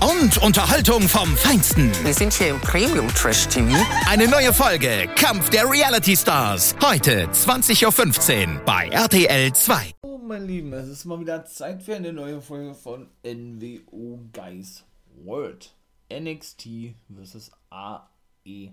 Und 0.00 0.38
Unterhaltung 0.38 1.02
vom 1.02 1.36
Feinsten. 1.36 1.92
Wir 2.04 2.14
sind 2.14 2.32
hier 2.32 2.48
im 2.48 2.60
Premium 2.60 3.08
Trash 3.08 3.48
TV. 3.48 3.76
Eine 4.08 4.28
neue 4.28 4.52
Folge 4.52 5.08
Kampf 5.16 5.50
der 5.50 5.70
Reality 5.70 6.16
Stars. 6.16 6.74
Heute 6.82 7.26
20.15 7.26 8.54
Uhr 8.54 8.60
bei 8.64 8.88
RTL 8.88 9.52
2. 9.52 9.92
Oh, 10.02 10.18
mein 10.18 10.46
Lieben, 10.46 10.72
es 10.72 10.88
ist 10.88 11.04
mal 11.04 11.20
wieder 11.20 11.44
Zeit 11.44 11.82
für 11.82 11.96
eine 11.96 12.12
neue 12.12 12.40
Folge 12.40 12.74
von 12.74 13.08
NWO 13.24 14.20
Guys 14.32 14.84
World. 15.24 15.74
NXT 16.12 16.94
vs. 17.08 17.52
AEW. 17.70 18.70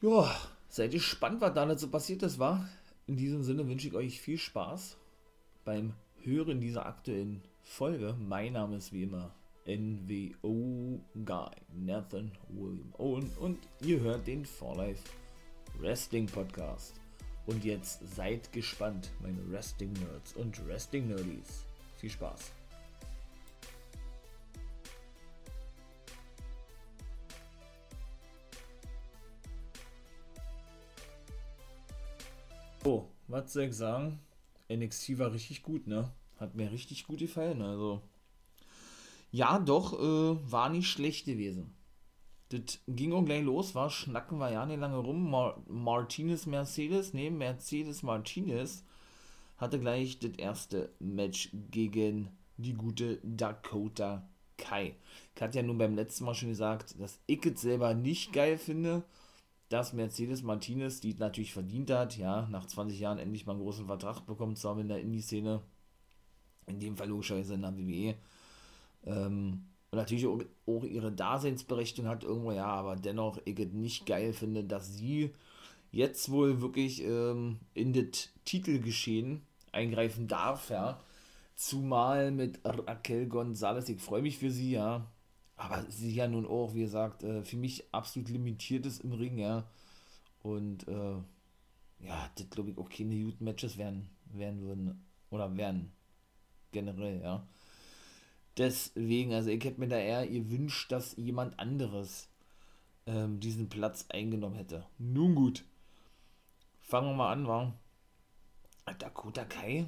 Ja, 0.00 0.36
seid 0.68 0.92
ihr 0.92 1.00
gespannt, 1.00 1.40
was 1.40 1.54
da 1.54 1.66
nicht 1.66 1.80
so 1.80 1.88
passiert 1.88 2.22
ist, 2.22 2.38
war? 2.38 2.68
In 3.06 3.16
diesem 3.16 3.42
Sinne 3.42 3.66
wünsche 3.66 3.88
ich 3.88 3.94
euch 3.94 4.20
viel 4.20 4.38
Spaß 4.38 4.96
beim 5.64 5.94
Hören 6.22 6.60
dieser 6.60 6.86
aktuellen 6.86 7.42
Folge. 7.68 8.16
Mein 8.18 8.54
Name 8.54 8.76
ist 8.78 8.92
wie 8.92 9.04
immer 9.04 9.32
NWO 9.66 11.00
Guy 11.24 11.54
Nathan 11.76 12.32
William 12.48 12.92
Owen 12.98 13.30
und 13.38 13.58
ihr 13.82 14.00
hört 14.00 14.26
den 14.26 14.44
For 14.44 14.74
Life 14.74 15.04
Wrestling 15.78 16.26
Podcast. 16.26 16.98
Und 17.46 17.64
jetzt 17.64 18.00
seid 18.16 18.52
gespannt, 18.52 19.12
meine 19.20 19.48
Wrestling 19.52 19.92
Nerds 19.92 20.32
und 20.32 20.66
Wrestling 20.66 21.08
Nerdies. 21.08 21.66
Viel 21.98 22.10
Spaß. 22.10 22.52
So, 32.82 33.08
was 33.28 33.52
soll 33.52 33.64
ich 33.64 33.76
sagen? 33.76 34.18
NXT 34.72 35.18
war 35.18 35.32
richtig 35.32 35.62
gut, 35.62 35.86
ne? 35.86 36.10
Hat 36.38 36.54
mir 36.54 36.70
richtig 36.70 37.06
gut 37.06 37.18
gefallen, 37.18 37.62
also. 37.62 38.00
Ja, 39.30 39.58
doch, 39.58 39.92
äh, 39.98 40.50
war 40.50 40.70
nicht 40.70 40.88
schlecht 40.88 41.26
gewesen. 41.26 41.74
Das 42.48 42.80
ging 42.86 43.12
auch 43.12 43.24
gleich 43.24 43.44
los, 43.44 43.74
war, 43.74 43.90
schnacken 43.90 44.38
wir 44.38 44.50
ja 44.50 44.64
nicht 44.64 44.80
lange 44.80 44.96
rum. 44.96 45.30
Mar 45.30 45.62
Martinez 45.68 46.46
Mercedes, 46.46 47.12
ne, 47.12 47.30
Mercedes 47.30 48.02
Martinez 48.02 48.84
hatte 49.58 49.78
gleich 49.78 50.18
das 50.18 50.32
erste 50.38 50.94
Match 50.98 51.50
gegen 51.70 52.30
die 52.56 52.74
gute 52.74 53.18
Dakota 53.22 54.26
Kai. 54.56 54.96
Ich 55.34 55.42
hatte 55.42 55.58
ja 55.58 55.62
nun 55.62 55.78
beim 55.78 55.94
letzten 55.94 56.24
Mal 56.24 56.34
schon 56.34 56.48
gesagt, 56.48 56.98
dass 56.98 57.20
ich 57.26 57.44
es 57.44 57.60
selber 57.60 57.94
nicht 57.94 58.32
geil 58.32 58.56
finde, 58.56 59.04
dass 59.68 59.92
Mercedes 59.92 60.42
Martinez, 60.42 61.00
die 61.00 61.10
es 61.10 61.18
natürlich 61.18 61.52
verdient 61.52 61.90
hat, 61.90 62.16
ja, 62.16 62.48
nach 62.50 62.66
20 62.66 62.98
Jahren 62.98 63.18
endlich 63.18 63.44
mal 63.46 63.52
einen 63.52 63.62
großen 63.62 63.86
Vertrag 63.86 64.20
bekommen 64.26 64.56
zu 64.56 64.68
haben 64.68 64.80
in 64.80 64.88
der 64.88 65.00
Indie-Szene, 65.00 65.62
in 66.68 66.80
dem 66.80 66.96
Fall 66.96 67.08
logischerweise 67.08 67.54
in 67.54 67.62
der 67.62 67.76
WWE, 67.76 68.14
ähm, 69.06 69.64
und 69.90 69.98
natürlich 69.98 70.26
auch, 70.26 70.40
auch 70.66 70.84
ihre 70.84 71.12
Daseinsberechtigung 71.12 72.10
hat 72.10 72.24
irgendwo, 72.24 72.52
ja, 72.52 72.66
aber 72.66 72.96
dennoch 72.96 73.38
ich 73.44 73.58
es 73.58 73.72
nicht 73.72 74.06
geil 74.06 74.32
finde, 74.32 74.64
dass 74.64 74.94
sie 74.94 75.30
jetzt 75.90 76.30
wohl 76.30 76.60
wirklich 76.60 77.02
ähm, 77.02 77.58
in 77.72 77.94
das 77.94 78.28
Titelgeschehen 78.44 79.42
eingreifen 79.72 80.28
darf, 80.28 80.70
ja. 80.70 81.00
Zumal 81.54 82.30
mit 82.30 82.60
Raquel 82.64 83.26
Gonzalez, 83.26 83.88
ich 83.88 84.00
freue 84.00 84.22
mich 84.22 84.38
für 84.38 84.50
sie, 84.50 84.72
ja. 84.72 85.06
Aber 85.56 85.84
sie 85.88 86.14
ja 86.14 86.28
nun 86.28 86.46
auch, 86.46 86.74
wie 86.74 86.82
gesagt, 86.82 87.24
äh, 87.24 87.42
für 87.42 87.56
mich 87.56 87.92
absolut 87.92 88.28
limitiert 88.28 88.86
ist 88.86 89.02
im 89.02 89.12
Ring, 89.12 89.38
ja. 89.38 89.64
Und 90.42 90.86
äh, 90.86 91.16
ja, 92.06 92.30
das 92.36 92.50
glaube 92.50 92.70
ich 92.70 92.78
auch 92.78 92.88
keine 92.88 93.24
guten 93.24 93.44
Matches 93.44 93.76
werden, 93.78 94.08
werden 94.32 94.60
würden. 94.60 95.04
Oder 95.30 95.56
werden. 95.56 95.92
Generell, 96.72 97.20
ja. 97.22 97.46
Deswegen, 98.56 99.32
also 99.32 99.50
ich 99.50 99.64
hätte 99.64 99.80
mir 99.80 99.88
da 99.88 99.96
eher 99.96 100.26
gewünscht, 100.26 100.90
dass 100.90 101.16
jemand 101.16 101.58
anderes 101.58 102.28
ähm, 103.06 103.40
diesen 103.40 103.68
Platz 103.68 104.06
eingenommen 104.08 104.56
hätte. 104.56 104.84
Nun 104.98 105.34
gut. 105.34 105.64
Fangen 106.80 107.08
wir 107.10 107.14
mal 107.14 107.32
an, 107.32 107.46
war. 107.46 107.74
Dakota 108.98 109.44
Kai. 109.44 109.86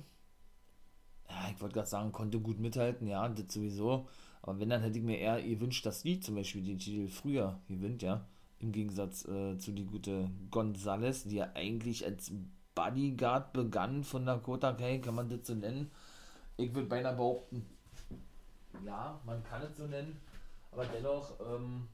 Ja, 1.29 1.51
ich 1.51 1.61
wollte 1.61 1.75
gerade 1.75 1.89
sagen, 1.89 2.13
konnte 2.13 2.41
gut 2.41 2.59
mithalten, 2.59 3.07
ja, 3.07 3.29
das 3.29 3.53
sowieso. 3.53 4.09
Aber 4.43 4.59
wenn, 4.59 4.69
dann 4.71 4.83
hätte 4.83 4.99
ich 4.99 5.05
mir 5.05 5.19
eher 5.19 5.43
gewünscht, 5.43 5.85
dass 5.87 6.03
die 6.03 6.21
zum 6.21 6.35
Beispiel 6.35 6.65
den 6.65 6.79
Titel 6.79 7.09
früher 7.09 7.61
gewinnt, 7.69 8.03
ja. 8.03 8.27
Im 8.59 8.73
Gegensatz 8.73 9.25
äh, 9.25 9.57
zu 9.59 9.73
die 9.73 9.87
gute 9.87 10.31
Gonzales, 10.51 11.25
die 11.25 11.37
ja 11.37 11.51
eigentlich 11.55 12.05
als 12.05 12.31
Bodyguard 12.75 13.53
begann 13.53 14.05
von 14.05 14.27
Dakota 14.27 14.73
Kai, 14.73 14.99
kann 14.99 15.15
man 15.15 15.29
das 15.29 15.47
so 15.47 15.55
nennen. 15.55 15.91
Ich 16.61 16.75
würde 16.75 16.89
beinahe 16.89 17.15
behaupten, 17.15 17.67
ja, 18.85 19.19
man 19.25 19.43
kann 19.45 19.63
es 19.63 19.77
so 19.77 19.87
nennen, 19.87 20.21
aber 20.71 20.85
dennoch, 20.87 21.39
ähm, 21.41 21.89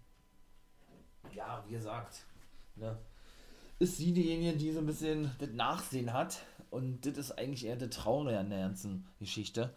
ja, 1.34 1.62
wie 1.66 1.74
gesagt, 1.74 2.24
ne, 2.74 2.98
ist 3.78 3.96
sie 3.96 4.12
diejenige, 4.12 4.56
die 4.56 4.72
so 4.72 4.80
ein 4.80 4.86
bisschen 4.86 5.30
das 5.38 5.50
Nachsehen 5.50 6.12
hat. 6.12 6.42
Und 6.70 7.06
das 7.06 7.16
ist 7.16 7.32
eigentlich 7.32 7.64
eher 7.64 7.76
der 7.76 7.90
Traurige 7.90 8.38
an 8.38 8.50
der 8.50 8.60
ganzen 8.60 9.06
Geschichte. 9.18 9.72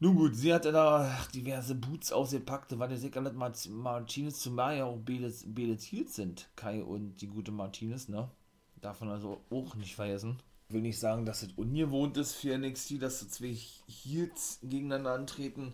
Nun 0.00 0.16
gut, 0.16 0.34
sie 0.34 0.54
hatte 0.54 0.72
da 0.72 1.14
diverse 1.34 1.74
Boots 1.74 2.12
ausgepackt, 2.12 2.78
weil 2.78 2.88
der 2.88 2.98
sicher 2.98 3.20
nicht 3.20 3.68
Martinez 3.68 4.40
zumal 4.40 4.78
ja 4.78 4.84
auch 4.84 4.98
beletiert 4.98 6.08
sind, 6.08 6.48
Kai 6.56 6.82
und 6.82 7.16
die 7.16 7.26
gute 7.26 7.50
Martinez, 7.50 8.08
ne? 8.08 8.30
Man 8.80 9.10
also 9.10 9.42
auch 9.50 9.74
nicht 9.74 9.96
vergessen. 9.96 10.38
Will 10.70 10.82
nicht 10.82 10.98
sagen, 10.98 11.24
dass 11.24 11.42
es 11.42 11.52
ungewohnt 11.54 12.16
ist 12.18 12.34
für 12.34 12.56
NXT, 12.56 13.00
dass 13.02 13.20
so 13.20 13.26
zwei 13.26 13.56
Heels 13.86 14.58
gegeneinander 14.62 15.12
antreten. 15.12 15.72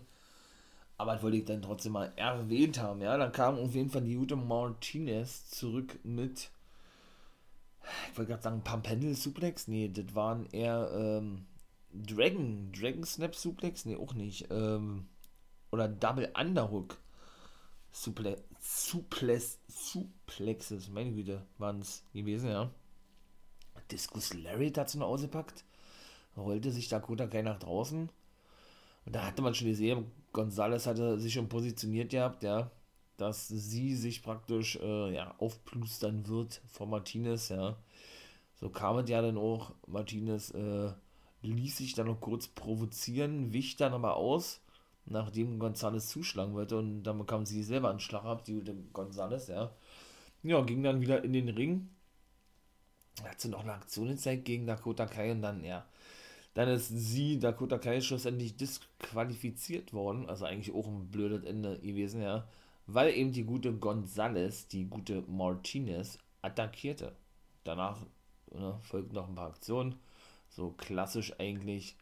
Aber 0.97 1.13
das 1.13 1.23
wollte 1.23 1.37
ich 1.37 1.45
dann 1.45 1.61
trotzdem 1.61 1.91
mal 1.91 2.13
erwähnt 2.15 2.79
haben, 2.79 3.01
ja. 3.01 3.17
Dann 3.17 3.31
kam 3.33 3.57
auf 3.57 3.75
jeden 3.75 3.89
Fall 3.89 4.03
die 4.03 4.15
gute 4.15 4.37
Martinez 4.37 5.49
zurück 5.49 5.99
mit, 6.03 6.49
ich 8.11 8.17
wollte 8.17 8.31
gerade 8.31 8.43
sagen, 8.43 8.61
Pampendel 8.63 9.15
Suplex. 9.15 9.67
Nee, 9.67 9.89
das 9.89 10.15
waren 10.15 10.45
eher, 10.51 10.89
ähm, 10.93 11.45
Dragon, 11.93 12.71
Dragon 12.71 13.03
Snap 13.03 13.35
Suplex? 13.35 13.85
Nee, 13.85 13.97
auch 13.97 14.13
nicht. 14.13 14.47
Ähm, 14.49 15.07
oder 15.71 15.89
Double 15.89 16.31
Underhook 16.39 16.97
Suple 17.91 18.43
Suples 18.59 19.59
Suplexes, 19.67 20.89
meine 20.89 21.13
Güte, 21.13 21.45
waren 21.57 21.79
es 21.79 22.03
gewesen, 22.13 22.49
ja. 22.49 22.69
Discus 23.91 24.33
Larry 24.33 24.71
hat 24.71 24.89
sie 24.89 24.97
noch 24.97 25.07
ausgepackt. 25.07 25.63
Rollte 26.37 26.71
sich 26.71 26.89
Dakota 26.89 27.27
Kai 27.27 27.41
nach 27.41 27.59
draußen. 27.59 28.09
Und 29.05 29.15
da 29.15 29.25
hatte 29.25 29.41
man 29.41 29.53
schon 29.55 29.67
gesehen, 29.67 30.11
Gonzales 30.33 30.87
hatte 30.87 31.19
sich 31.19 31.33
schon 31.33 31.47
positioniert 31.49 32.09
gehabt, 32.09 32.43
ja, 32.43 32.71
dass 33.17 33.47
sie 33.47 33.95
sich 33.95 34.23
praktisch 34.23 34.77
äh, 34.81 35.13
ja, 35.13 35.35
aufplustern 35.37 36.27
wird 36.27 36.61
von 36.67 36.89
Martinez, 36.89 37.49
ja. 37.49 37.77
So 38.55 38.69
kam 38.69 38.97
es 38.97 39.09
ja 39.09 39.21
dann 39.21 39.37
auch. 39.37 39.73
Martinez 39.87 40.51
äh, 40.51 40.91
ließ 41.41 41.77
sich 41.77 41.93
dann 41.93 42.07
noch 42.07 42.19
kurz 42.21 42.47
provozieren, 42.47 43.53
wich 43.53 43.75
dann 43.77 43.93
aber 43.93 44.15
aus, 44.15 44.61
nachdem 45.05 45.59
Gonzales 45.59 46.07
zuschlagen 46.09 46.53
wollte 46.53 46.77
und 46.77 47.03
dann 47.03 47.17
bekam 47.19 47.45
sie 47.45 47.63
selber 47.63 47.89
einen 47.89 47.99
Schlag 47.99 48.25
ab, 48.25 48.43
die 48.45 48.61
Gonzales, 48.93 49.47
ja. 49.47 49.71
Ja, 50.43 50.61
ging 50.61 50.83
dann 50.83 51.01
wieder 51.01 51.23
in 51.23 51.33
den 51.33 51.49
Ring. 51.49 51.89
Hat 53.23 53.39
sie 53.39 53.49
noch 53.49 53.61
eine 53.61 53.73
Aktion 53.73 54.09
gezeigt 54.09 54.45
gegen 54.45 54.67
Dakota 54.67 55.05
Kai 55.05 55.31
und 55.31 55.41
dann, 55.41 55.63
ja, 55.63 55.85
dann 56.55 56.69
ist 56.69 56.87
sie, 56.87 57.37
Dakota 57.37 57.77
Kai, 57.77 57.99
schlussendlich 58.01 58.55
disqualifiziert 58.55 59.93
worden. 59.93 60.29
Also 60.29 60.45
eigentlich 60.45 60.73
auch 60.73 60.87
ein 60.87 61.11
blödes 61.11 61.43
Ende 61.43 61.79
gewesen, 61.79 62.21
ja. 62.21 62.47
Weil 62.87 63.13
eben 63.13 63.33
die 63.33 63.43
gute 63.43 63.73
Gonzales, 63.73 64.67
die 64.67 64.85
gute 64.85 65.21
Martinez, 65.27 66.17
attackierte. 66.41 67.13
Danach 67.65 67.99
ne, 68.53 68.79
folgten 68.83 69.15
noch 69.15 69.27
ein 69.27 69.35
paar 69.35 69.49
Aktionen. 69.49 69.95
So 70.49 70.71
klassisch 70.71 71.33
eigentlich. 71.39 71.97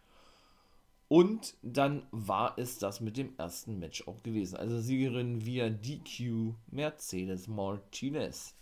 Und 1.07 1.55
dann 1.63 2.05
war 2.11 2.57
es 2.57 2.77
das 2.77 3.01
mit 3.01 3.17
dem 3.17 3.33
ersten 3.37 3.79
Match 3.79 4.07
auch 4.07 4.21
gewesen. 4.23 4.57
Also 4.57 4.79
Siegerin 4.79 5.45
via 5.45 5.69
DQ 5.69 6.53
Mercedes 6.67 7.47
Martinez. 7.47 8.55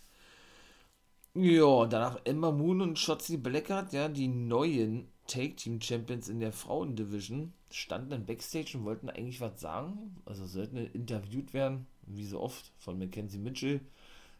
Ja, 1.34 1.86
danach 1.86 2.18
Ember 2.24 2.52
Moon 2.52 2.82
und 2.82 2.98
Shotzi 2.98 3.38
Blackheart, 3.38 3.92
ja, 3.94 4.08
die 4.08 4.28
neuen 4.28 5.08
Take 5.26 5.56
Team 5.56 5.80
Champions 5.80 6.28
in 6.28 6.40
der 6.40 6.52
Frauendivision 6.52 7.52
standen 7.70 8.10
dann 8.10 8.26
Backstage 8.26 8.76
und 8.76 8.84
wollten 8.84 9.08
eigentlich 9.08 9.40
was 9.40 9.58
sagen. 9.60 10.16
Also 10.26 10.44
sollten 10.46 10.76
interviewt 10.76 11.54
werden, 11.54 11.86
wie 12.06 12.26
so 12.26 12.40
oft, 12.40 12.72
von 12.78 12.98
Mackenzie 12.98 13.38
Mitchell. 13.38 13.80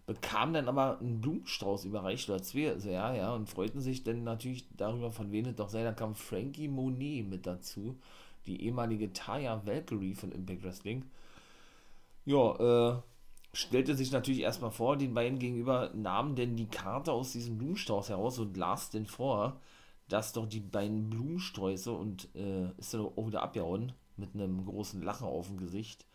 Bekamen 0.07 0.55
dann 0.55 0.69
aber 0.69 0.99
einen 1.01 1.21
Blumenstrauß 1.23 1.85
überreicht 1.87 2.29
oder 2.29 2.43
zwei, 2.43 2.71
also 2.71 2.91
ja, 2.91 3.15
ja, 3.15 3.35
und 3.35 3.49
freuten 3.49 3.81
sich 3.81 4.05
dann 4.05 4.25
natürlich 4.25 4.67
darüber, 4.77 5.11
von 5.13 5.33
wem 5.33 5.47
es 5.47 5.57
doch 5.57 5.71
sei. 5.71 5.85
Da 5.85 5.93
kam 5.93 6.15
Frankie 6.15 6.69
Monet 6.69 7.27
mit 7.29 7.47
dazu, 7.47 7.97
die 8.47 8.63
ehemalige 8.65 9.13
Taya 9.15 9.63
Valkyrie 9.67 10.15
von 10.15 10.33
Impact 10.33 10.65
Wrestling. 10.65 11.05
Ja, 12.25 12.97
äh, 12.99 13.03
stellte 13.55 13.95
sich 13.95 14.13
natürlich 14.13 14.41
erstmal 14.41 14.71
vor, 14.71 14.97
den 14.97 15.15
beiden 15.15 15.39
gegenüber 15.39 15.91
nahmen 15.95 16.37
denn 16.37 16.57
die 16.57 16.69
Karte 16.69 17.13
aus 17.13 17.33
diesem 17.33 17.59
Blumenstrauß 17.59 18.09
heraus 18.09 18.39
und 18.39 18.57
las 18.57 18.91
denn 18.91 19.07
vor, 19.07 19.61
dass 20.09 20.33
doch 20.33 20.47
die 20.47 20.61
beiden 20.61 21.11
Blumensträuße 21.11 21.93
und 21.93 22.29
äh, 22.35 22.71
ist 22.79 22.95
dann 22.95 23.03
auch 23.03 23.27
wieder 23.27 23.43
abgehauen 23.43 23.93
mit 24.17 24.35
einem 24.35 24.65
großen 24.65 25.03
Lachen 25.03 25.27
auf 25.27 25.49
dem 25.49 25.59
Gesicht 25.59 26.07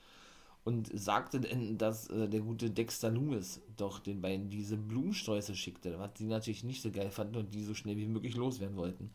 und 0.63 0.89
sagte 0.94 1.39
denn, 1.39 1.78
dass 1.78 2.07
äh, 2.10 2.28
der 2.28 2.42
gute 2.42 2.69
Dexter 2.69 3.10
Loomis 3.10 3.62
doch 3.78 4.00
den 4.00 4.22
beiden 4.22 4.50
diese 4.50 4.75
Blumensträuße 4.75 5.56
schickte, 5.56 5.98
was 5.98 6.12
sie 6.18 6.25
natürlich 6.25 6.63
nicht 6.63 6.81
so 6.81 6.92
geil 6.92 7.10
fanden 7.10 7.38
und 7.38 7.54
die 7.54 7.63
so 7.63 7.74
schnell 7.74 7.95
wie 7.98 8.07
möglich 8.07 8.36
loswerden 8.36 8.75
wollten. 8.75 9.12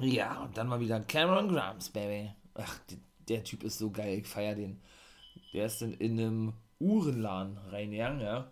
Ja, 0.00 0.42
und 0.42 0.56
dann 0.56 0.66
mal 0.66 0.80
wieder 0.80 0.98
Cameron 1.00 1.48
Grimes, 1.48 1.88
Baby. 1.90 2.32
Ach, 2.54 2.78
der, 2.90 2.98
der 3.28 3.44
Typ 3.44 3.62
ist 3.62 3.78
so 3.78 3.90
geil, 3.90 4.18
ich 4.18 4.26
feier 4.26 4.56
den. 4.56 4.80
Der 5.52 5.66
ist 5.66 5.82
dann 5.82 5.94
in 5.94 6.18
einem 6.18 6.52
Uhrenladen 6.80 7.58
reingegangen, 7.58 8.20
ja. 8.20 8.50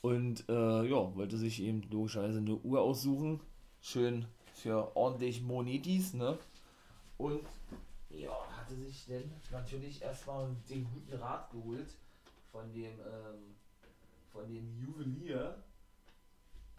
Und 0.00 0.48
äh, 0.48 0.84
ja, 0.84 1.14
wollte 1.14 1.36
sich 1.36 1.62
eben 1.62 1.82
logischerweise 1.90 2.38
eine 2.38 2.56
Uhr 2.56 2.80
aussuchen. 2.80 3.40
Schön 3.80 4.26
für 4.54 4.96
ordentlich 4.96 5.42
Monetis, 5.42 6.14
ne? 6.14 6.38
Und 7.18 7.40
ja, 8.10 8.30
hatte 8.56 8.74
sich 8.76 9.06
dann 9.06 9.30
natürlich 9.50 10.02
erstmal 10.02 10.48
den 10.68 10.84
guten 10.84 11.14
Rat 11.14 11.50
geholt 11.50 11.94
von 12.50 12.72
dem, 12.72 12.84
ähm, 12.84 13.56
von 14.32 14.48
dem 14.48 14.68
Juwelier, 14.78 15.56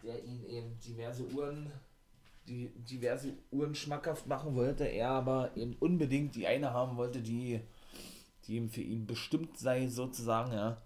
der 0.03 0.23
ihn 0.23 0.45
eben 0.45 0.79
diverse 0.79 1.25
Uhren, 1.33 1.71
die 2.47 2.69
diverse 2.89 3.33
Uhren 3.51 3.73
schmackhaft 3.73 4.27
machen 4.27 4.55
wollte, 4.55 4.85
er 4.85 5.09
aber 5.09 5.55
eben 5.55 5.75
unbedingt 5.79 6.35
die 6.35 6.45
eine 6.45 6.71
haben 6.71 6.97
wollte, 6.97 7.21
die 7.21 7.61
die 8.47 8.55
ihm 8.55 8.69
für 8.69 8.81
ihn 8.81 9.05
bestimmt 9.05 9.57
sei, 9.57 9.87
sozusagen, 9.87 10.53
ja. 10.53 10.81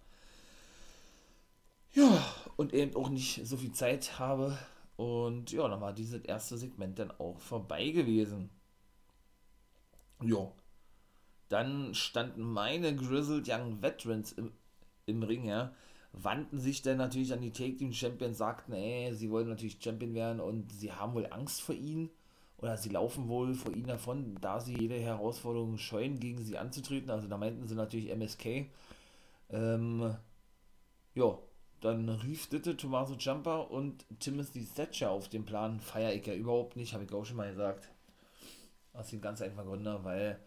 Ja, 1.93 2.23
und 2.57 2.73
eben 2.73 2.95
auch 2.95 3.09
nicht 3.09 3.45
so 3.45 3.57
viel 3.57 3.71
Zeit 3.71 4.19
habe. 4.19 4.57
Und 4.97 5.51
ja, 5.51 5.67
dann 5.67 5.81
war 5.81 5.93
dieses 5.93 6.21
erste 6.23 6.57
Segment 6.57 6.99
dann 6.99 7.11
auch 7.11 7.39
vorbei 7.39 7.89
gewesen. 7.89 8.49
Ja. 10.23 10.51
Dann 11.49 11.93
standen 11.93 12.41
meine 12.41 12.95
Grizzled 12.95 13.47
Young 13.47 13.81
Veterans 13.81 14.33
im, 14.33 14.51
im 15.05 15.23
Ring, 15.23 15.45
ja. 15.45 15.73
Wandten 16.13 16.59
sich 16.59 16.81
dann 16.81 16.97
natürlich 16.97 17.31
an 17.31 17.41
die 17.41 17.51
Take 17.51 17.77
Team 17.77 17.93
Champions, 17.93 18.39
sagten, 18.39 18.73
ey, 18.73 19.13
sie 19.13 19.29
wollen 19.29 19.47
natürlich 19.47 19.77
Champion 19.81 20.13
werden 20.13 20.39
und 20.39 20.71
sie 20.71 20.91
haben 20.91 21.13
wohl 21.13 21.27
Angst 21.31 21.61
vor 21.61 21.75
ihnen 21.75 22.09
oder 22.59 22.77
sie 22.77 22.89
laufen 22.89 23.27
wohl 23.27 23.53
vor 23.53 23.73
ihnen 23.73 23.87
davon, 23.87 24.35
da 24.41 24.59
sie 24.59 24.77
jede 24.77 24.99
Herausforderung 24.99 25.77
scheuen, 25.77 26.19
gegen 26.19 26.43
sie 26.43 26.57
anzutreten. 26.57 27.09
Also 27.09 27.27
da 27.27 27.37
meinten 27.37 27.67
sie 27.67 27.75
natürlich 27.75 28.09
MSK. 28.09 28.69
Ähm, 29.49 30.15
ja, 31.13 31.37
dann 31.81 32.09
rief 32.09 32.47
Ditte 32.47 32.75
Tommaso 32.75 33.15
Ciampa 33.15 33.57
und 33.57 34.05
Timothy 34.19 34.65
Thatcher 34.65 35.11
auf 35.11 35.29
den 35.29 35.45
Plan. 35.45 35.79
Feier 35.79 36.13
ich 36.13 36.25
ja 36.25 36.33
überhaupt 36.33 36.75
nicht, 36.75 36.93
habe 36.93 37.03
ich 37.03 37.13
auch 37.13 37.25
schon 37.25 37.37
mal 37.37 37.49
gesagt. 37.49 37.89
Aus 38.93 39.09
dem 39.09 39.21
ganz 39.21 39.41
einfachen 39.41 39.67
Grund, 39.67 39.85
weil 40.03 40.39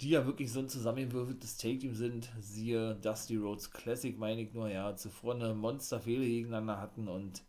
die 0.00 0.10
ja 0.10 0.24
wirklich 0.26 0.50
so 0.50 0.60
ein 0.60 0.68
zusammengewürfeltes 0.70 1.58
Take-Team 1.58 1.94
sind. 1.94 2.32
Siehe 2.40 2.94
Dusty 2.96 3.36
Rhodes 3.36 3.70
Classic, 3.70 4.18
meine 4.18 4.40
ich 4.40 4.54
nur, 4.54 4.68
ja, 4.68 4.96
zuvor 4.96 5.34
eine 5.34 5.54
Monsterfehler 5.54 6.24
gegeneinander 6.24 6.80
hatten 6.80 7.08
und 7.08 7.42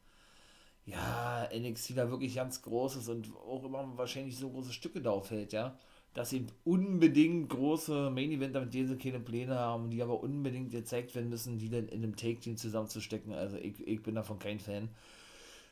ja, 0.86 1.50
NXT 1.54 1.98
da 1.98 2.10
wirklich 2.10 2.36
ganz 2.36 2.62
großes 2.62 3.10
und 3.10 3.36
auch 3.36 3.64
immer 3.64 3.98
wahrscheinlich 3.98 4.38
so 4.38 4.50
große 4.50 4.74
Stücke 4.74 5.02
da 5.02 5.12
auffällt, 5.12 5.54
ja. 5.54 5.78
Dass 6.14 6.30
sie 6.30 6.46
unbedingt 6.64 7.50
große 7.50 8.10
Main-Eventer 8.12 8.62
mit 8.62 8.74
denen 8.74 8.88
sie 8.88 8.98
keine 8.98 9.20
Pläne 9.20 9.56
haben, 9.60 9.90
die 9.90 10.02
aber 10.02 10.22
unbedingt 10.22 10.72
gezeigt 10.72 11.14
werden 11.16 11.30
müssen, 11.30 11.58
die 11.58 11.70
dann 11.70 11.88
in 11.90 12.04
einem 12.04 12.16
Take-Team 12.16 12.58
zusammenzustecken. 12.58 13.34
Also 13.34 13.58
ich, 13.58 13.86
ich 13.86 14.02
bin 14.04 14.16
davon 14.16 14.40
kein 14.40 14.60
Fan. 14.60 14.90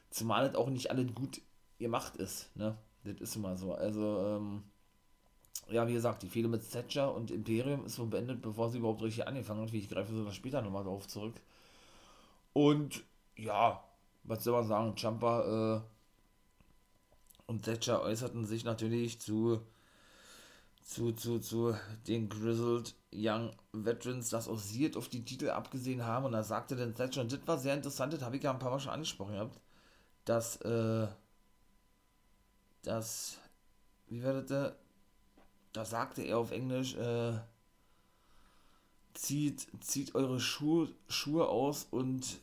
Zumal 0.10 0.48
das 0.48 0.56
auch 0.56 0.70
nicht 0.70 0.92
alles 0.92 1.14
gut 1.14 1.42
gemacht 1.80 2.16
ist, 2.18 2.56
ne. 2.56 2.78
Das 3.04 3.16
ist 3.20 3.36
immer 3.36 3.58
so. 3.58 3.74
Also, 3.74 4.20
ähm, 4.26 4.64
ja, 5.70 5.88
wie 5.88 5.94
gesagt, 5.94 6.24
die 6.24 6.30
Fehler 6.30 6.50
mit 6.50 6.70
Thatcher 6.70 7.14
und 7.14 7.32
Imperium 7.32 7.86
ist 7.86 7.96
so 7.96 8.06
beendet, 8.06 8.42
bevor 8.42 8.70
sie 8.70 8.80
überhaupt 8.80 9.02
richtig 9.02 9.28
angefangen 9.28 9.62
hat. 9.62 9.74
Ich 9.74 9.90
greife 9.90 10.14
so 10.14 10.30
später 10.32 10.62
nochmal 10.62 10.84
drauf 10.84 11.08
zurück. 11.08 11.36
Und 12.54 13.04
ja, 13.36 13.84
was 14.24 14.44
soll 14.44 14.54
man 14.54 14.68
sagen, 14.68 14.96
Champa 14.96 15.78
äh, 15.78 15.82
und 17.48 17.64
Thatcher 17.64 18.02
äußerten 18.02 18.46
sich 18.46 18.64
natürlich 18.64 19.20
zu, 19.20 19.62
zu, 20.82 21.12
zu, 21.14 21.40
zu 21.40 21.76
den 22.08 22.30
Grizzled 22.30 22.96
Young 23.14 23.52
Veterans, 23.74 24.30
dass 24.30 24.48
auch 24.48 24.58
sie 24.58 24.96
auf 24.96 25.10
die 25.10 25.26
Titel 25.26 25.50
abgesehen 25.50 26.06
haben. 26.06 26.26
Und 26.26 26.32
da 26.32 26.44
sagte 26.44 26.76
dann 26.76 26.96
Thatcher, 26.96 27.22
und 27.22 27.32
das 27.32 27.46
war 27.46 27.58
sehr 27.58 27.76
interessant, 27.76 28.14
das 28.14 28.22
habe 28.22 28.38
ich 28.38 28.44
ja 28.44 28.52
ein 28.52 28.60
paar 28.60 28.72
Mal 28.72 28.80
schon 28.80 28.92
angesprochen 28.92 29.34
gehabt, 29.34 29.60
dass, 30.26 30.58
äh, 30.58 31.08
dass, 32.84 33.38
wie 34.08 34.24
war 34.24 34.34
das 34.34 34.46
da? 34.46 34.76
Da 35.74 35.86
sagte 35.86 36.22
er 36.22 36.38
auf 36.38 36.52
Englisch, 36.52 36.94
äh, 36.96 37.34
zieht, 39.16 39.68
zieht 39.84 40.14
eure 40.14 40.40
Schuhe, 40.40 40.90
Schuhe 41.08 41.48
aus 41.48 41.88
und 41.90 42.40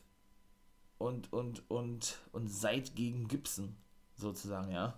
und, 1.01 1.33
und, 1.33 1.69
und, 1.69 2.17
und 2.31 2.47
seid 2.49 2.95
gegen 2.95 3.27
Gibson, 3.27 3.75
sozusagen, 4.15 4.71
ja. 4.71 4.93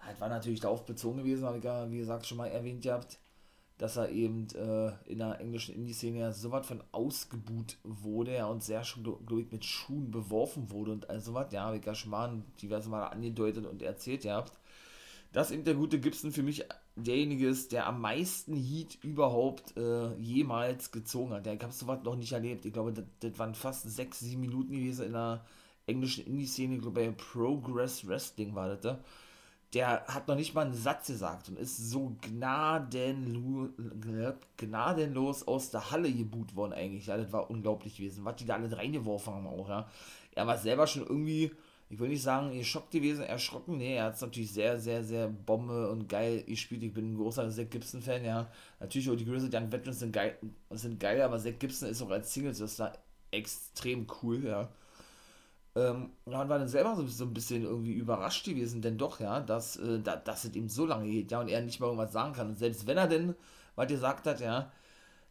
Halt 0.00 0.20
war 0.20 0.28
natürlich 0.28 0.60
darauf 0.60 0.86
bezogen 0.86 1.18
gewesen, 1.18 1.44
habe 1.44 1.58
ich 1.58 1.64
ja, 1.64 1.90
wie 1.90 1.98
gesagt, 1.98 2.26
schon 2.26 2.38
mal 2.38 2.46
erwähnt 2.46 2.82
gehabt, 2.82 3.18
dass 3.78 3.96
er 3.96 4.10
eben 4.10 4.48
äh, 4.54 4.92
in 5.06 5.18
der 5.18 5.40
englischen 5.40 5.74
Indie-Szene 5.74 6.18
ja 6.18 6.32
so 6.32 6.50
was 6.50 6.66
von 6.66 6.82
ausgebuht 6.92 7.76
wurde 7.84 8.34
ja, 8.34 8.46
und 8.46 8.62
sehr 8.62 8.84
schon, 8.84 9.04
glaube 9.04 9.40
ich, 9.40 9.52
mit 9.52 9.64
Schuhen 9.64 10.10
beworfen 10.10 10.70
wurde 10.70 10.92
und 10.92 11.08
all 11.10 11.20
sowas, 11.20 11.52
ja, 11.52 11.62
habe 11.62 11.78
ich 11.78 11.84
ja 11.84 11.94
schon 11.94 12.10
mal 12.10 12.42
diverse 12.60 12.88
Mal 12.88 13.06
angedeutet 13.06 13.66
und 13.66 13.82
erzählt 13.82 14.22
gehabt, 14.22 14.52
dass 15.32 15.50
eben 15.50 15.64
der 15.64 15.74
gute 15.74 16.00
Gibson 16.00 16.32
für 16.32 16.42
mich 16.42 16.64
derjenige 17.02 17.48
ist, 17.48 17.72
der 17.72 17.86
am 17.86 18.00
meisten 18.00 18.54
Heat 18.54 18.98
überhaupt 19.02 19.76
äh, 19.76 20.14
jemals 20.16 20.90
gezogen 20.90 21.32
hat. 21.32 21.46
Ja, 21.46 21.52
ich 21.52 21.62
habe 21.62 21.72
sowas 21.72 22.00
noch 22.04 22.16
nicht 22.16 22.32
erlebt. 22.32 22.64
Ich 22.64 22.72
glaube, 22.72 22.92
das, 22.92 23.38
waren 23.38 23.54
fast 23.54 23.88
sechs, 23.90 24.20
sieben 24.20 24.40
Minuten 24.42 24.72
gewesen 24.72 25.06
in 25.06 25.12
der 25.12 25.44
englischen 25.86 26.26
Indie-Szene. 26.26 26.76
Ich 26.76 26.82
glaube, 26.82 27.00
bei 27.00 27.10
Progress 27.10 28.06
Wrestling 28.06 28.54
war 28.54 28.68
das 28.68 28.80
da. 28.80 28.98
Der 29.74 30.06
hat 30.06 30.28
noch 30.28 30.34
nicht 30.34 30.54
mal 30.54 30.64
einen 30.64 30.74
Satz 30.74 31.08
gesagt 31.08 31.50
und 31.50 31.58
ist 31.58 31.76
so 31.76 32.16
gnadenlo 32.22 33.68
gnadenlos 34.56 35.46
aus 35.46 35.70
der 35.70 35.90
Halle 35.90 36.10
geboot 36.10 36.56
worden 36.56 36.72
eigentlich. 36.72 37.06
Ja, 37.06 37.18
das 37.18 37.32
war 37.32 37.50
unglaublich 37.50 37.96
gewesen, 37.98 38.24
was 38.24 38.36
die 38.36 38.46
da 38.46 38.54
alle 38.54 38.74
reingeworfen 38.74 39.34
haben 39.34 39.46
auch, 39.46 39.68
ja. 39.68 39.86
Er 40.34 40.46
war 40.46 40.56
selber 40.56 40.86
schon 40.86 41.02
irgendwie 41.02 41.50
ich 41.90 41.98
will 41.98 42.08
nicht 42.08 42.22
sagen, 42.22 42.52
geschockt 42.52 42.90
gewesen, 42.90 43.24
erschrocken. 43.24 43.78
Nee, 43.78 43.96
er 43.96 44.04
hat 44.04 44.14
es 44.16 44.20
natürlich 44.20 44.52
sehr, 44.52 44.78
sehr, 44.78 45.02
sehr 45.02 45.28
Bombe 45.28 45.90
und 45.90 46.08
geil 46.08 46.42
gespielt. 46.44 46.82
Ich 46.82 46.92
bin 46.92 47.12
ein 47.12 47.16
großer 47.16 47.48
Zack 47.50 47.70
Gibson-Fan, 47.70 48.24
ja. 48.24 48.50
Natürlich 48.78 49.08
auch 49.10 49.16
die 49.16 49.24
Grizzled 49.24 49.54
Young 49.54 49.72
Veterans 49.72 50.00
sind 50.00 50.12
geil, 50.12 50.38
sind 50.70 51.00
geil, 51.00 51.22
aber 51.22 51.38
Zack 51.38 51.58
Gibson 51.58 51.88
ist 51.88 52.02
auch 52.02 52.10
als 52.10 52.32
Singles 52.32 52.58
das 52.58 52.76
da 52.76 52.92
extrem 53.30 54.06
cool, 54.22 54.44
ja. 54.44 54.68
Ähm, 55.76 56.10
und 56.24 56.32
dann 56.32 56.48
war 56.48 56.58
dann 56.58 56.68
selber 56.68 56.94
so, 56.96 57.06
so, 57.06 57.24
ein 57.24 57.34
bisschen 57.34 57.62
irgendwie 57.62 57.92
überrascht 57.92 58.44
gewesen, 58.44 58.82
denn 58.82 58.98
doch, 58.98 59.20
ja, 59.20 59.40
dass, 59.40 59.76
äh, 59.76 60.00
da, 60.00 60.16
dass 60.16 60.44
es 60.44 60.54
ihm 60.54 60.68
so 60.68 60.86
lange 60.86 61.10
geht, 61.10 61.30
ja, 61.30 61.40
und 61.40 61.48
er 61.48 61.62
nicht 61.62 61.80
mal 61.80 61.86
irgendwas 61.86 62.12
sagen 62.12 62.34
kann. 62.34 62.48
Und 62.48 62.58
selbst 62.58 62.86
wenn 62.86 62.98
er 62.98 63.08
denn 63.08 63.34
was 63.76 63.88
gesagt 63.88 64.26
hat, 64.26 64.40
ja, 64.40 64.72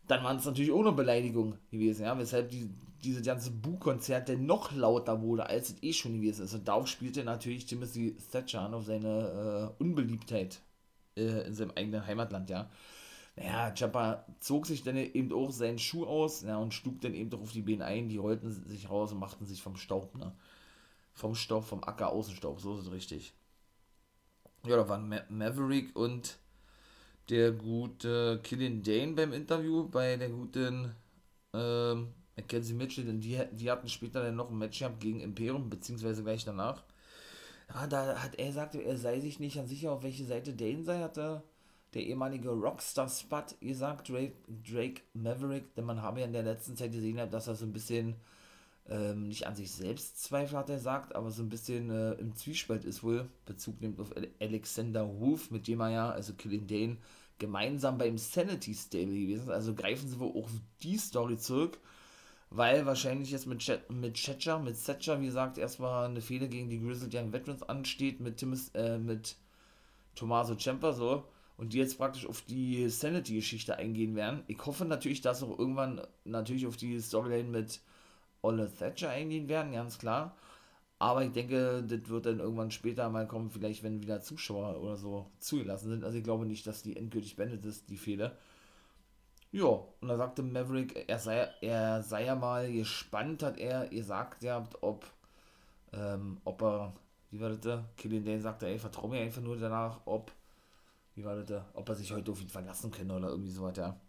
dann 0.07 0.23
waren 0.23 0.37
es 0.37 0.45
natürlich 0.45 0.71
ohne 0.71 0.91
Beleidigung 0.91 1.57
gewesen, 1.71 2.03
ja, 2.03 2.17
weshalb 2.17 2.49
die, 2.49 2.69
diese 3.03 3.21
ganze 3.21 3.51
Bu-Konzert 3.51 4.29
denn 4.29 4.45
noch 4.45 4.71
lauter 4.71 5.21
wurde, 5.21 5.47
als 5.47 5.69
es 5.69 5.83
eh 5.83 5.93
schon 5.93 6.13
gewesen 6.13 6.45
ist. 6.45 6.53
Und 6.53 6.67
darauf 6.67 6.87
spielte 6.87 7.23
natürlich 7.23 7.65
Timothy 7.65 8.15
Thatcher 8.31 8.61
an, 8.61 8.73
auf 8.73 8.85
seine 8.85 9.73
äh, 9.79 9.83
Unbeliebtheit 9.83 10.61
äh, 11.15 11.45
in 11.47 11.53
seinem 11.53 11.71
eigenen 11.75 12.05
Heimatland, 12.05 12.49
ja. 12.49 12.69
Naja, 13.35 13.75
Champa 13.75 14.25
zog 14.39 14.65
sich 14.65 14.83
dann 14.83 14.97
eben 14.97 15.31
auch 15.31 15.51
seinen 15.51 15.77
Schuh 15.77 16.05
aus 16.05 16.41
ja, 16.41 16.57
und 16.57 16.73
schlug 16.73 17.01
dann 17.01 17.13
eben 17.13 17.29
doch 17.29 17.41
auf 17.41 17.51
die 17.51 17.61
Beine 17.61 17.85
ein. 17.85 18.09
Die 18.09 18.17
rollten 18.17 18.49
sich 18.49 18.89
raus 18.89 19.11
und 19.11 19.19
machten 19.19 19.45
sich 19.45 19.61
vom 19.61 19.75
Staub, 19.75 20.15
ne? 20.17 20.33
Vom 21.13 21.35
Staub, 21.35 21.63
vom 21.65 21.83
Acker 21.83 22.09
Außenstaub, 22.09 22.59
so 22.59 22.75
ist 22.75 22.87
es 22.87 22.91
richtig. 22.91 23.33
Ja, 24.65 24.75
da 24.75 24.89
waren 24.89 25.07
Ma 25.07 25.21
Maverick 25.29 25.95
und 25.95 26.37
der 27.29 27.51
gute 27.51 28.39
Killian 28.43 28.81
Dane 28.83 29.13
beim 29.13 29.33
Interview 29.33 29.87
bei 29.87 30.15
der 30.15 30.29
guten 30.29 30.95
ähm, 31.53 32.13
Mackenzie 32.35 32.73
Mitchell, 32.73 33.05
denn 33.05 33.19
die, 33.19 33.39
die 33.51 33.69
hatten 33.71 33.89
später 33.89 34.23
dann 34.23 34.35
noch 34.35 34.49
ein 34.49 34.57
Match 34.57 34.79
gehabt 34.79 34.99
gegen 34.99 35.19
Imperium, 35.19 35.69
beziehungsweise 35.69 36.23
gleich 36.23 36.45
danach. 36.45 36.83
Ja, 37.73 37.87
da 37.87 38.21
hat 38.21 38.35
er 38.35 38.47
gesagt, 38.47 38.75
er 38.75 38.97
sei 38.97 39.19
sich 39.19 39.39
nicht 39.39 39.59
sicher, 39.67 39.91
auf 39.91 40.03
welche 40.03 40.25
Seite 40.25 40.53
Dane 40.53 40.83
sei, 40.83 40.99
hatte 40.99 41.43
der 41.93 42.03
ehemalige 42.03 42.49
Rockstar-Spot 42.49 43.45
gesagt, 43.59 44.09
Drake, 44.09 44.33
Drake 44.47 45.01
Maverick, 45.13 45.73
denn 45.75 45.85
man 45.85 46.01
habe 46.01 46.19
ja 46.19 46.25
in 46.25 46.33
der 46.33 46.43
letzten 46.43 46.75
Zeit 46.75 46.91
gesehen, 46.91 47.17
dass 47.29 47.47
er 47.47 47.55
so 47.55 47.65
ein 47.65 47.73
bisschen 47.73 48.15
ähm, 48.89 49.27
nicht 49.27 49.47
an 49.47 49.55
sich 49.55 49.71
selbst 49.71 50.21
Zweifel 50.23 50.57
hat 50.57 50.69
er 50.69 50.79
sagt, 50.79 51.15
aber 51.15 51.31
so 51.31 51.43
ein 51.43 51.49
bisschen 51.49 51.89
äh, 51.89 52.13
im 52.13 52.35
Zwiespalt 52.35 52.85
ist 52.85 53.03
wohl, 53.03 53.29
Bezug 53.45 53.81
nimmt 53.81 53.99
auf 53.99 54.13
Alexander 54.39 55.19
Wolf, 55.19 55.51
mit 55.51 55.67
dem 55.67 55.81
er 55.81 55.89
ja, 55.89 56.09
also 56.09 56.33
Killing 56.33 56.67
Dane, 56.67 56.97
gemeinsam 57.37 57.97
beim 57.97 58.17
Sanity 58.17 58.73
Stable 58.73 59.19
gewesen 59.19 59.43
ist. 59.43 59.49
Also 59.49 59.75
greifen 59.75 60.07
sie 60.07 60.19
wohl 60.19 60.41
auch 60.41 60.49
die 60.81 60.97
Story 60.97 61.37
zurück, 61.37 61.79
weil 62.49 62.85
wahrscheinlich 62.85 63.31
jetzt 63.31 63.45
mit, 63.45 63.59
Ch 63.59 63.71
mit 63.89 64.15
Chetcher, 64.15 64.59
mit 64.59 64.77
Setcher, 64.77 65.19
wie 65.21 65.25
gesagt, 65.25 65.57
erstmal 65.57 66.05
eine 66.05 66.21
Fehde 66.21 66.47
gegen 66.47 66.69
die 66.69 66.79
Grizzled 66.79 67.13
Young 67.13 67.33
Veterans 67.33 67.63
ansteht, 67.63 68.21
mit, 68.21 68.37
Timis, 68.37 68.69
äh, 68.73 68.97
mit 68.97 69.35
Tommaso 70.15 70.55
Ciampa 70.55 70.93
so 70.93 71.25
und 71.57 71.73
die 71.73 71.79
jetzt 71.79 71.97
praktisch 71.97 72.25
auf 72.25 72.41
die 72.43 72.87
Sanity-Geschichte 72.87 73.75
eingehen 73.75 74.15
werden. 74.15 74.43
Ich 74.47 74.65
hoffe 74.65 74.85
natürlich, 74.85 75.21
dass 75.21 75.43
auch 75.43 75.59
irgendwann 75.59 76.01
natürlich 76.23 76.67
auf 76.67 76.77
die 76.77 76.99
Storyline 76.99 77.49
mit 77.49 77.81
Olle 78.41 78.71
Thatcher 78.73 79.09
eingehen 79.09 79.47
werden, 79.49 79.73
ganz 79.73 79.97
klar. 79.99 80.35
Aber 80.99 81.23
ich 81.23 81.31
denke, 81.31 81.83
das 81.83 82.09
wird 82.09 82.25
dann 82.25 82.39
irgendwann 82.39 82.71
später 82.71 83.09
mal 83.09 83.27
kommen, 83.27 83.51
vielleicht 83.51 83.83
wenn 83.83 84.01
wieder 84.01 84.21
Zuschauer 84.21 84.81
oder 84.81 84.97
so 84.97 85.27
zugelassen 85.39 85.89
sind. 85.89 86.03
Also 86.03 86.17
ich 86.17 86.23
glaube 86.23 86.45
nicht, 86.45 86.65
dass 86.67 86.83
die 86.83 86.97
endgültig 86.97 87.35
beendet 87.35 87.65
ist, 87.65 87.89
die 87.89 87.97
Fehde. 87.97 88.35
Ja, 89.51 89.65
und 90.01 90.07
da 90.07 90.17
sagte 90.17 90.43
Maverick, 90.43 91.05
er 91.07 91.19
sei, 91.19 91.47
er 91.61 92.03
sei 92.03 92.25
ja 92.25 92.35
mal 92.35 92.71
gespannt, 92.71 93.43
hat 93.43 93.57
er 93.57 93.87
gesagt, 93.87 94.43
ja, 94.43 94.67
ob, 94.81 95.05
ähm, 95.93 96.39
ob 96.45 96.61
er, 96.61 96.93
wie 97.31 97.39
war 97.41 97.49
das 97.49 97.61
da? 97.61 97.85
Killian 97.97 98.25
Dane 98.25 98.41
sagte, 98.41 98.67
ey, 98.67 98.79
vertrau 98.79 99.07
mir 99.07 99.21
einfach 99.21 99.41
nur 99.41 99.57
danach, 99.57 100.01
ob, 100.05 100.31
wie 101.15 101.25
war 101.25 101.35
das 101.35 101.47
da? 101.47 101.65
Ob 101.73 101.89
er 101.89 101.95
sich 101.95 102.11
heute 102.13 102.31
auf 102.31 102.41
ihn 102.41 102.49
verlassen 102.49 102.91
kann 102.91 103.11
oder 103.11 103.29
irgendwie 103.29 103.51
so 103.51 103.63
weiter. 103.63 103.99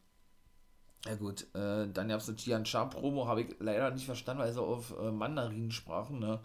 Ja 1.06 1.14
gut, 1.14 1.42
äh, 1.54 1.88
dann 1.88 2.08
gab 2.08 2.20
es 2.20 2.28
eine 2.28 2.36
Tian 2.36 2.66
Sharp 2.66 2.92
Promo, 2.92 3.26
habe 3.26 3.42
ich 3.42 3.56
leider 3.60 3.90
nicht 3.90 4.04
verstanden, 4.06 4.42
weil 4.42 4.52
sie 4.52 4.60
auf 4.60 4.94
äh, 4.98 5.10
Mandarin 5.12 5.70
sprachen, 5.70 6.18
ne? 6.18 6.40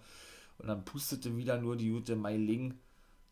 Und 0.60 0.67
dann 0.67 0.86
pustete 0.86 1.36
wieder 1.36 1.57
nur 1.60 1.75
die 1.75 1.89
gute 1.89 2.15
Mai 2.15 2.38
Ling 2.38 2.75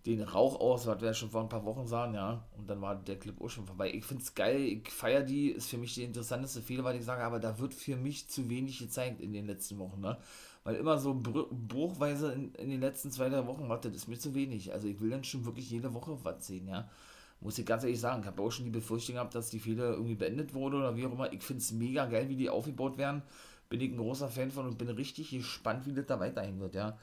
den 0.06 0.22
Rauch 0.24 0.60
aus, 0.60 0.88
was 0.88 1.02
wir 1.02 1.14
schon 1.14 1.30
vor 1.30 1.42
ein 1.42 1.50
paar 1.50 1.66
Wochen 1.66 1.86
sahen, 1.88 2.16
ja. 2.16 2.44
Und 2.58 2.70
dann 2.70 2.82
war 2.82 2.96
der 2.96 3.20
Clip 3.20 3.40
auch 3.40 3.50
schon 3.50 3.68
vorbei. 3.68 3.92
Ich 3.94 4.04
finde 4.06 4.24
es 4.24 4.34
geil, 4.34 4.62
ich 4.62 4.90
feiere 4.92 5.22
die, 5.24 5.52
ist 5.52 5.70
für 5.70 5.78
mich 5.78 5.94
die 5.94 6.04
interessanteste 6.04 6.62
Fehler, 6.62 6.84
weil 6.84 6.98
ich 6.98 7.06
sage, 7.06 7.24
aber 7.24 7.40
da 7.40 7.60
wird 7.60 7.74
für 7.76 7.96
mich 7.96 8.28
zu 8.30 8.50
wenig 8.50 8.80
gezeigt 8.80 9.22
in 9.22 9.34
den 9.34 9.46
letzten 9.46 9.78
Wochen, 9.80 10.02
ne? 10.02 10.18
Weil 10.64 10.76
immer 10.76 10.98
so 10.98 11.16
bruchweise 11.16 12.34
in, 12.34 12.54
in 12.56 12.70
den 12.70 12.82
letzten 12.82 13.12
zwei, 13.12 13.30
drei 13.30 13.46
Wochen, 13.48 13.70
warte, 13.70 13.90
das 13.90 14.04
ist 14.04 14.08
mir 14.08 14.20
zu 14.20 14.34
wenig. 14.36 14.74
Also 14.74 14.88
ich 14.88 15.00
will 15.02 15.12
dann 15.12 15.24
schon 15.24 15.46
wirklich 15.46 15.70
jede 15.70 15.94
Woche 15.94 16.18
was 16.24 16.48
sehen, 16.48 16.68
ja. 16.68 16.90
Muss 17.42 17.58
ich 17.58 17.66
ganz 17.66 17.84
ehrlich 17.84 18.00
sagen, 18.00 18.22
ich 18.22 18.28
habe 18.28 18.42
auch 18.42 18.52
schon 18.52 18.66
die 18.66 18.72
Befürchtung 18.72 19.16
gehabt, 19.16 19.36
dass 19.36 19.50
die 19.50 19.60
Fehler 19.60 19.92
irgendwie 19.92 20.16
beendet 20.16 20.54
wurde 20.54 20.78
oder 20.78 20.96
wie 20.96 21.06
auch 21.06 21.12
immer. 21.12 21.34
Ich 21.34 21.44
finde 21.44 21.62
es 21.62 21.72
mega 21.72 22.06
geil, 22.06 22.30
wie 22.30 22.36
die 22.36 22.50
aufgebaut 22.50 22.98
werden. 22.98 23.24
Bin 23.70 23.82
ich 23.82 23.92
ein 23.92 23.98
großer 23.98 24.30
Fan 24.30 24.52
von 24.52 24.68
und 24.68 24.78
bin 24.78 24.90
richtig 24.90 25.32
gespannt, 25.32 25.86
wie 25.86 25.94
das 25.94 26.06
da 26.06 26.20
weiterhin 26.20 26.60
wird, 26.60 26.76
ja. 26.76 26.98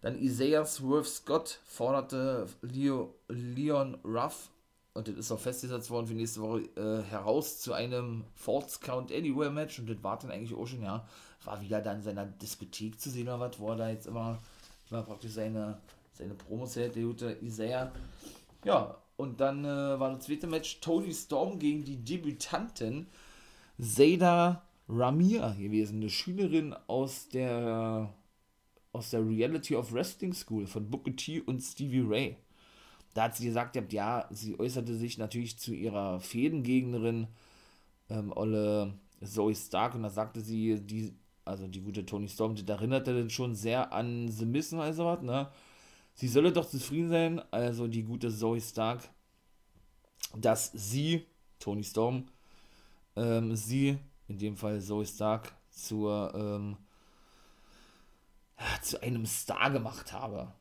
Dann 0.00 0.18
Isaiah 0.18 0.64
Swerve 0.64 1.04
Scott 1.04 1.58
forderte 1.66 2.46
Leo, 2.62 3.14
Leon 3.28 3.98
Ruff, 4.04 4.50
und 4.92 5.06
das 5.06 5.14
ist 5.14 5.30
auch 5.30 5.38
festgesetzt 5.38 5.90
worden 5.90 6.06
für 6.06 6.14
nächste 6.14 6.40
Woche, 6.40 6.62
äh, 6.76 7.02
heraus 7.08 7.60
zu 7.60 7.72
einem 7.72 8.24
False 8.34 8.80
Count 8.80 9.12
Anywhere 9.12 9.50
Match. 9.50 9.78
Und 9.78 9.88
das 9.88 10.02
war 10.02 10.18
dann 10.18 10.30
eigentlich 10.30 10.58
auch 10.58 10.66
schon, 10.66 10.82
ja, 10.82 11.06
war 11.44 11.60
wieder 11.60 11.80
dann 11.80 11.98
in 11.98 12.02
seiner 12.02 12.26
Diskothek 12.26 13.00
zu 13.00 13.08
sehen 13.10 13.28
oder 13.28 13.40
was, 13.40 13.58
wo 13.58 13.70
er 13.70 13.76
da 13.76 13.88
jetzt 13.88 14.06
immer, 14.06 14.38
immer 14.90 15.02
praktisch 15.02 15.32
seine, 15.32 15.78
seine 16.12 16.34
Promos 16.34 16.74
hält, 16.74 16.96
der 16.96 17.04
gute 17.04 17.36
Isaiah. 17.40 17.92
Ja, 18.64 18.96
und 19.20 19.40
dann 19.40 19.64
äh, 19.64 19.68
war 19.68 20.12
das 20.12 20.24
zweite 20.26 20.46
Match 20.46 20.80
Tony 20.80 21.12
Storm 21.12 21.58
gegen 21.58 21.84
die 21.84 22.02
Debütantin 22.02 23.06
Zayda 23.78 24.62
Ramir 24.88 25.54
gewesen, 25.58 25.98
eine 25.98 26.10
Schülerin 26.10 26.74
aus 26.86 27.28
der 27.28 28.12
aus 28.92 29.10
der 29.10 29.24
Reality 29.24 29.76
of 29.76 29.92
Wrestling 29.92 30.32
School 30.32 30.66
von 30.66 30.90
Booker 30.90 31.14
T 31.14 31.40
und 31.40 31.60
Stevie 31.60 32.04
Ray. 32.04 32.36
Da 33.14 33.24
hat 33.24 33.36
sie 33.36 33.46
gesagt, 33.46 33.76
ja, 33.92 34.26
sie 34.30 34.58
äußerte 34.58 34.94
sich 34.96 35.18
natürlich 35.18 35.58
zu 35.58 35.72
ihrer 35.74 36.20
Fädengegnerin 36.20 37.28
ähm, 38.08 38.32
Olle 38.34 38.94
Zoe 39.22 39.54
Stark 39.54 39.94
und 39.94 40.02
da 40.02 40.10
sagte 40.10 40.40
sie, 40.40 40.80
die, 40.80 41.12
also 41.44 41.66
die 41.68 41.80
gute 41.82 42.06
Tony 42.06 42.28
Storm, 42.28 42.54
die 42.54 42.66
erinnerte 42.66 43.14
dann 43.14 43.30
schon 43.30 43.54
sehr 43.54 43.92
an 43.92 44.28
The 44.28 44.46
Miss 44.46 44.72
und 44.72 44.80
also 44.80 45.04
was, 45.04 45.22
ne? 45.22 45.50
Sie 46.20 46.28
solle 46.28 46.52
doch 46.52 46.66
zufrieden 46.66 47.08
sein, 47.08 47.42
also 47.50 47.86
die 47.86 48.02
gute 48.02 48.30
Zoe 48.30 48.60
Stark, 48.60 49.08
dass 50.36 50.70
sie, 50.74 51.24
Tony 51.58 51.82
Storm, 51.82 52.26
ähm, 53.16 53.56
sie, 53.56 53.96
in 54.28 54.36
dem 54.36 54.54
Fall 54.54 54.82
Zoe 54.82 55.06
Stark, 55.06 55.54
zur 55.70 56.34
ähm, 56.34 56.76
zu 58.82 59.02
einem 59.02 59.24
Star 59.24 59.70
gemacht 59.70 60.12
habe. 60.12 60.52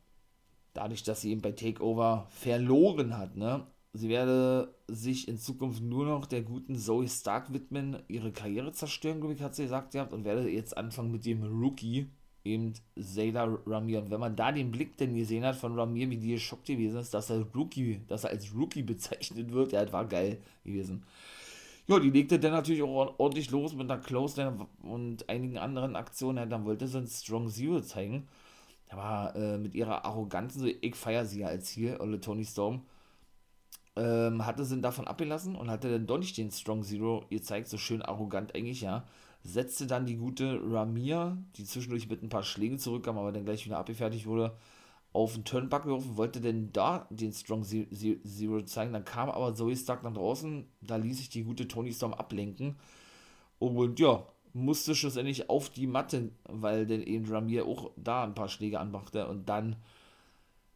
Dadurch, 0.74 1.04
dass 1.04 1.20
sie 1.20 1.32
eben 1.32 1.42
bei 1.42 1.51
Takeover 1.51 2.28
verloren 2.30 3.18
hat, 3.18 3.36
ne? 3.36 3.68
Sie 3.92 4.08
werde 4.08 4.74
sich 4.88 5.28
in 5.28 5.38
Zukunft 5.38 5.82
nur 5.82 6.06
noch 6.06 6.25
der 6.25 6.42
guten 6.42 6.78
Zoe 6.78 7.10
Stark 7.10 7.51
widmen, 7.51 8.01
ihre 8.08 8.32
Karriere 8.32 8.72
zerstören, 8.72 9.20
glaube 9.20 9.34
ich, 9.34 9.42
hat 9.42 9.56
sie 9.56 9.63
gesagt 9.63 9.92
gehabt, 9.92 10.13
und 10.13 10.24
werde 10.24 10.50
jetzt 10.50 10.78
anfangen 10.78 11.12
mit 11.12 11.25
dem 11.25 11.44
Rookie, 11.44 12.10
eben 12.43 12.74
Zayda 13.00 13.58
Ramir. 13.65 14.01
Und 14.01 14.12
wenn 14.12 14.19
man 14.19 14.36
da 14.36 14.51
den 14.51 14.72
Blick 14.72 14.98
denn 14.98 15.15
gesehen 15.15 15.43
hat 15.46 15.55
von 15.55 15.77
Ramir, 15.77 16.10
wie 16.10 16.17
die 16.17 16.31
geschockt 16.31 16.65
gewesen 16.65 17.00
ist, 17.00 17.13
dass 17.13 17.29
er 17.29 17.46
Rookie, 17.55 18.01
dass 18.08 18.24
er 18.24 18.31
als 18.31 18.53
Rookie 18.53 18.84
bezeichnet 18.84 19.51
wird, 19.51 19.72
ja, 19.72 19.84
das 19.84 19.93
war 19.93 20.05
geil 20.05 20.39
gewesen. 20.63 21.03
Ja, 21.88 22.00
die 22.00 22.12
legte 22.12 22.39
dann 22.39 22.51
natürlich 22.51 22.84
auch 22.84 23.15
ordentlich 23.17 23.50
los 23.50 23.74
mit 23.74 23.89
einer 23.89 24.00
Close 24.00 24.53
und 24.84 25.27
einigen 25.27 25.58
anderen 25.58 25.96
Aktionen. 25.96 26.50
Dann 26.50 26.65
wollte 26.65 26.88
sie 26.88 27.00
ein 27.00 27.08
Strong 27.08 27.50
Zero 27.50 27.81
zeigen. 27.81 28.27
Aber 28.89 29.36
äh, 29.36 29.58
mit 29.58 29.75
ihrer 29.75 30.05
Arroganz, 30.05 30.55
so, 30.55 30.65
ich 30.65 30.96
feiere 30.96 31.25
sie 31.25 31.41
ja 31.41 31.48
als 31.48 31.69
hier, 31.69 32.01
oder 32.01 32.19
Tony 32.19 32.46
Storm, 32.46 32.81
ähm, 33.96 34.46
hatte 34.46 34.65
sie 34.65 34.81
davon 34.81 35.08
abgelassen 35.08 35.55
und 35.55 35.69
hatte 35.69 35.91
dann 35.91 36.08
doch 36.08 36.17
nicht 36.17 36.38
den 36.38 36.51
Strong 36.51 36.84
Zero 36.84 37.25
gezeigt, 37.29 37.67
so 37.67 37.77
schön 37.77 38.01
arrogant 38.01 38.55
eigentlich, 38.55 38.81
ja. 38.81 39.05
Setzte 39.51 39.88
dann 39.88 40.06
die 40.06 40.18
gute 40.18 40.60
Ramir, 40.63 41.38
die 41.56 41.63
zwischendurch 41.63 42.10
mit 42.10 42.24
ein 42.24 42.29
paar 42.29 42.44
Schlägen 42.44 42.79
zurückkam, 42.79 43.18
aber 43.18 43.32
dann 43.32 43.46
gleich 43.46 43.65
wieder 43.65 43.79
abgefertigt 43.79 44.25
wurde, 44.25 44.56
auf 45.12 45.34
den 45.34 45.44
Turnbuck 45.44 45.84
geworfen, 45.84 46.18
wollte 46.18 46.39
denn 46.39 46.72
da 46.72 47.08
den 47.10 47.34
Strong 47.34 47.63
Zero 47.63 48.62
zeigen. 48.63 48.94
Dann 48.94 49.06
kam 49.06 49.29
aber 49.29 49.56
Zoe 49.56 49.75
Stark 49.75 50.03
nach 50.03 50.13
draußen, 50.13 50.65
da 50.82 50.98
ließ 50.98 51.18
sich 51.18 51.29
die 51.29 51.44
gute 51.44 51.68
Tony 51.68 51.91
Storm 51.91 52.13
ablenken. 52.13 52.75
Und 53.58 54.00
ja, 54.00 54.25
musste 54.53 54.96
schlussendlich 54.96 55.50
auf 55.50 55.70
die 55.70 55.88
Matte, 55.88 56.32
weil 56.44 56.86
denn 56.86 57.01
eben 57.01 57.25
Ramir 57.25 57.65
auch 57.65 57.91
da 57.98 58.24
ein 58.24 58.36
paar 58.36 58.50
Schläge 58.50 58.79
anmachte. 58.79 59.27
Und 59.27 59.50
dann, 59.50 59.75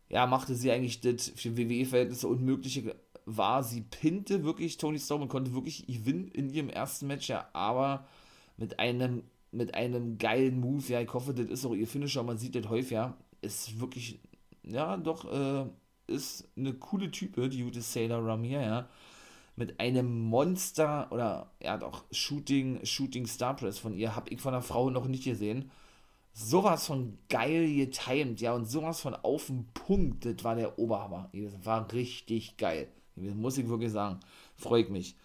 ja, 0.10 0.26
machte 0.26 0.56
sie 0.56 0.72
eigentlich 0.72 1.02
das 1.02 1.30
für 1.36 1.58
WWE-Verhältnisse 1.58 2.28
Unmögliche 2.28 2.96
war. 3.26 3.64
Sie 3.64 3.82
pinte 3.82 4.44
wirklich 4.44 4.78
Tony 4.78 5.00
Storm 5.00 5.24
und 5.24 5.30
konnte 5.30 5.54
wirklich 5.54 5.86
gewinnen 5.88 6.28
in 6.28 6.50
ihrem 6.50 6.70
ersten 6.70 7.08
Match, 7.08 7.30
ja, 7.30 7.48
aber 7.54 8.08
mit 8.58 8.80
einem 8.80 9.24
mit 9.54 9.76
einem 9.76 10.18
geilen 10.18 10.60
Move, 10.60 10.84
ja, 10.88 11.02
ich 11.02 11.14
hoffe, 11.14 11.34
das 11.34 11.46
ist 11.46 11.66
auch 11.66 11.76
ihr 11.76 11.88
Finisher, 11.88 12.24
man 12.24 12.38
sieht 12.38 12.56
das 12.56 12.68
häufig, 12.70 12.92
ja, 12.92 13.16
ist 13.42 13.80
wirklich, 13.80 14.20
ja, 14.64 14.98
doch, 14.98 15.32
äh, 15.32 15.66
ist 16.08 16.50
eine 16.58 16.74
coole 16.74 17.12
Type, 17.12 17.48
die 17.50 17.64
gute 17.64 17.82
Sailor 17.82 18.26
Ramir, 18.26 18.62
ja. 18.62 18.90
Mit 19.56 19.80
einem 19.80 20.22
Monster 20.22 21.08
oder, 21.12 21.52
ja, 21.62 21.78
doch, 21.78 22.04
Shooting, 22.12 22.84
Shooting 22.84 23.28
Star 23.28 23.56
Press 23.56 23.78
von 23.78 23.94
ihr 23.94 24.16
habe 24.16 24.30
ich 24.32 24.42
von 24.42 24.54
der 24.54 24.64
Frau 24.64 24.90
noch 24.90 25.08
nicht 25.08 25.26
gesehen. 25.26 25.70
Sowas 26.34 26.88
von 26.88 27.20
geil 27.30 27.72
getimed, 27.76 28.42
ja, 28.42 28.54
und 28.54 28.66
sowas 28.66 29.00
von 29.00 29.14
auf 29.14 29.46
den 29.48 29.68
Punkt, 29.76 30.26
das 30.26 30.44
war 30.44 30.56
der 30.56 30.80
Oberhammer. 30.80 31.30
Das 31.34 31.64
war 31.64 31.92
richtig 31.94 32.58
geil. 32.58 32.88
Muss 33.16 33.60
ich 33.60 33.70
wirklich 33.70 33.92
sagen. 33.92 34.20
Freue 34.56 34.82
ich 34.82 34.90
mich. 34.90 35.16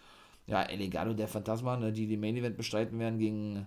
Ja, 0.48 0.62
Elegado, 0.62 1.12
der 1.12 1.28
Phantasma, 1.28 1.76
ne, 1.76 1.92
die 1.92 2.06
die 2.06 2.16
Main 2.16 2.36
Event 2.36 2.56
bestreiten 2.56 2.98
werden 2.98 3.18
gegen 3.18 3.66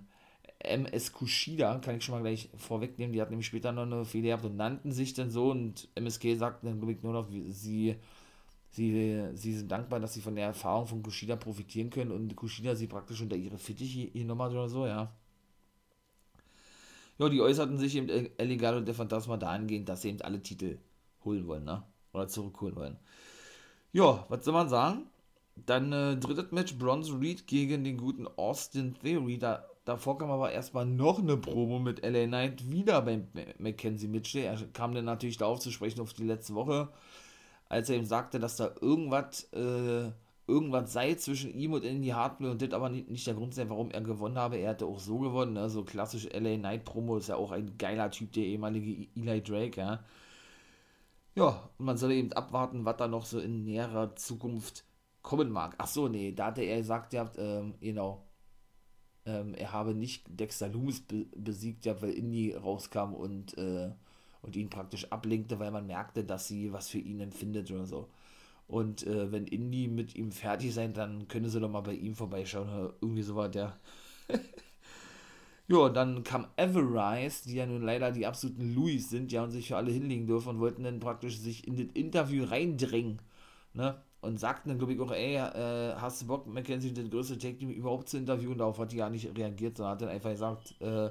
MS 0.59 1.13
Kushida, 1.13 1.77
kann 1.79 1.97
ich 1.97 2.03
schon 2.03 2.15
mal 2.15 2.21
gleich 2.21 2.49
vorwegnehmen, 2.57 3.13
die 3.13 3.21
hat 3.21 3.29
nämlich 3.29 3.47
später 3.47 3.71
noch 3.71 3.83
eine 3.83 4.03
Fehler 4.03 4.29
gehabt 4.29 4.45
und 4.45 4.57
nannten 4.57 4.91
sich 4.91 5.13
dann 5.13 5.29
so 5.29 5.51
und 5.51 5.89
MSK 5.95 6.35
sagt 6.35 6.63
dann 6.65 6.87
ich 6.89 7.03
nur 7.03 7.13
noch, 7.13 7.29
sie, 7.49 7.95
sie, 8.71 9.29
sie 9.33 9.53
sind 9.53 9.71
dankbar, 9.71 9.99
dass 9.99 10.13
sie 10.15 10.21
von 10.21 10.35
der 10.35 10.47
Erfahrung 10.47 10.87
von 10.87 11.03
Kushida 11.03 11.35
profitieren 11.35 11.91
können 11.91 12.11
und 12.11 12.35
Kushida 12.35 12.75
sie 12.75 12.87
praktisch 12.87 13.21
unter 13.21 13.35
ihre 13.35 13.59
Fittiche 13.59 14.07
genommen 14.09 14.41
hat 14.41 14.51
oder 14.51 14.69
so, 14.69 14.87
ja. 14.87 15.11
Ja, 17.19 17.29
die 17.29 17.41
äußerten 17.41 17.77
sich 17.77 17.95
eben 17.95 18.09
und 18.09 18.87
der 18.87 18.95
Phantasma 18.95 19.37
dahingehend, 19.37 19.87
dass 19.87 20.01
sie 20.01 20.09
eben 20.09 20.21
alle 20.21 20.41
Titel 20.41 20.79
holen 21.23 21.45
wollen, 21.45 21.63
ne? 21.63 21.83
Oder 22.13 22.27
zurückholen 22.27 22.75
wollen. 22.75 22.97
Ja, 23.93 24.25
was 24.29 24.43
soll 24.43 24.53
man 24.55 24.69
sagen? 24.69 25.03
Dann 25.55 25.91
äh, 25.91 26.17
drittes 26.17 26.51
Match, 26.51 26.77
Bronze 26.77 27.19
Reed 27.19 27.47
gegen 27.47 27.83
den 27.83 27.97
guten 27.97 28.27
Austin 28.27 28.95
Theory. 28.95 29.37
Da 29.37 29.65
davor 29.85 30.17
kam 30.17 30.31
aber 30.31 30.51
erstmal 30.51 30.85
noch 30.85 31.19
eine 31.19 31.37
Promo 31.37 31.79
mit 31.79 32.03
LA 32.05 32.27
Knight 32.27 32.69
wieder 32.69 33.01
bei 33.01 33.23
Mackenzie 33.57 34.07
Mitchell. 34.07 34.43
Er 34.43 34.57
kam 34.73 34.93
dann 34.93 35.05
natürlich 35.05 35.37
darauf 35.37 35.59
zu 35.59 35.71
sprechen 35.71 36.01
auf 36.01 36.13
die 36.13 36.23
letzte 36.23 36.55
Woche, 36.55 36.89
als 37.69 37.89
er 37.89 37.97
ihm 37.97 38.05
sagte, 38.05 38.39
dass 38.39 38.57
da 38.57 38.71
irgendwas, 38.81 39.51
äh, 39.53 40.11
irgendwas 40.47 40.93
sei 40.93 41.15
zwischen 41.15 41.53
ihm 41.53 41.73
und 41.73 41.83
Indy 41.83 42.09
Hartwell 42.09 42.51
und 42.51 42.61
das 42.61 42.71
aber 42.73 42.89
nicht, 42.89 43.09
nicht 43.09 43.27
der 43.27 43.33
Grund 43.35 43.53
sei, 43.55 43.69
warum 43.69 43.91
er 43.91 44.01
gewonnen 44.01 44.37
habe. 44.37 44.57
Er 44.57 44.71
hatte 44.71 44.85
auch 44.85 44.99
so 44.99 45.19
gewonnen, 45.19 45.53
ne? 45.53 45.69
so 45.69 45.83
klassisch 45.83 46.27
LA 46.33 46.57
Knight 46.57 46.85
Promo 46.85 47.17
ist 47.17 47.29
ja 47.29 47.35
auch 47.35 47.51
ein 47.51 47.77
geiler 47.77 48.11
Typ, 48.11 48.33
der 48.33 48.43
ehemalige 48.43 49.07
Eli 49.15 49.41
Drake, 49.43 49.79
ja. 49.79 50.03
Ja, 51.35 51.69
und 51.77 51.85
man 51.85 51.97
soll 51.97 52.11
eben 52.11 52.33
abwarten, 52.33 52.83
was 52.85 52.97
da 52.97 53.07
noch 53.07 53.25
so 53.25 53.39
in 53.39 53.63
näherer 53.63 54.15
Zukunft 54.17 54.83
kommen 55.21 55.51
mag. 55.51 55.75
Ach 55.77 55.87
so, 55.87 56.07
nee, 56.07 56.31
da 56.33 56.47
hatte 56.47 56.63
er 56.63 56.77
gesagt, 56.77 57.13
ja, 57.13 57.31
ähm, 57.37 57.75
genau, 57.79 58.25
ähm, 59.25 59.53
er 59.53 59.71
habe 59.71 59.93
nicht 59.93 60.23
Dexter 60.29 60.69
Loomis 60.69 61.01
be 61.01 61.25
besiegt, 61.35 61.85
ja, 61.85 62.01
weil 62.01 62.11
Indy 62.11 62.53
rauskam 62.53 63.13
und, 63.13 63.57
äh, 63.57 63.91
und 64.41 64.55
ihn 64.55 64.69
praktisch 64.69 65.11
ablenkte, 65.11 65.59
weil 65.59 65.71
man 65.71 65.87
merkte, 65.87 66.23
dass 66.23 66.47
sie 66.47 66.73
was 66.73 66.89
für 66.89 66.97
ihn 66.99 67.19
empfindet 67.19 67.69
oder 67.71 67.85
so. 67.85 68.09
Und 68.67 69.05
äh, 69.07 69.31
wenn 69.31 69.47
Indy 69.47 69.87
mit 69.87 70.15
ihm 70.15 70.31
fertig 70.31 70.73
sein, 70.73 70.93
dann 70.93 71.27
können 71.27 71.49
sie 71.49 71.59
doch 71.59 71.69
mal 71.69 71.81
bei 71.81 71.93
ihm 71.93 72.15
vorbeischauen 72.15 72.69
oder 72.69 72.93
irgendwie 73.01 73.21
so 73.23 73.35
war 73.35 73.49
der. 73.49 73.77
ja, 75.67 75.89
dann 75.89 76.23
kam 76.23 76.47
Everrise, 76.57 77.43
die 77.49 77.55
ja 77.55 77.65
nun 77.65 77.83
leider 77.83 78.11
die 78.11 78.25
absoluten 78.25 78.73
Louis 78.73 79.09
sind, 79.09 79.31
ja, 79.31 79.43
und 79.43 79.51
sich 79.51 79.67
für 79.67 79.77
alle 79.77 79.91
hinlegen 79.91 80.27
dürfen 80.27 80.49
und 80.49 80.59
wollten 80.59 80.83
dann 80.83 80.99
praktisch 80.99 81.37
sich 81.37 81.67
in 81.67 81.77
das 81.77 81.87
Interview 81.93 82.45
reindrängen. 82.45 83.21
Ne? 83.73 84.01
Und 84.21 84.39
sagten 84.39 84.69
dann, 84.69 84.77
glaube 84.77 84.93
ich, 84.93 84.99
auch, 84.99 85.11
ey, 85.11 85.35
äh, 85.35 85.95
hast 85.95 86.21
du 86.21 86.27
Bock, 86.27 86.45
Mackenzie, 86.47 86.93
das 86.93 87.09
größte 87.09 87.37
Tag-Team 87.39 87.71
überhaupt 87.71 88.07
zu 88.07 88.17
interviewen? 88.17 88.57
Darauf 88.57 88.77
hat 88.77 88.91
die 88.91 88.97
gar 88.97 89.09
nicht 89.09 89.35
reagiert, 89.35 89.77
sondern 89.77 89.93
hat 89.93 90.01
dann 90.01 90.09
einfach 90.09 90.29
gesagt, 90.29 90.79
äh, 90.79 91.09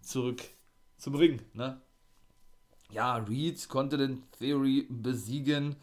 zurück 0.00 0.42
zum 0.96 1.16
Ring, 1.16 1.42
ne? 1.54 1.80
Ja, 2.92 3.16
Reed 3.16 3.68
konnte 3.68 3.96
den 3.96 4.22
Theory 4.38 4.86
besiegen. 4.88 5.76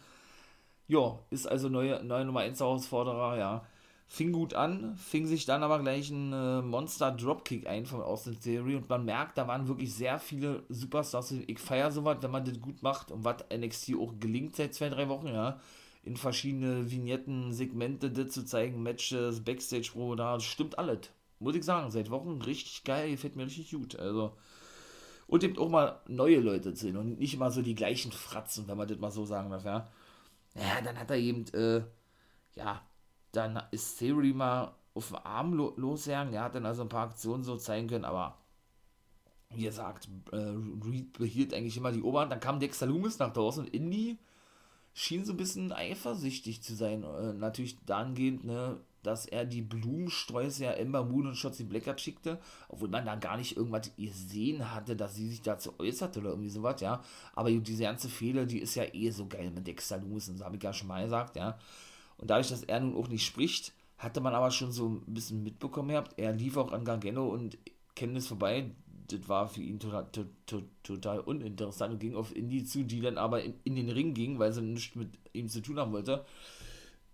Ja, 0.88 1.18
ist 1.30 1.46
also 1.46 1.68
neue, 1.68 2.02
neue 2.04 2.24
Nummer 2.24 2.40
1 2.40 2.60
Herausforderer, 2.60 3.36
ja. 3.36 3.66
Fing 4.06 4.32
gut 4.32 4.54
an, 4.54 4.96
fing 4.96 5.26
sich 5.26 5.44
dann 5.44 5.62
aber 5.62 5.80
gleich 5.80 6.10
ein 6.10 6.32
äh, 6.32 6.62
Monster 6.62 7.12
Dropkick 7.12 7.66
ein 7.68 7.86
von 7.86 8.00
Austin 8.02 8.40
Theory 8.40 8.74
und 8.74 8.88
man 8.88 9.04
merkt, 9.04 9.38
da 9.38 9.46
waren 9.46 9.68
wirklich 9.68 9.94
sehr 9.94 10.18
viele 10.18 10.64
Superstars. 10.68 11.32
Ich 11.46 11.58
feiere 11.58 11.92
sowas, 11.92 12.18
wenn 12.20 12.30
man 12.30 12.44
das 12.44 12.60
gut 12.60 12.82
macht 12.82 13.12
und 13.12 13.24
was 13.24 13.44
NXT 13.54 13.94
auch 13.96 14.14
gelingt 14.18 14.56
seit 14.56 14.74
zwei, 14.74 14.88
drei 14.88 15.08
Wochen, 15.08 15.28
ja 15.28 15.60
in 16.02 16.16
verschiedene 16.16 16.90
Vignetten, 16.90 17.52
Segmente 17.52 18.10
das 18.10 18.32
zu 18.32 18.44
zeigen, 18.44 18.82
Matches, 18.82 19.44
Backstage-Pro, 19.44 20.14
da 20.14 20.40
stimmt 20.40 20.78
alles. 20.78 21.10
Muss 21.38 21.54
ich 21.54 21.64
sagen, 21.64 21.90
seit 21.90 22.10
Wochen 22.10 22.40
richtig 22.42 22.84
geil, 22.84 23.12
gefällt 23.12 23.36
mir 23.36 23.46
richtig 23.46 23.70
gut. 23.70 23.96
Also, 23.96 24.36
und 25.26 25.44
eben 25.44 25.58
auch 25.58 25.68
mal 25.68 26.00
neue 26.08 26.40
Leute 26.40 26.74
zu 26.74 26.86
sehen 26.86 26.96
und 26.96 27.18
nicht 27.18 27.34
immer 27.34 27.50
so 27.50 27.62
die 27.62 27.74
gleichen 27.74 28.12
Fratzen, 28.12 28.66
wenn 28.68 28.76
man 28.76 28.88
das 28.88 28.98
mal 28.98 29.10
so 29.10 29.24
sagen 29.24 29.50
darf, 29.50 29.64
ja. 29.64 29.88
Ja, 30.54 30.80
dann 30.82 30.98
hat 30.98 31.10
er 31.10 31.16
eben, 31.16 31.46
äh, 31.54 31.82
ja, 32.56 32.82
dann 33.32 33.62
ist 33.70 33.98
Theory 33.98 34.32
mal 34.32 34.74
auf 34.94 35.08
den 35.08 35.18
Arm 35.18 35.54
lo 35.54 35.72
losgegangen. 35.76 36.34
Er 36.34 36.44
hat 36.44 36.54
dann 36.56 36.66
also 36.66 36.82
ein 36.82 36.88
paar 36.88 37.08
Aktionen 37.08 37.44
so 37.44 37.56
zeigen 37.56 37.88
können, 37.88 38.04
aber 38.04 38.38
wie 39.50 39.64
gesagt, 39.64 40.08
äh, 40.32 40.36
Reed 40.36 41.12
behielt 41.12 41.54
eigentlich 41.54 41.76
immer 41.76 41.92
die 41.92 42.02
Oberhand. 42.02 42.32
Dann 42.32 42.40
kam 42.40 42.60
Dexter 42.60 42.86
Loomis 42.86 43.18
nach 43.18 43.32
draußen 43.32 43.64
und 43.64 43.74
Indy 43.74 44.18
schien 44.92 45.24
so 45.24 45.32
ein 45.32 45.36
bisschen 45.36 45.72
eifersüchtig 45.72 46.62
zu 46.62 46.74
sein. 46.74 47.04
Äh, 47.04 47.32
natürlich 47.32 47.78
dahingehend, 47.86 48.44
ne, 48.44 48.78
dass 49.02 49.26
er 49.26 49.44
die 49.44 49.62
Blumensträuße 49.62 50.64
ja 50.64 50.72
Ember 50.72 51.04
Moon 51.04 51.28
und 51.28 51.36
Shotzi 51.36 51.64
Blackheart 51.64 52.00
schickte, 52.00 52.38
obwohl 52.68 52.88
man 52.88 53.06
da 53.06 53.14
gar 53.14 53.36
nicht 53.36 53.56
irgendwas 53.56 53.90
gesehen 53.96 54.74
hatte, 54.74 54.96
dass 54.96 55.14
sie 55.14 55.28
sich 55.28 55.42
dazu 55.42 55.72
äußerte 55.78 56.20
oder 56.20 56.30
irgendwie 56.30 56.50
sowas, 56.50 56.80
ja. 56.80 57.02
Aber 57.34 57.50
diese 57.50 57.84
ganze 57.84 58.08
Fehler, 58.08 58.44
die 58.46 58.58
ist 58.58 58.74
ja 58.74 58.84
eh 58.92 59.10
so 59.10 59.26
geil 59.26 59.50
mit 59.50 59.66
Dexter 59.66 59.98
Lewis, 59.98 60.28
und 60.28 60.38
das 60.38 60.44
habe 60.44 60.56
ich 60.56 60.62
ja 60.62 60.72
schon 60.72 60.88
mal 60.88 61.02
gesagt, 61.02 61.36
ja. 61.36 61.58
Und 62.18 62.28
dadurch, 62.28 62.50
dass 62.50 62.62
er 62.64 62.80
nun 62.80 62.96
auch 62.96 63.08
nicht 63.08 63.24
spricht, 63.24 63.72
hatte 63.96 64.20
man 64.20 64.34
aber 64.34 64.50
schon 64.50 64.72
so 64.72 64.88
ein 64.88 65.14
bisschen 65.14 65.42
mitbekommen 65.42 65.90
gehabt, 65.90 66.18
er 66.18 66.32
lief 66.32 66.56
auch 66.56 66.72
an 66.72 66.84
Gargano 66.84 67.28
und 67.28 67.56
Kenntnis 67.94 68.26
vorbei, 68.26 68.70
das 69.12 69.28
war 69.28 69.48
für 69.48 69.62
ihn 69.62 69.78
total, 69.78 70.06
total, 70.12 70.64
total 70.82 71.20
uninteressant 71.20 71.94
und 71.94 71.98
ging 71.98 72.14
auf 72.14 72.34
Indy 72.34 72.64
zu, 72.64 72.84
die 72.84 73.00
dann 73.00 73.18
aber 73.18 73.42
in, 73.42 73.54
in, 73.64 73.76
den 73.76 73.90
Ring 73.90 74.14
ging, 74.14 74.38
weil 74.38 74.52
sie 74.52 74.62
nichts 74.62 74.94
mit 74.96 75.10
ihm 75.32 75.48
zu 75.48 75.60
tun 75.60 75.78
haben 75.78 75.92
wollte. 75.92 76.24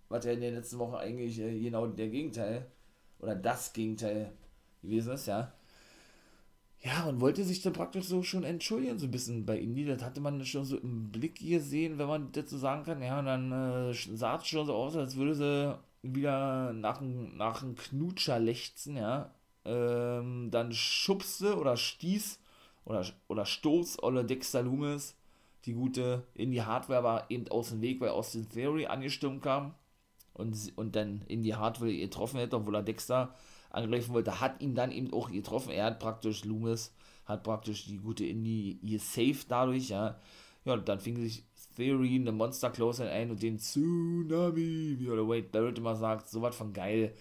Was 0.09 0.25
ja 0.25 0.33
in 0.33 0.41
den 0.41 0.55
letzten 0.55 0.79
Wochen 0.79 0.95
eigentlich 0.95 1.39
äh, 1.41 1.59
genau 1.59 1.87
der 1.87 2.09
Gegenteil 2.09 2.67
oder 3.19 3.35
das 3.35 3.73
Gegenteil 3.73 4.33
gewesen 4.83 5.13
ist, 5.13 5.27
ja. 5.27 5.53
Ja, 6.81 7.07
und 7.07 7.21
wollte 7.21 7.43
sich 7.43 7.63
dann 7.63 7.73
praktisch 7.73 8.05
so 8.05 8.23
schon 8.23 8.45
entschuldigen, 8.45 8.99
so 8.99 9.07
ein 9.07 9.11
bisschen 9.11 9.47
bei 9.47 9.59
Indy. 9.59 9.87
Das 9.87 10.03
hatte 10.03 10.21
man 10.21 10.45
schon 10.45 10.65
so 10.65 10.77
im 10.77 11.11
Blick 11.11 11.41
gesehen, 11.41 11.99
wenn 11.99 12.07
man 12.07 12.31
so 12.33 12.59
sagen 12.59 12.85
kann. 12.85 13.03
Ja, 13.03 13.19
und 13.19 13.27
dann 13.27 13.53
äh, 13.91 13.93
sah 13.93 14.37
es 14.37 14.47
schon 14.47 14.67
so 14.67 14.75
aus, 14.75 14.95
als 14.95 15.17
würde 15.17 15.35
sie 15.35 15.79
wieder 16.03 16.73
nach, 16.73 17.01
nach 17.01 17.63
einem 17.63 17.75
Knutscher 17.75 18.39
lechzen, 18.39 18.97
ja 18.97 19.33
ähm, 19.67 20.51
dann 20.51 20.73
schubste 20.73 21.59
oder 21.59 21.77
stieß 21.77 22.39
oder, 22.85 23.05
oder 23.29 23.45
stoß 23.45 24.03
Olle 24.03 24.25
Dexter 24.25 24.63
Loomis 24.63 25.17
die 25.67 25.75
gute 25.75 26.23
in 26.35 26.53
die 26.53 26.63
Hardware 26.63 27.03
war 27.03 27.31
eben 27.31 27.49
aus 27.49 27.71
dem 27.71 27.83
Weg, 27.83 28.01
weil 28.01 28.11
Austin 28.11 28.49
Theory 28.49 28.87
angestimmt 28.87 29.43
kam 29.43 29.75
und, 30.33 30.73
und 30.77 30.95
dann 30.95 31.23
in 31.27 31.43
die 31.43 31.57
Hardware 31.57 31.93
getroffen 31.93 32.39
hätte, 32.39 32.57
obwohl 32.57 32.77
er 32.77 32.83
Dexter 32.83 33.35
angreifen 33.71 34.15
wollte, 34.15 34.41
hat 34.41 34.63
ihn 34.63 34.75
dann 34.75 34.93
eben 34.93 35.13
auch 35.13 35.31
getroffen. 35.31 35.71
Er 35.71 35.87
hat 35.87 35.99
praktisch 35.99 36.45
Loomis, 36.45 36.95
hat 37.25 37.43
praktisch 37.43 37.87
die 37.87 37.99
gute 37.99 38.25
Indie 38.25 38.79
gesaved 38.83 39.51
dadurch, 39.51 39.89
ja. 39.89 40.19
Ja, 40.65 40.77
dann 40.77 41.01
fing 41.01 41.17
sich 41.17 41.45
Theory 41.77 42.17
eine 42.17 42.33
Monster 42.33 42.71
Close 42.71 43.09
ein 43.09 43.31
und 43.31 43.43
den 43.43 43.59
Tsunami, 43.59 44.97
wie 44.99 45.09
oder 45.09 45.29
Wade 45.29 45.49
Barrett 45.51 45.79
immer 45.79 45.95
sagt, 45.95 46.29
sowas 46.29 46.57
von 46.57 46.73
geil 46.73 47.15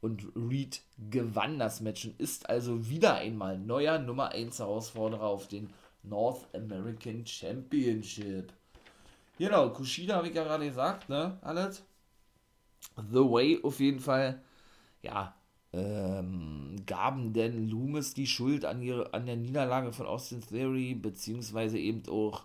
und 0.00 0.26
Reed 0.34 0.80
gewann 1.10 1.58
das 1.58 1.80
Match 1.80 2.06
und 2.06 2.18
ist 2.18 2.48
also 2.48 2.88
wieder 2.88 3.16
einmal 3.16 3.58
neuer 3.58 3.98
Nummer 3.98 4.30
1 4.30 4.58
Herausforderer 4.58 5.24
auf 5.24 5.48
den 5.48 5.70
North 6.02 6.46
American 6.54 7.26
Championship. 7.26 8.52
Genau, 9.38 9.70
Kushida 9.70 10.16
habe 10.16 10.28
ich 10.28 10.34
ja 10.34 10.44
gerade 10.44 10.66
gesagt, 10.66 11.08
ne? 11.08 11.38
Alles. 11.42 11.82
The 12.96 13.18
Way 13.18 13.60
auf 13.62 13.80
jeden 13.80 14.00
Fall, 14.00 14.42
ja, 15.02 15.34
ähm, 15.72 16.76
gaben 16.86 17.32
denn 17.32 17.68
Loomis 17.68 18.14
die 18.14 18.26
Schuld 18.26 18.64
an, 18.64 18.82
ihre, 18.82 19.14
an 19.14 19.26
der 19.26 19.36
Niederlage 19.36 19.92
von 19.92 20.06
Austin 20.06 20.40
Theory, 20.40 20.94
beziehungsweise 20.94 21.78
eben 21.78 22.02
auch 22.08 22.44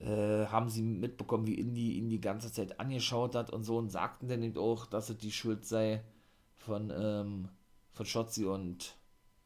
äh, 0.00 0.46
haben 0.46 0.68
sie 0.68 0.82
mitbekommen, 0.82 1.46
wie 1.46 1.58
Indy 1.58 1.92
ihn 1.92 2.08
die 2.08 2.20
ganze 2.20 2.52
Zeit 2.52 2.78
angeschaut 2.78 3.34
hat 3.34 3.50
und 3.50 3.64
so 3.64 3.78
und 3.78 3.90
sagten 3.90 4.28
dann 4.28 4.42
eben 4.42 4.58
auch, 4.58 4.86
dass 4.86 5.10
es 5.10 5.18
die 5.18 5.32
Schuld 5.32 5.64
sei 5.64 6.02
von, 6.62 6.92
ähm, 6.94 7.48
von 7.92 8.06
Shotzi 8.06 8.44
und 8.44 8.96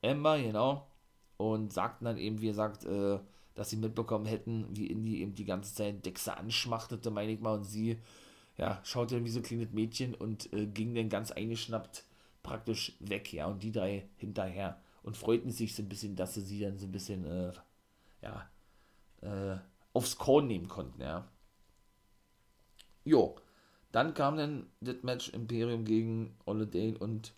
Emma, 0.03 0.37
genau. 0.37 0.87
Und 1.37 1.73
sagten 1.73 2.05
dann 2.07 2.19
eben, 2.19 2.41
wie 2.41 2.49
gesagt, 2.49 2.85
äh, 2.85 3.19
dass 3.55 3.71
sie 3.71 3.77
mitbekommen 3.77 4.27
hätten, 4.27 4.67
wie 4.77 4.87
Indy 4.87 5.21
eben 5.21 5.35
die 5.35 5.45
ganze 5.45 5.75
Zeit 5.75 6.05
Dexter 6.05 6.39
anschmachtete, 6.39 7.11
meine 7.11 7.33
ich 7.33 7.41
mal, 7.41 7.55
und 7.55 7.65
sie, 7.65 7.99
ja, 8.57 8.81
schaute 8.85 9.25
wie 9.25 9.31
so 9.31 9.41
ein 9.41 9.43
kleines 9.43 9.73
Mädchen 9.73 10.15
und 10.15 10.53
äh, 10.53 10.67
ging 10.67 10.95
dann 10.95 11.09
ganz 11.09 11.31
eingeschnappt 11.31 12.05
praktisch 12.43 12.97
weg, 13.01 13.33
ja, 13.33 13.47
und 13.47 13.63
die 13.63 13.73
drei 13.73 14.09
hinterher 14.17 14.81
und 15.03 15.17
freuten 15.17 15.51
sich 15.51 15.75
so 15.75 15.83
ein 15.83 15.89
bisschen, 15.89 16.17
dass 16.17 16.35
sie 16.35 16.43
sie 16.43 16.61
dann 16.61 16.79
so 16.79 16.87
ein 16.87 16.93
bisschen, 16.93 17.25
äh, 17.25 17.53
ja, 18.23 18.49
äh, 19.23 19.59
aufs 19.93 20.17
Korn 20.17 20.47
nehmen 20.47 20.69
konnten, 20.69 21.01
ja. 21.01 21.27
Jo, 23.05 23.37
dann 23.93 24.15
kam 24.15 24.37
dann 24.37 24.67
das 24.81 25.03
Match 25.03 25.31
Imperium 25.31 25.85
gegen 25.85 26.37
Dane 26.47 26.99
und 26.99 27.33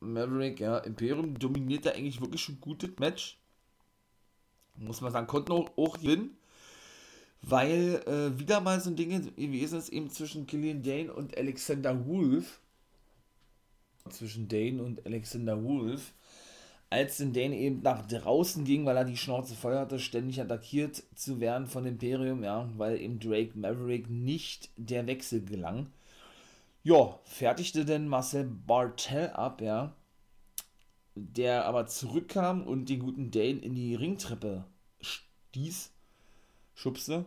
Maverick. 0.00 0.60
Ja, 0.60 0.78
Imperium 0.78 1.38
dominierte 1.38 1.94
eigentlich 1.94 2.20
wirklich 2.20 2.40
schon 2.40 2.60
gut 2.60 2.82
das 2.82 2.90
Match. 2.98 3.38
Muss 4.76 5.00
man 5.00 5.12
sagen, 5.12 5.26
konnten 5.26 5.52
auch, 5.52 5.70
auch 5.76 5.98
gewinnen. 5.98 6.36
Weil 7.42 8.02
äh, 8.06 8.38
wieder 8.38 8.60
mal 8.60 8.80
so 8.80 8.90
ein 8.90 8.96
Ding 8.96 9.10
gewesen 9.36 9.78
ist, 9.78 9.90
eben 9.90 10.10
zwischen 10.10 10.46
Killian 10.46 10.82
Dane 10.82 11.12
und 11.12 11.36
Alexander 11.36 12.06
Wolf. 12.06 12.60
Zwischen 14.10 14.48
Dane 14.48 14.82
und 14.82 15.04
Alexander 15.06 15.62
Wolf 15.62 16.12
als 16.88 17.16
denn 17.16 17.32
Dane 17.32 17.56
eben 17.56 17.82
nach 17.82 18.06
draußen 18.06 18.64
ging, 18.64 18.86
weil 18.86 18.96
er 18.96 19.04
die 19.04 19.16
Schnauze 19.16 19.54
voll 19.54 19.76
hatte, 19.76 19.98
ständig 19.98 20.40
attackiert 20.40 21.02
zu 21.14 21.40
werden 21.40 21.66
von 21.66 21.84
Imperium, 21.84 22.44
ja, 22.44 22.68
weil 22.76 23.00
eben 23.00 23.18
Drake 23.18 23.58
Maverick 23.58 24.08
nicht 24.08 24.70
der 24.76 25.06
Wechsel 25.06 25.44
gelang. 25.44 25.88
Ja, 26.84 27.18
fertigte 27.24 27.84
denn 27.84 28.06
Marcel 28.06 28.44
Bartel 28.44 29.30
ab, 29.30 29.60
ja, 29.60 29.94
der 31.16 31.64
aber 31.64 31.86
zurückkam 31.86 32.62
und 32.62 32.88
den 32.88 33.00
guten 33.00 33.30
Dane 33.30 33.58
in 33.58 33.74
die 33.74 33.94
Ringtreppe 33.94 34.64
stieß, 35.00 35.90
schubste. 36.74 37.24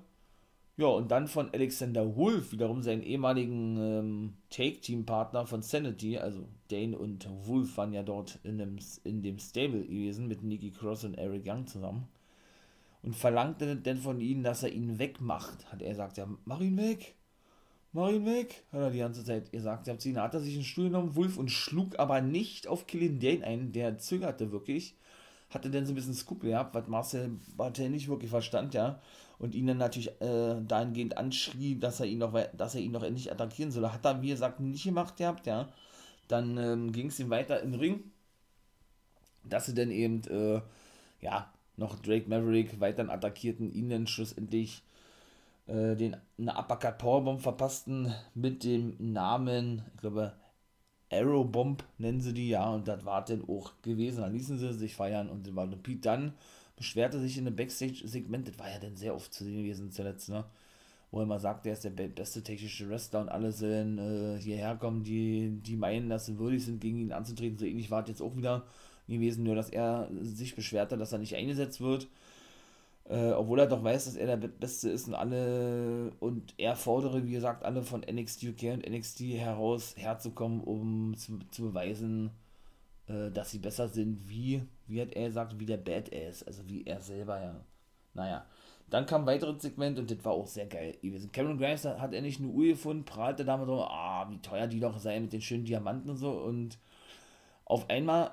Ja, 0.79 0.87
und 0.87 1.11
dann 1.11 1.27
von 1.27 1.49
Alexander 1.53 2.15
Wolf, 2.15 2.53
wiederum 2.53 2.81
seinen 2.81 3.03
ehemaligen 3.03 3.75
ähm, 3.77 4.33
Take-Team-Partner 4.49 5.45
von 5.45 5.61
Sanity, 5.61 6.17
also 6.17 6.47
Dane 6.69 6.97
und 6.97 7.27
Wolf 7.45 7.75
waren 7.75 7.91
ja 7.91 8.01
dort 8.01 8.39
in 8.43 8.57
dem, 8.57 8.79
in 9.03 9.21
dem 9.21 9.39
Stable 9.39 9.83
gewesen 9.83 10.29
mit 10.29 10.41
Nikki 10.41 10.71
Cross 10.71 11.03
und 11.03 11.15
Eric 11.15 11.43
Young 11.45 11.67
zusammen. 11.67 12.07
Und 13.03 13.13
verlangte 13.13 13.75
dann 13.75 13.97
von 13.97 14.21
ihnen, 14.21 14.41
dass 14.41 14.63
er 14.63 14.71
ihn 14.71 14.99
wegmacht. 14.99 15.69
Hat 15.69 15.81
er 15.81 15.89
gesagt, 15.89 16.15
ja, 16.15 16.29
mach 16.45 16.61
ihn 16.61 16.77
weg. 16.77 17.15
Mach 17.91 18.09
ihn 18.09 18.25
weg, 18.25 18.63
hat 18.71 18.79
er 18.79 18.91
die 18.91 18.99
ganze 18.99 19.25
Zeit 19.25 19.51
gesagt. 19.51 19.85
Ja, 19.85 19.95
hat 20.23 20.33
er 20.33 20.39
sich 20.39 20.55
einen 20.55 20.63
Stuhl 20.63 20.85
genommen, 20.85 21.17
Wolf, 21.17 21.37
und 21.37 21.51
schlug 21.51 21.99
aber 21.99 22.21
nicht 22.21 22.67
auf 22.67 22.87
Killian 22.87 23.19
Dane 23.19 23.43
ein. 23.43 23.73
Der 23.73 23.97
zögerte 23.97 24.53
wirklich. 24.53 24.95
Hatte 25.49 25.69
dann 25.69 25.85
so 25.85 25.93
ein 25.93 25.95
bisschen 25.95 26.13
Scoop 26.13 26.41
gehabt, 26.41 26.75
was 26.75 26.87
Marcel 26.87 27.31
Bartel 27.57 27.89
nicht 27.89 28.07
wirklich 28.07 28.29
verstand, 28.29 28.73
ja 28.73 28.99
und 29.39 29.55
ihn 29.55 29.67
dann 29.67 29.77
natürlich 29.77 30.09
äh, 30.21 30.61
dahingehend 30.67 31.17
anschrie, 31.17 31.79
dass 31.79 31.99
er 32.01 32.05
ihn 32.05 32.19
noch, 32.19 32.37
dass 32.55 32.75
er 32.75 32.81
ihn 32.81 32.91
noch 32.91 33.03
endlich 33.03 33.31
attackieren 33.31 33.71
soll. 33.71 33.89
Hat 33.89 34.05
er, 34.05 34.21
wie 34.21 34.29
gesagt, 34.29 34.59
nicht 34.59 34.83
gemacht 34.83 35.17
gehabt, 35.17 35.47
ja. 35.47 35.69
Dann 36.27 36.57
ähm, 36.57 36.91
ging 36.91 37.07
es 37.07 37.19
ihm 37.19 37.29
weiter 37.29 37.61
im 37.61 37.73
Ring, 37.73 38.03
dass 39.43 39.65
sie 39.65 39.73
dann 39.73 39.89
eben, 39.91 40.21
äh, 40.25 40.61
ja, 41.21 41.51
noch 41.77 41.97
Drake 41.99 42.29
Maverick 42.29 42.79
weiter 42.81 43.09
attackierten, 43.09 43.73
ihn 43.73 43.89
dann 43.89 44.07
schlussendlich 44.07 44.83
äh, 45.67 45.95
den 45.95 46.17
eine 46.37 46.57
Uppercut 46.57 46.97
Powerbomb 46.97 47.41
verpassten 47.41 48.13
mit 48.35 48.65
dem 48.65 48.95
Namen, 48.99 49.83
ich 49.95 50.01
glaube, 50.01 50.33
Arrow 51.11 51.45
Bomb 51.45 51.83
nennen 51.97 52.21
sie 52.21 52.33
die, 52.33 52.49
ja, 52.49 52.69
und 52.69 52.87
das 52.87 53.03
war 53.05 53.25
dann 53.25 53.43
auch 53.47 53.73
gewesen. 53.81 54.21
Dann 54.21 54.33
ließen 54.33 54.57
sie 54.57 54.73
sich 54.73 54.95
feiern 54.95 55.29
und 55.29 55.55
war 55.55 55.67
Pete 55.67 56.01
dann 56.01 56.33
beschwerte 56.79 57.19
sich 57.19 57.37
in 57.37 57.45
einem 57.45 57.57
Backstage-Segment, 57.57 58.47
das 58.47 58.57
war 58.57 58.71
ja 58.71 58.79
dann 58.79 58.95
sehr 58.95 59.13
oft 59.13 59.33
zu 59.33 59.43
sehen 59.43 59.57
gewesen 59.57 59.91
zuletzt, 59.91 60.29
ne? 60.29 60.45
Wo 61.11 61.19
er 61.19 61.25
mal 61.25 61.39
sagt, 61.39 61.65
er 61.65 61.73
ist 61.73 61.83
der 61.83 61.89
beste 61.89 62.41
technische 62.41 62.87
Wrestler 62.87 63.21
und 63.21 63.29
alle 63.29 63.51
sollen 63.51 63.97
äh, 63.97 64.39
hierher 64.39 64.75
kommen, 64.75 65.03
die, 65.03 65.59
die 65.61 65.75
meinen, 65.75 66.09
dass 66.09 66.27
sie 66.27 66.37
würdig 66.37 66.63
sind, 66.63 66.79
gegen 66.79 66.99
ihn 66.99 67.11
anzutreten. 67.11 67.57
So 67.57 67.65
ähnlich 67.65 67.91
war 67.91 68.03
es 68.03 68.09
jetzt 68.09 68.21
auch 68.21 68.37
wieder 68.37 68.63
gewesen, 69.07 69.43
nur 69.43 69.55
dass 69.55 69.69
er 69.69 70.07
sich 70.21 70.55
beschwerte, 70.55 70.97
dass 70.97 71.11
er 71.11 71.17
nicht 71.17 71.35
eingesetzt 71.35 71.81
wird. 71.81 72.07
Äh, 73.09 73.31
obwohl 73.31 73.59
er 73.59 73.67
doch 73.67 73.83
weiß, 73.83 74.05
dass 74.05 74.15
er 74.15 74.27
der 74.37 74.47
Beste 74.47 74.89
ist 74.91 75.07
und 75.07 75.15
alle 75.15 76.11
und 76.19 76.53
er 76.57 76.75
fordere, 76.75 77.25
wie 77.25 77.31
gesagt, 77.31 77.63
alle 77.65 77.81
von 77.81 78.01
NXT 78.01 78.43
UK 78.43 78.63
und 78.73 78.87
NXT 78.87 79.21
heraus 79.33 79.95
herzukommen, 79.97 80.61
um 80.61 81.17
zu, 81.17 81.39
zu 81.49 81.63
beweisen, 81.63 82.29
äh, 83.07 83.31
dass 83.31 83.51
sie 83.51 83.57
besser 83.59 83.87
sind, 83.87 84.29
wie, 84.29 84.61
wie 84.87 85.01
hat 85.01 85.13
er 85.13 85.27
gesagt, 85.27 85.59
wie 85.59 85.65
der 85.65 85.77
Badass, 85.77 86.43
also 86.43 86.67
wie 86.69 86.85
er 86.85 87.01
selber, 87.01 87.41
ja. 87.41 87.55
Naja. 88.13 88.45
Dann 88.89 89.05
kam 89.05 89.21
ein 89.21 89.27
weiteres 89.27 89.61
Segment 89.61 89.99
und 89.99 90.09
das 90.11 90.23
war 90.25 90.33
auch 90.33 90.47
sehr 90.47 90.65
geil. 90.65 90.97
Cameron 91.31 91.59
Grimes 91.59 91.85
hat 91.85 92.13
endlich 92.13 92.39
eine 92.39 92.47
Uhr 92.49 92.67
gefunden, 92.67 93.05
prahlte 93.05 93.45
damit 93.45 93.67
so, 93.67 93.83
ah, 93.83 94.27
wie 94.29 94.39
teuer 94.39 94.67
die 94.67 94.79
doch 94.79 94.99
sei 94.99 95.19
mit 95.19 95.33
den 95.33 95.41
schönen 95.41 95.65
Diamanten 95.65 96.09
und 96.09 96.17
so. 96.17 96.31
Und 96.31 96.79
auf 97.65 97.89
einmal 97.89 98.31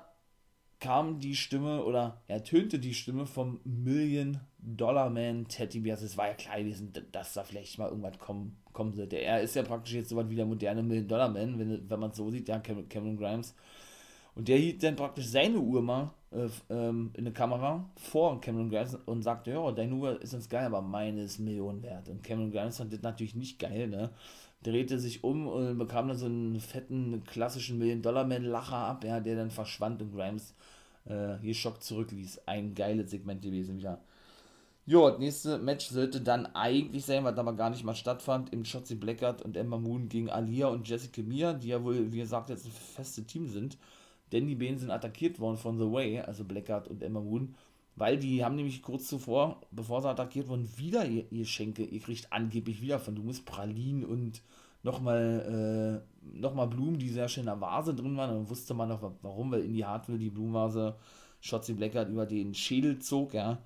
kam 0.79 1.19
die 1.19 1.35
Stimme 1.35 1.83
oder 1.83 2.21
ertönte 2.27 2.79
die 2.79 2.93
Stimme 2.93 3.25
vom 3.25 3.59
Million 3.63 4.39
Dollar 4.59 5.09
Man 5.09 5.47
Teddy 5.47 5.79
Bears. 5.79 6.01
Es 6.01 6.17
war 6.17 6.27
ja 6.27 6.33
klar 6.33 6.59
gewesen, 6.59 6.91
dass 7.11 7.33
da 7.33 7.43
vielleicht 7.43 7.77
mal 7.77 7.89
irgendwas 7.89 8.17
kommen, 8.19 8.57
kommen 8.73 8.93
sollte. 8.93 9.17
Er 9.17 9.41
ist 9.41 9.55
ja 9.55 9.63
praktisch 9.63 9.93
jetzt 9.93 10.09
so 10.09 10.15
was 10.15 10.29
wie 10.29 10.35
der 10.35 10.45
moderne 10.45 10.83
Million 10.83 11.07
Dollar 11.07 11.29
Man, 11.29 11.59
wenn, 11.59 11.89
wenn 11.89 11.99
man 11.99 12.11
es 12.11 12.17
so 12.17 12.29
sieht, 12.29 12.47
ja, 12.47 12.59
Cameron 12.59 13.17
Grimes. 13.17 13.55
Und 14.35 14.47
der 14.47 14.57
hielt 14.57 14.83
dann 14.83 14.95
praktisch 14.95 15.27
seine 15.27 15.57
Uhr 15.57 15.81
mal 15.81 16.11
äh, 16.31 16.47
ähm, 16.69 17.11
in 17.15 17.23
der 17.23 17.33
Kamera 17.33 17.89
vor 17.95 18.39
Cameron 18.39 18.69
Grimes 18.69 18.95
und 19.05 19.23
sagte, 19.23 19.51
ja, 19.51 19.71
deine 19.71 19.95
Uhr 19.95 20.21
ist 20.21 20.33
uns 20.33 20.47
geil, 20.47 20.65
aber 20.65 20.81
meine 20.81 21.23
ist 21.23 21.39
Millionen 21.39 21.81
wert. 21.81 22.07
Und 22.09 22.23
Cameron 22.23 22.51
Grimes 22.51 22.77
fand 22.77 22.93
das 22.93 23.01
natürlich 23.01 23.35
nicht 23.35 23.57
geil, 23.57 23.87
ne? 23.87 24.11
Drehte 24.63 24.99
sich 24.99 25.23
um 25.23 25.47
und 25.47 25.77
bekam 25.77 26.07
dann 26.07 26.17
so 26.17 26.25
einen 26.25 26.59
fetten, 26.59 27.23
klassischen 27.25 27.77
Million-Dollar-Man-Lacher 27.77 28.75
ab, 28.75 29.03
ja, 29.03 29.19
der 29.19 29.35
dann 29.35 29.51
verschwand 29.51 30.01
und 30.01 30.13
Grimes 30.13 30.53
äh, 31.05 31.37
hier 31.41 31.53
Schock 31.53 31.81
zurückließ. 31.81 32.41
Ein 32.47 32.75
geiles 32.75 33.11
Segment 33.11 33.41
gewesen 33.41 33.77
wieder. 33.77 34.01
Jo, 34.87 35.09
das 35.09 35.19
nächste 35.19 35.57
Match 35.59 35.89
sollte 35.89 36.21
dann 36.21 36.47
eigentlich 36.47 37.05
sein, 37.05 37.23
was 37.23 37.37
aber 37.37 37.53
gar 37.53 37.69
nicht 37.69 37.83
mal 37.83 37.93
stattfand, 37.93 38.51
im 38.53 38.65
Shotzi 38.65 38.95
Blackguard 38.95 39.43
und 39.43 39.55
Emma 39.55 39.77
Moon 39.77 40.09
gegen 40.09 40.29
Alia 40.29 40.67
und 40.67 40.87
Jessica 40.87 41.21
Mia, 41.21 41.53
die 41.53 41.67
ja 41.67 41.83
wohl, 41.83 42.11
wie 42.11 42.17
gesagt, 42.17 42.49
jetzt 42.49 42.65
ein 42.65 42.71
festes 42.71 43.25
Team 43.25 43.47
sind 43.47 43.77
denn 44.31 44.47
die 44.47 44.55
beiden 44.55 44.77
sind 44.77 44.91
attackiert 44.91 45.39
worden 45.39 45.57
von 45.57 45.77
The 45.77 45.91
Way, 45.91 46.21
also 46.21 46.43
Blackguard 46.43 46.87
und 46.87 47.01
Emma 47.01 47.19
Moon, 47.21 47.55
weil 47.95 48.17
die 48.17 48.43
haben 48.43 48.55
nämlich 48.55 48.81
kurz 48.81 49.07
zuvor, 49.07 49.61
bevor 49.71 50.01
sie 50.01 50.09
attackiert 50.09 50.47
wurden, 50.47 50.69
wieder 50.77 51.05
ihr, 51.05 51.31
ihr 51.31 51.45
Schenke, 51.45 51.83
ihr 51.83 51.99
kriegt 51.99 52.31
angeblich 52.31 52.81
wieder 52.81 52.99
von 52.99 53.15
du 53.15 53.23
musst 53.23 53.45
Pralinen 53.45 54.05
und 54.05 54.41
nochmal 54.83 56.03
äh, 56.23 56.37
noch 56.39 56.67
Blumen, 56.67 56.99
die 56.99 57.09
sehr 57.09 57.27
schön 57.27 57.41
in 57.41 57.47
der 57.47 57.61
Vase 57.61 57.95
drin 57.95 58.15
waren. 58.17 58.29
Dann 58.29 58.49
wusste 58.49 58.73
man 58.73 58.89
noch, 58.89 59.11
warum, 59.21 59.51
weil 59.51 59.61
in 59.61 59.73
die 59.73 59.85
Hartwell 59.85 60.19
die 60.19 60.29
Blumenvase 60.29 60.95
Shotzi 61.41 61.73
Blackguard 61.73 62.09
über 62.09 62.25
den 62.25 62.53
Schädel 62.53 62.99
zog, 62.99 63.33
ja, 63.33 63.59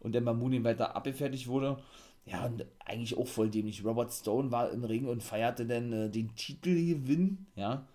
und 0.00 0.14
Emma 0.14 0.32
Moon 0.32 0.52
ihn 0.52 0.64
weiter 0.64 0.96
abgefertigt 0.96 1.48
wurde. 1.48 1.78
Ja, 2.24 2.44
und 2.46 2.66
eigentlich 2.84 3.16
auch 3.16 3.26
voll 3.26 3.50
dämlich. 3.50 3.84
Robert 3.84 4.12
Stone 4.12 4.50
war 4.50 4.70
im 4.70 4.84
Ring 4.84 5.06
und 5.06 5.22
feierte 5.22 5.66
dann 5.66 5.92
äh, 5.92 6.10
den 6.10 6.34
Titelgewinn, 6.34 7.46
ja 7.56 7.86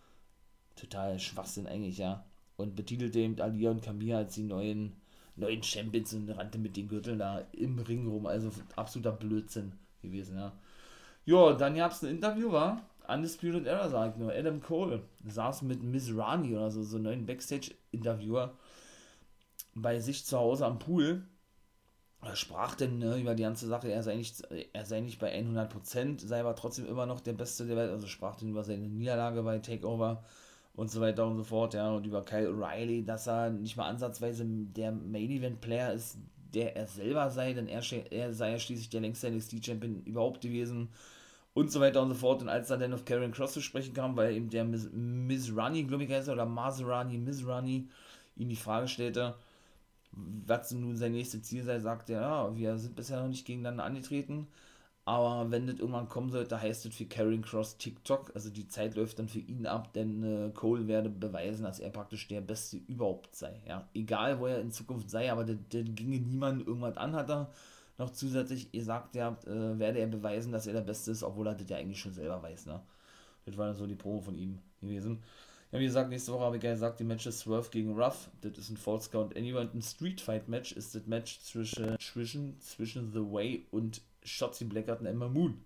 total 0.76 1.20
Schwachsinn 1.20 1.68
eigentlich, 1.68 1.98
ja. 1.98 2.26
Und 2.58 2.76
betitelte 2.76 3.20
eben 3.20 3.40
Alia 3.40 3.72
und 3.72 3.82
Camilla 3.82 4.18
als 4.18 4.36
die 4.36 4.44
neuen, 4.44 4.94
neuen 5.36 5.64
Champions 5.64 6.14
und 6.14 6.30
rannte 6.30 6.60
mit 6.60 6.78
den 6.78 6.88
Gürteln 6.88 7.20
da 7.20 7.44
im 7.52 7.80
Ring 7.80 8.08
rum. 8.08 8.26
Also 8.26 8.52
absoluter 8.76 9.12
Blödsinn 9.12 9.74
gewesen, 10.02 10.38
ja. 10.38 10.54
Ja, 11.26 11.54
dann 11.54 11.76
gab 11.76 11.92
es 11.92 12.04
ein 12.04 12.10
Interview, 12.10 12.52
war 12.52 12.82
Undisputed 13.08 13.66
Era, 13.66 13.90
sagt 13.90 14.20
nur. 14.20 14.34
Adam 14.34 14.62
Cole 14.62 15.04
saß 15.26 15.62
mit 15.64 15.82
Miss 15.82 16.16
Rani 16.16 16.56
oder 16.56 16.70
so, 16.70 16.84
so 16.84 16.98
einen 16.98 17.06
neuen 17.06 17.26
Backstage-Interviewer 17.26 18.58
bei 19.74 20.00
sich 20.00 20.26
zu 20.26 20.38
Hause 20.38 20.66
am 20.66 20.80
Pool. 20.80 21.24
Er 22.26 22.36
sprach 22.36 22.76
denn 22.76 23.00
ne, 23.00 23.20
über 23.20 23.36
die 23.36 23.44
ganze 23.44 23.68
Sache, 23.68 23.92
er 23.92 24.02
sei 24.02 24.16
nicht, 24.16 24.42
er 24.72 24.86
sei 24.86 25.02
nicht 25.02 25.20
bei 25.20 25.38
100%, 25.38 26.26
sei 26.26 26.40
aber 26.40 26.56
trotzdem 26.56 26.88
immer 26.88 27.06
noch 27.06 27.20
der 27.20 27.34
Beste 27.34 27.66
der 27.66 27.76
Welt, 27.76 27.92
also 27.92 28.08
sprach 28.08 28.36
denn 28.36 28.50
über 28.50 28.64
seine 28.64 28.88
Niederlage 28.88 29.44
bei 29.44 29.60
Takeover 29.60 30.24
und 30.76 30.90
so 30.90 31.02
weiter 31.02 31.28
und 31.28 31.38
so 31.38 31.44
fort, 31.44 31.74
ja, 31.74 31.92
und 31.92 32.06
über 32.06 32.24
Kyle 32.24 32.50
O'Reilly, 32.50 33.06
dass 33.06 33.28
er 33.28 33.50
nicht 33.50 33.78
mal 33.78 33.90
ansatzweise 33.90 34.46
der 34.46 34.92
Main 34.92 35.30
Event 35.30 35.62
Player 35.62 35.94
ist, 35.94 36.18
der 36.54 36.76
er 36.76 36.88
selber 36.88 37.30
sei, 37.30 37.54
denn 37.54 37.68
er, 37.68 37.82
er 38.12 38.34
sei 38.34 38.52
ja 38.52 38.60
schließlich 38.60 38.90
der 38.90 39.02
längste 39.02 39.30
NXT-Champion 39.30 40.04
überhaupt 40.06 40.42
gewesen 40.42 40.90
und 41.54 41.72
so 41.72 41.80
weiter 41.80 42.02
und 42.02 42.10
so 42.10 42.16
fort. 42.16 42.42
Und 42.42 42.50
als 42.50 42.70
er 42.70 42.78
dann 42.78 42.94
auf 42.94 43.06
Karen 43.06 43.32
Cross 43.32 43.54
zu 43.54 43.62
sprechen 43.62 43.94
kam, 43.94 44.16
weil 44.16 44.36
eben 44.36 44.50
der 44.50 44.64
Miss, 44.64 44.90
Miss 44.92 45.56
Runny, 45.56 45.84
glaube 45.84 46.04
ich, 46.04 46.12
heißt 46.12 46.30
oder 46.30 46.46
Maserani, 46.46 47.18
Miss 47.18 47.46
Runny, 47.46 47.88
ihm 48.36 48.50
die 48.50 48.56
Frage 48.56 48.88
stellte, 48.88 49.36
was 50.16 50.72
nun 50.72 50.96
sein 50.98 51.12
nächstes 51.14 51.44
Ziel 51.44 51.64
sei, 51.64 51.80
sagte 51.80 52.14
er, 52.14 52.22
ja, 52.22 52.56
wir 52.56 52.78
sind 52.78 52.96
bisher 52.96 53.22
noch 53.22 53.28
nicht 53.28 53.46
gegeneinander 53.46 53.84
angetreten. 53.84 54.48
Aber 55.06 55.52
wenn 55.52 55.68
das 55.68 55.80
irgendwann 55.80 56.08
kommen 56.08 56.30
sollte, 56.32 56.62
heißt 56.62 56.86
das 56.86 56.96
für 56.96 57.06
Karen 57.06 57.42
Cross 57.42 57.78
TikTok. 57.78 58.32
Also 58.36 58.50
die 58.50 58.68
Zeit 58.70 58.96
läuft 58.96 59.20
dann 59.20 59.28
für 59.28 59.40
ihn 59.40 59.66
ab, 59.66 59.92
denn 59.94 60.24
äh, 60.24 60.50
Cole 60.52 60.88
werde 60.88 61.10
beweisen, 61.10 61.64
dass 61.64 61.80
er 61.80 61.90
praktisch 61.90 62.28
der 62.30 62.40
Beste 62.40 62.78
überhaupt 62.88 63.36
sei. 63.36 63.62
Ja, 63.68 63.90
egal 63.94 64.40
wo 64.40 64.48
er 64.48 64.62
in 64.62 64.72
Zukunft 64.72 65.10
sei, 65.10 65.30
aber 65.32 65.44
das, 65.44 65.58
ginge 65.70 66.20
niemand 66.20 66.66
irgendwas 66.66 66.96
an, 66.96 67.16
hat 67.16 67.30
er 67.30 67.52
noch 67.98 68.12
zusätzlich 68.12 68.72
gesagt, 68.72 69.16
ja, 69.16 69.38
äh, 69.46 69.78
werde 69.78 70.00
er 70.00 70.08
beweisen, 70.08 70.54
dass 70.54 70.68
er 70.68 70.74
der 70.74 70.82
Beste 70.82 71.12
ist, 71.12 71.24
obwohl 71.24 71.48
er 71.48 71.56
das 71.56 71.70
ja 71.70 71.78
eigentlich 71.78 72.00
schon 72.00 72.14
selber 72.14 72.42
weiß. 72.42 72.68
Ne? 72.68 72.82
Das 73.46 73.58
war 73.58 73.68
dann 73.68 73.76
so 73.76 73.86
die 73.88 73.96
Promo 73.96 74.22
von 74.22 74.36
ihm 74.36 74.60
gewesen. 74.82 75.22
Ja, 75.74 75.80
wie 75.80 75.86
gesagt, 75.86 76.12
nächste 76.12 76.32
Woche 76.32 76.44
habe 76.44 76.58
ich 76.58 76.64
ja 76.64 76.74
gesagt, 76.74 77.00
die 77.00 77.04
Matches 77.04 77.40
Swerve 77.40 77.68
gegen 77.72 78.00
Ruff. 78.00 78.30
Das 78.42 78.60
ist 78.60 78.70
ein 78.70 78.78
False 78.78 79.10
Count 79.10 79.36
Anywhere. 79.36 79.68
Ein 79.74 79.82
Street 79.82 80.22
Fight 80.22 80.48
Match 80.48 80.72
ist 80.74 80.94
das 80.94 81.08
Match 81.08 81.40
zwischen, 81.40 81.98
zwischen, 81.98 82.62
zwischen 82.62 83.12
The 83.12 83.22
Way 83.22 83.66
und 83.72 84.00
Shotzi 84.24 84.66
Blackguard 84.66 85.02
und 85.02 85.08
Emma 85.08 85.28
Moon. 85.28 85.66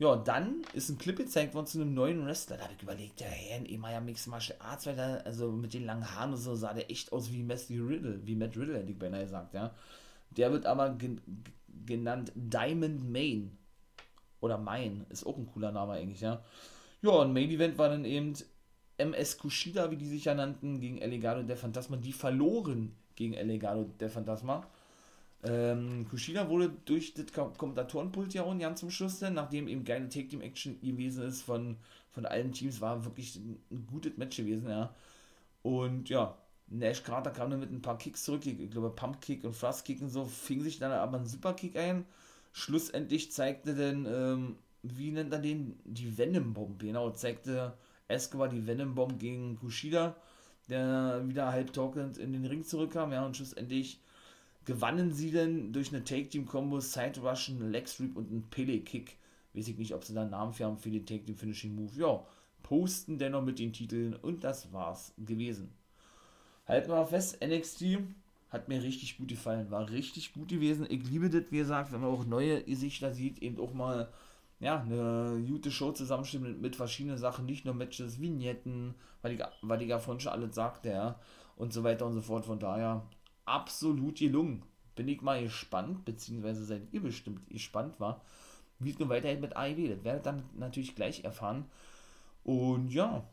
Ja, 0.00 0.16
dann 0.16 0.62
ist 0.72 0.88
ein 0.88 0.98
Clip 0.98 1.16
gezeigt 1.16 1.54
worden 1.54 1.68
zu 1.68 1.80
einem 1.80 1.94
neuen 1.94 2.26
Wrestler. 2.26 2.56
Da 2.56 2.64
habe 2.64 2.74
ich 2.76 2.82
überlegt, 2.82 3.20
der 3.20 3.28
Herr 3.28 3.64
Emaya 3.70 4.00
Mixed 4.00 4.26
Martial 4.26 4.58
Arts, 4.58 4.86
weil 4.86 4.96
der, 4.96 5.24
also 5.24 5.52
mit 5.52 5.72
den 5.74 5.86
langen 5.86 6.10
Haaren 6.10 6.32
und 6.32 6.38
so, 6.38 6.56
sah 6.56 6.74
der 6.74 6.90
echt 6.90 7.12
aus 7.12 7.30
wie 7.30 7.44
Matthew 7.44 7.86
Riddle, 7.86 8.18
wie 8.26 8.34
Matt 8.34 8.56
Riddle, 8.56 8.78
hätte 8.78 8.90
ich 8.90 8.98
beinahe 8.98 9.22
gesagt, 9.22 9.54
ja. 9.54 9.72
Der 10.30 10.50
wird 10.50 10.66
aber 10.66 10.90
gen 10.90 11.20
genannt 11.86 12.32
Diamond 12.34 13.08
Main. 13.08 13.56
Oder 14.40 14.58
Main, 14.58 15.06
ist 15.10 15.24
auch 15.24 15.38
ein 15.38 15.46
cooler 15.46 15.70
Name 15.70 15.92
eigentlich, 15.92 16.20
ja. 16.20 16.42
Ja, 17.00 17.10
und 17.10 17.32
Main 17.32 17.50
Event 17.50 17.78
war 17.78 17.90
dann 17.90 18.04
eben 18.04 18.34
MS 18.96 19.38
Kushida, 19.38 19.90
wie 19.90 19.96
die 19.96 20.08
sich 20.08 20.24
ja 20.24 20.34
nannten, 20.34 20.80
gegen 20.80 20.98
Elegado 20.98 21.42
der 21.42 21.56
Phantasma. 21.56 21.96
Die 21.96 22.12
verloren 22.12 22.92
gegen 23.16 23.34
Elegado 23.34 23.84
der 23.98 24.10
Phantasma. 24.10 24.66
Ähm, 25.42 26.06
Kushida 26.08 26.48
wurde 26.48 26.70
durch 26.86 27.12
das 27.14 27.26
Kommentatorenpult 27.32 28.32
ja 28.32 28.44
auch 28.44 28.58
ganz 28.58 28.80
zum 28.80 28.90
Schluss, 28.90 29.18
denn, 29.18 29.34
nachdem 29.34 29.68
eben 29.68 29.84
geile 29.84 30.08
Take 30.08 30.28
Team 30.28 30.40
Action 30.40 30.80
gewesen 30.80 31.24
ist 31.24 31.42
von, 31.42 31.76
von 32.12 32.24
allen 32.24 32.52
Teams, 32.52 32.80
war 32.80 33.04
wirklich 33.04 33.36
ein, 33.36 33.60
ein 33.70 33.86
gutes 33.86 34.16
Match 34.16 34.38
gewesen, 34.38 34.70
ja. 34.70 34.94
Und 35.62 36.08
ja, 36.08 36.36
Nash 36.68 37.02
Carter 37.02 37.30
kam 37.30 37.50
dann 37.50 37.60
mit 37.60 37.70
ein 37.70 37.82
paar 37.82 37.98
Kicks 37.98 38.24
zurück, 38.24 38.46
ich 38.46 38.70
glaube 38.70 38.90
Pump 38.90 39.20
Kick 39.20 39.44
und 39.44 39.58
Thrust 39.58 39.84
Kick 39.84 40.00
und 40.00 40.08
so, 40.08 40.24
fing 40.24 40.62
sich 40.62 40.78
dann 40.78 40.92
aber 40.92 41.18
ein 41.18 41.26
Super 41.26 41.52
Kick 41.54 41.76
ein. 41.76 42.06
schlussendlich 42.52 43.32
zeigte 43.32 43.74
denn, 43.74 44.06
ähm, 44.06 44.56
wie 44.82 45.10
nennt 45.10 45.32
er 45.32 45.40
den? 45.40 45.78
Die 45.84 46.16
Venom-Bomb, 46.16 46.80
genau, 46.80 47.10
zeigte 47.10 47.74
Escobar 48.08 48.48
die 48.48 48.66
Venom-Bomb 48.66 49.18
gegen 49.18 49.56
Kushida, 49.56 50.16
der 50.68 51.22
wieder 51.26 51.50
halb 51.50 51.72
talkend 51.72 52.18
in 52.18 52.32
den 52.32 52.46
Ring 52.46 52.64
zurückkam, 52.64 53.12
ja, 53.12 53.24
und 53.24 53.36
schlussendlich 53.36 54.00
gewannen 54.64 55.12
sie 55.12 55.30
denn 55.30 55.72
durch 55.72 55.88
eine 55.92 56.04
Take-Team-Combo, 56.04 56.80
Side-Rushen, 56.80 57.70
Leg-Sweep 57.70 58.16
und 58.16 58.30
einen 58.30 58.48
Pele-Kick. 58.50 59.16
Weiß 59.52 59.68
ich 59.68 59.78
nicht, 59.78 59.94
ob 59.94 60.04
sie 60.04 60.14
da 60.14 60.22
einen 60.22 60.30
Namen 60.30 60.52
für 60.52 60.64
haben 60.64 60.78
für 60.78 60.90
den 60.90 61.06
Take-Team-Finishing-Move. 61.06 61.92
Ja, 61.96 62.24
posten 62.62 63.18
dennoch 63.18 63.42
mit 63.42 63.58
den 63.58 63.72
Titeln 63.72 64.14
und 64.14 64.42
das 64.42 64.72
war's 64.72 65.14
gewesen. 65.18 65.70
Halten 66.66 66.88
wir 66.88 66.96
mal 66.96 67.06
fest, 67.06 67.44
NXT 67.44 67.98
hat 68.48 68.68
mir 68.68 68.82
richtig 68.82 69.18
gut 69.18 69.28
gefallen, 69.28 69.70
war 69.70 69.90
richtig 69.90 70.32
gut 70.32 70.48
gewesen. 70.48 70.86
Ich 70.88 71.04
liebe 71.04 71.28
das, 71.28 71.44
wie 71.50 71.58
gesagt, 71.58 71.92
wenn 71.92 72.00
man 72.00 72.10
auch 72.10 72.24
neue 72.24 72.62
Gesichter 72.62 73.12
sieht, 73.12 73.42
eben 73.42 73.60
auch 73.60 73.74
mal 73.74 74.10
ja, 74.64 74.80
eine 74.80 75.44
gute 75.46 75.70
Show 75.70 75.92
zusammenstellen 75.92 76.60
mit, 76.60 76.74
verschiedenen 76.74 77.18
Sachen, 77.18 77.44
nicht 77.44 77.66
nur 77.66 77.74
Matches, 77.74 78.18
Vignetten, 78.18 78.94
weil 79.20 79.32
ich, 79.32 79.42
weil 79.60 80.00
schon 80.00 80.32
alles 80.32 80.54
sagte, 80.54 80.88
ja, 80.88 81.20
und 81.56 81.74
so 81.74 81.84
weiter 81.84 82.06
und 82.06 82.14
so 82.14 82.22
fort. 82.22 82.46
Von 82.46 82.58
daher 82.58 83.06
absolut 83.44 84.18
gelungen. 84.18 84.62
Bin 84.96 85.08
ich 85.08 85.20
mal 85.20 85.42
gespannt, 85.42 86.06
beziehungsweise 86.06 86.64
seid 86.64 86.82
ihr 86.92 87.02
bestimmt 87.02 87.46
gespannt 87.50 88.00
war, 88.00 88.22
wie 88.78 88.90
es 88.90 88.98
nun 88.98 89.10
weitergeht 89.10 89.42
mit 89.42 89.54
AEW. 89.54 89.88
Das 89.88 90.04
werdet 90.04 90.26
ihr 90.26 90.32
dann 90.32 90.44
natürlich 90.56 90.94
gleich 90.94 91.24
erfahren. 91.24 91.66
Und 92.42 92.88
ja, 92.88 93.28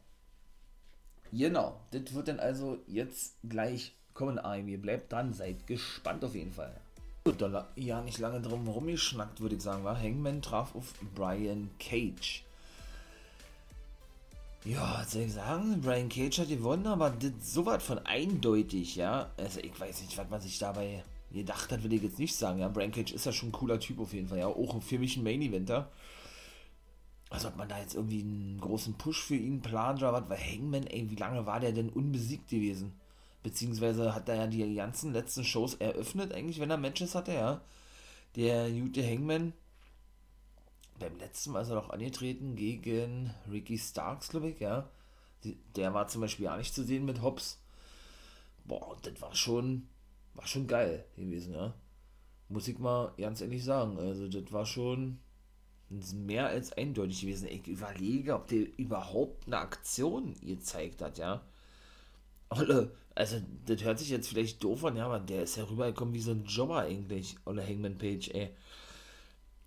genau, 1.31 1.79
das 1.91 2.13
wird 2.13 2.27
dann 2.27 2.39
also 2.41 2.79
jetzt 2.87 3.37
gleich 3.47 3.95
kommen, 4.13 4.37
AEW. 4.37 4.77
Bleibt 4.77 5.13
dran, 5.13 5.31
seid 5.31 5.65
gespannt 5.65 6.25
auf 6.25 6.35
jeden 6.35 6.51
Fall. 6.51 6.75
Da 7.23 7.67
ja 7.75 8.01
nicht 8.01 8.17
lange 8.17 8.41
drum 8.41 8.67
rumgeschnackt, 8.67 9.41
würde 9.41 9.55
ich 9.55 9.61
sagen, 9.61 9.83
war. 9.83 9.99
Hangman 9.99 10.41
traf 10.41 10.75
auf 10.75 10.93
Brian 11.13 11.69
Cage. 11.77 12.43
Ja, 14.65 14.99
was 14.99 15.11
soll 15.11 15.23
ich 15.23 15.33
sagen? 15.33 15.81
Brian 15.81 16.09
Cage 16.09 16.39
hat 16.39 16.49
gewonnen, 16.49 16.87
aber 16.87 17.11
das 17.11 17.31
so 17.41 17.65
was 17.65 17.83
von 17.83 17.99
eindeutig, 17.99 18.95
ja. 18.95 19.29
Also 19.37 19.59
ich 19.59 19.79
weiß 19.79 20.01
nicht, 20.01 20.17
was 20.17 20.29
man 20.29 20.41
sich 20.41 20.57
dabei 20.57 21.03
gedacht 21.31 21.71
hat, 21.71 21.83
will 21.83 21.93
ich 21.93 22.01
jetzt 22.01 22.19
nicht 22.19 22.35
sagen, 22.35 22.59
ja. 22.59 22.67
Brian 22.67 22.91
Cage 22.91 23.11
ist 23.11 23.25
ja 23.25 23.31
schon 23.31 23.49
ein 23.49 23.53
cooler 23.53 23.79
Typ 23.79 23.99
auf 23.99 24.13
jeden 24.13 24.27
Fall, 24.27 24.39
ja. 24.39 24.47
Auch 24.47 24.81
für 24.81 24.97
mich 24.99 25.17
ein 25.17 25.23
Main-Eventer. 25.23 25.89
Also 27.29 27.47
ob 27.47 27.55
man 27.55 27.69
da 27.69 27.79
jetzt 27.79 27.95
irgendwie 27.95 28.21
einen 28.21 28.59
großen 28.59 28.95
Push 28.95 29.23
für 29.23 29.35
ihn 29.35 29.61
plant 29.61 29.99
oder 29.99 30.13
was, 30.13 30.29
weil 30.29 30.39
Hangman, 30.39 30.87
ey, 30.87 31.09
wie 31.09 31.15
lange 31.15 31.45
war 31.45 31.59
der 31.59 31.71
denn 31.71 31.89
unbesiegt 31.89 32.49
gewesen? 32.49 32.93
Beziehungsweise 33.43 34.13
hat 34.13 34.29
er 34.29 34.35
ja 34.35 34.47
die 34.47 34.75
ganzen 34.75 35.13
letzten 35.13 35.43
Shows 35.43 35.75
eröffnet, 35.75 36.33
eigentlich, 36.33 36.59
wenn 36.59 36.69
er 36.69 36.77
Matches 36.77 37.15
hatte, 37.15 37.33
ja. 37.33 37.61
Der 38.35 38.69
Jute 38.69 39.03
Hangman, 39.03 39.53
beim 40.99 41.17
letzten 41.17 41.51
Mal 41.51 41.61
ist 41.61 41.69
er 41.69 41.75
doch 41.75 41.89
angetreten 41.89 42.55
gegen 42.55 43.33
Ricky 43.51 43.77
Starks, 43.77 44.29
glaube 44.29 44.49
ich, 44.49 44.59
ja. 44.59 44.89
Der 45.75 45.93
war 45.93 46.07
zum 46.07 46.21
Beispiel 46.21 46.47
auch 46.47 46.57
nicht 46.57 46.73
zu 46.73 46.83
sehen 46.83 47.05
mit 47.05 47.21
Hobbs. 47.21 47.59
Boah, 48.65 48.95
das 49.01 49.19
war 49.21 49.33
schon, 49.33 49.87
war 50.35 50.45
schon 50.45 50.67
geil 50.67 51.03
gewesen, 51.15 51.53
ja. 51.53 51.73
Muss 52.47 52.67
ich 52.67 52.77
mal 52.77 53.11
ganz 53.17 53.41
ehrlich 53.41 53.63
sagen. 53.63 53.97
Also, 53.97 54.27
das 54.27 54.51
war 54.51 54.65
schon 54.65 55.19
mehr 55.89 56.47
als 56.47 56.73
eindeutig 56.73 57.21
gewesen. 57.21 57.47
Ich 57.47 57.67
überlege, 57.67 58.35
ob 58.35 58.47
der 58.47 58.77
überhaupt 58.77 59.47
eine 59.47 59.57
Aktion 59.57 60.35
gezeigt 60.41 61.01
hat, 61.01 61.17
ja. 61.17 61.41
Olle, 62.49 62.95
also 63.15 63.41
das 63.65 63.83
hört 63.83 63.99
sich 63.99 64.09
jetzt 64.09 64.29
vielleicht 64.29 64.63
doof 64.63 64.85
an, 64.85 64.95
ja, 64.97 65.05
aber 65.05 65.19
der 65.19 65.43
ist 65.43 65.57
ja 65.57 65.63
rübergekommen 65.65 66.13
wie 66.13 66.21
so 66.21 66.31
ein 66.31 66.45
Jobber 66.45 66.79
eigentlich, 66.81 67.35
Olle 67.45 67.65
Hangman 67.65 67.97
Page, 67.97 68.29
ey. 68.29 68.55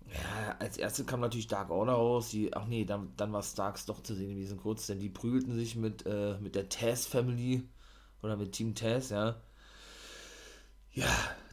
Ja, 0.07 0.55
als 0.59 0.77
erste 0.77 1.03
kam 1.03 1.19
natürlich 1.21 1.47
Dark 1.47 1.69
Order 1.71 1.93
raus, 1.93 2.29
die, 2.29 2.53
ach 2.53 2.67
nee, 2.67 2.85
dann, 2.85 3.13
dann 3.17 3.33
war 3.33 3.41
Starks 3.43 3.85
doch 3.85 4.01
zu 4.03 4.13
sehen 4.15 4.29
gewesen 4.29 4.57
kurz, 4.57 4.87
denn 4.87 4.99
die 4.99 5.09
prügelten 5.09 5.55
sich 5.55 5.75
mit, 5.75 6.05
äh, 6.05 6.37
mit 6.39 6.55
der 6.55 6.69
Taz 6.69 7.05
Family 7.05 7.67
oder 8.21 8.37
mit 8.37 8.51
Team 8.53 8.75
Taz, 8.75 9.09
ja. 9.09 9.41
Ja, 10.91 11.07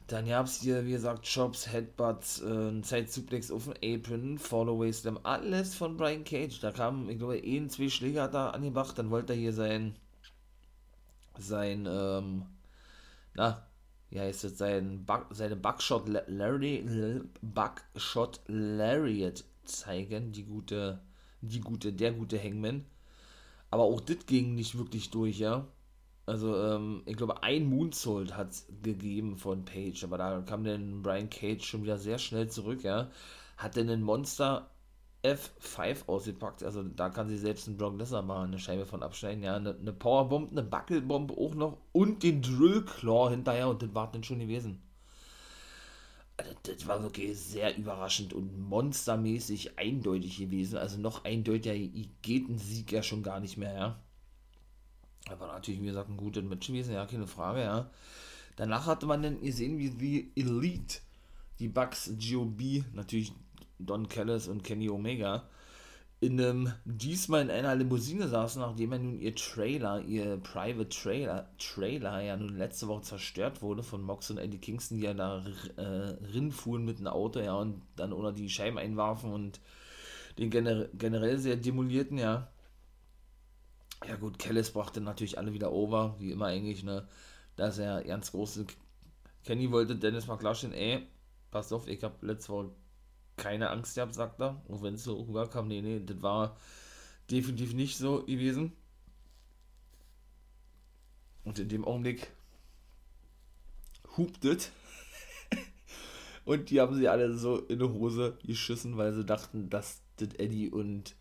dann 0.07 0.27
gab 0.27 0.47
es 0.47 0.61
hier, 0.61 0.85
wie 0.87 0.93
gesagt, 0.93 1.27
Chops, 1.33 1.73
Headbutts, 1.73 2.43
äh, 2.43 2.69
ein 2.69 2.83
Side-Suplex 2.83 3.51
auf 3.51 3.65
den 3.65 3.97
Apron, 3.97 4.39
Fallaway 4.39 4.93
Slam, 4.93 5.19
alles 5.23 5.75
von 5.75 5.97
Brian 5.97 6.25
Cage. 6.25 6.61
Da 6.61 6.71
kam, 6.71 7.09
ich 7.09 7.19
glaube, 7.19 7.39
eh 7.39 7.67
zwei 7.69 7.89
Schläge 7.89 8.23
hat 8.23 8.35
er 8.35 8.55
angebracht, 8.55 8.99
dann 8.99 9.11
wollte 9.11 9.33
er 9.33 9.39
hier 9.39 9.53
sein 9.53 9.97
sein, 11.43 11.87
ähm, 11.91 12.47
na, 13.35 13.67
wie 14.11 14.21
heißt 14.21 14.45
es, 14.45 14.59
sein 14.59 15.05
Bug, 15.05 15.27
seine 15.31 15.57
Buckshot 15.57 16.09
Larry, 16.27 16.85
Buckshot 17.41 18.41
Lariat 18.47 19.45
zeigen, 19.65 20.33
die 20.33 20.45
gute, 20.45 21.01
die 21.41 21.61
gute, 21.61 21.93
der 21.93 22.13
gute 22.13 22.43
Hangman. 22.43 22.85
Aber 23.71 23.85
auch 23.85 24.01
das 24.01 24.27
ging 24.27 24.55
nicht 24.55 24.77
wirklich 24.77 25.11
durch, 25.11 25.39
ja. 25.39 25.67
Also, 26.27 26.57
ähm, 26.57 27.03
ich 27.07 27.17
glaube, 27.17 27.43
ein 27.43 27.67
Moonsault 27.67 28.37
hat 28.37 28.51
es 28.53 28.67
gegeben 28.83 29.37
von 29.37 29.65
Page, 29.65 30.05
aber 30.05 30.19
da 30.19 30.43
kam 30.43 30.65
dann 30.65 31.03
Brian 31.03 31.31
Cage 31.31 31.65
schon 31.65 31.83
wieder 31.83 31.99
sehr 31.99 32.19
schnell 32.19 32.49
zurück, 32.49 32.85
ja. 32.85 33.11
Hat 33.57 33.77
dann 33.77 33.89
ein 33.89 34.03
Monster 34.03 34.71
F5 35.23 36.09
ausgepackt. 36.09 36.63
Also 36.63 36.83
da 36.83 37.09
kann 37.09 37.29
sie 37.29 37.39
selbst 37.39 37.69
einen 37.69 37.77
Brock 37.77 37.97
Lesnar 37.99 38.23
mal 38.23 38.45
eine 38.45 38.59
Scheibe 38.59 38.87
von 38.87 39.03
abschneiden. 39.03 39.43
Ja, 39.43 39.57
eine, 39.57 39.77
eine 39.77 39.93
Powerbomb, 39.93 40.51
eine 40.51 40.63
Buckelbomb 40.63 41.31
auch 41.33 41.55
noch 41.55 41.79
und 41.93 42.23
den 42.23 42.43
Drill 42.43 42.85
Claw 42.85 43.31
hinterher 43.31 43.69
und 43.69 43.83
das 43.83 43.95
war 43.95 44.11
dann 44.11 44.25
schon 44.25 44.41
gewesen. 44.41 44.83
Also, 46.37 46.53
das 46.65 46.87
war 46.87 47.03
wirklich 47.03 47.39
sehr 47.39 47.77
überraschend 47.77 48.33
und 48.33 48.59
monstermäßig 48.59 49.79
eindeutig 49.79 50.39
gewesen. 50.39 50.79
Also 50.79 50.99
noch 50.99 51.25
eindeutiger 51.25 51.77
geht 52.23 52.49
ein 52.49 52.59
Sieg 52.59 52.91
ja 52.91 53.03
schon 53.03 53.23
gar 53.23 53.39
nicht 53.39 53.57
mehr, 53.57 53.75
ja. 53.75 53.99
Aber 55.31 55.47
natürlich, 55.47 55.81
wie 55.81 55.87
gesagt, 55.87 56.11
ein 56.11 56.17
gutes 56.17 56.43
Match 56.43 56.67
gewesen, 56.67 56.95
ja, 56.95 57.07
keine 57.07 57.29
Frage, 57.29 57.61
ja. 57.61 57.91
Danach 58.57 58.87
hatte 58.87 59.07
man 59.07 59.23
dann 59.23 59.41
gesehen, 59.41 59.79
wie 59.79 59.91
die 59.91 60.33
Elite, 60.35 60.99
die 61.61 61.69
Bugs 61.69 62.11
GOB, 62.19 62.85
natürlich 62.93 63.33
Don 63.87 64.09
Callis 64.09 64.49
und 64.49 64.63
Kenny 64.65 64.89
Omega 64.89 65.49
in 66.23 66.41
einem, 66.41 66.73
diesmal 66.85 67.43
in 67.43 67.51
einer 67.51 67.75
Limousine 67.75 68.29
saßen, 68.29 68.63
nachdem 68.63 68.93
er 68.93 69.01
nun 69.01 69.19
ihr 69.19 69.35
Trailer, 69.35 70.01
ihr 70.03 70.37
Private 70.37 70.89
Trailer, 70.89 71.51
Trailer 71.59 72.21
ja 72.21 72.37
nun 72.37 72.57
letzte 72.57 72.87
Woche 72.87 73.03
zerstört 73.03 73.61
wurde 73.61 73.83
von 73.83 74.03
Mox 74.03 74.31
und 74.31 74.39
Eddie 74.39 74.59
Kingston, 74.59 74.99
die 74.99 75.03
ja 75.03 75.15
da 75.15 75.45
äh, 75.77 75.83
rinfuhren 75.83 76.85
mit 76.85 76.99
einem 76.99 77.09
Auto, 77.09 77.41
ja, 77.41 77.55
und 77.57 77.83
dann 77.97 78.13
oder 78.13 78.31
die 78.31 78.49
Scheiben 78.49 78.79
einwarfen 78.79 79.33
und 79.33 79.59
den 80.39 80.51
gener 80.51 80.87
generell 80.95 81.39
sehr 81.39 81.57
demolierten, 81.57 82.19
ja. 82.19 82.53
Ja 84.07 84.15
gut, 84.15 84.39
Kellis 84.39 84.71
brachte 84.71 85.01
natürlich 85.01 85.39
alle 85.39 85.53
wieder 85.53 85.73
over, 85.73 86.15
wie 86.21 86.31
immer 86.31 86.47
eigentlich, 86.47 86.85
ne, 86.85 87.09
dass 87.57 87.79
er 87.79 88.05
ganz 88.05 88.31
große 88.31 88.67
Kenny 89.45 89.73
wollte 89.73 89.97
Dennis 89.97 90.29
mal 90.29 90.39
klarstellen, 90.39 90.75
ey, 90.75 91.05
pass 91.51 91.73
auf, 91.73 91.89
ich 91.89 92.05
hab 92.05 92.23
letzte 92.23 92.53
Woche 92.53 92.71
keine 93.37 93.71
Angst 93.71 93.95
gehabt, 93.95 94.15
sagt 94.15 94.41
er. 94.41 94.61
Auch 94.69 94.83
wenn 94.83 94.95
es 94.95 95.05
so 95.05 95.21
rüberkam, 95.23 95.69
nee, 95.69 95.81
nee, 95.83 96.01
das 96.05 96.23
war 96.23 96.57
definitiv 97.31 97.75
nicht 97.75 97.97
so 97.97 98.23
gewesen. 98.25 98.73
Und 101.45 101.59
in 101.59 101.69
dem 101.69 101.85
Augenblick 101.85 102.31
hupt 104.17 104.45
es. 104.45 104.71
und 106.45 106.71
die 106.71 106.81
haben 106.81 106.95
sie 106.95 107.09
alle 107.09 107.37
so 107.37 107.59
in 107.59 107.79
die 107.79 107.85
Hose 107.85 108.39
geschissen, 108.45 108.97
weil 108.97 109.13
sie 109.13 109.25
dachten, 109.25 109.69
dass 109.71 110.03
das 110.17 110.35
Eddie 110.35 110.71
und, 110.71 111.17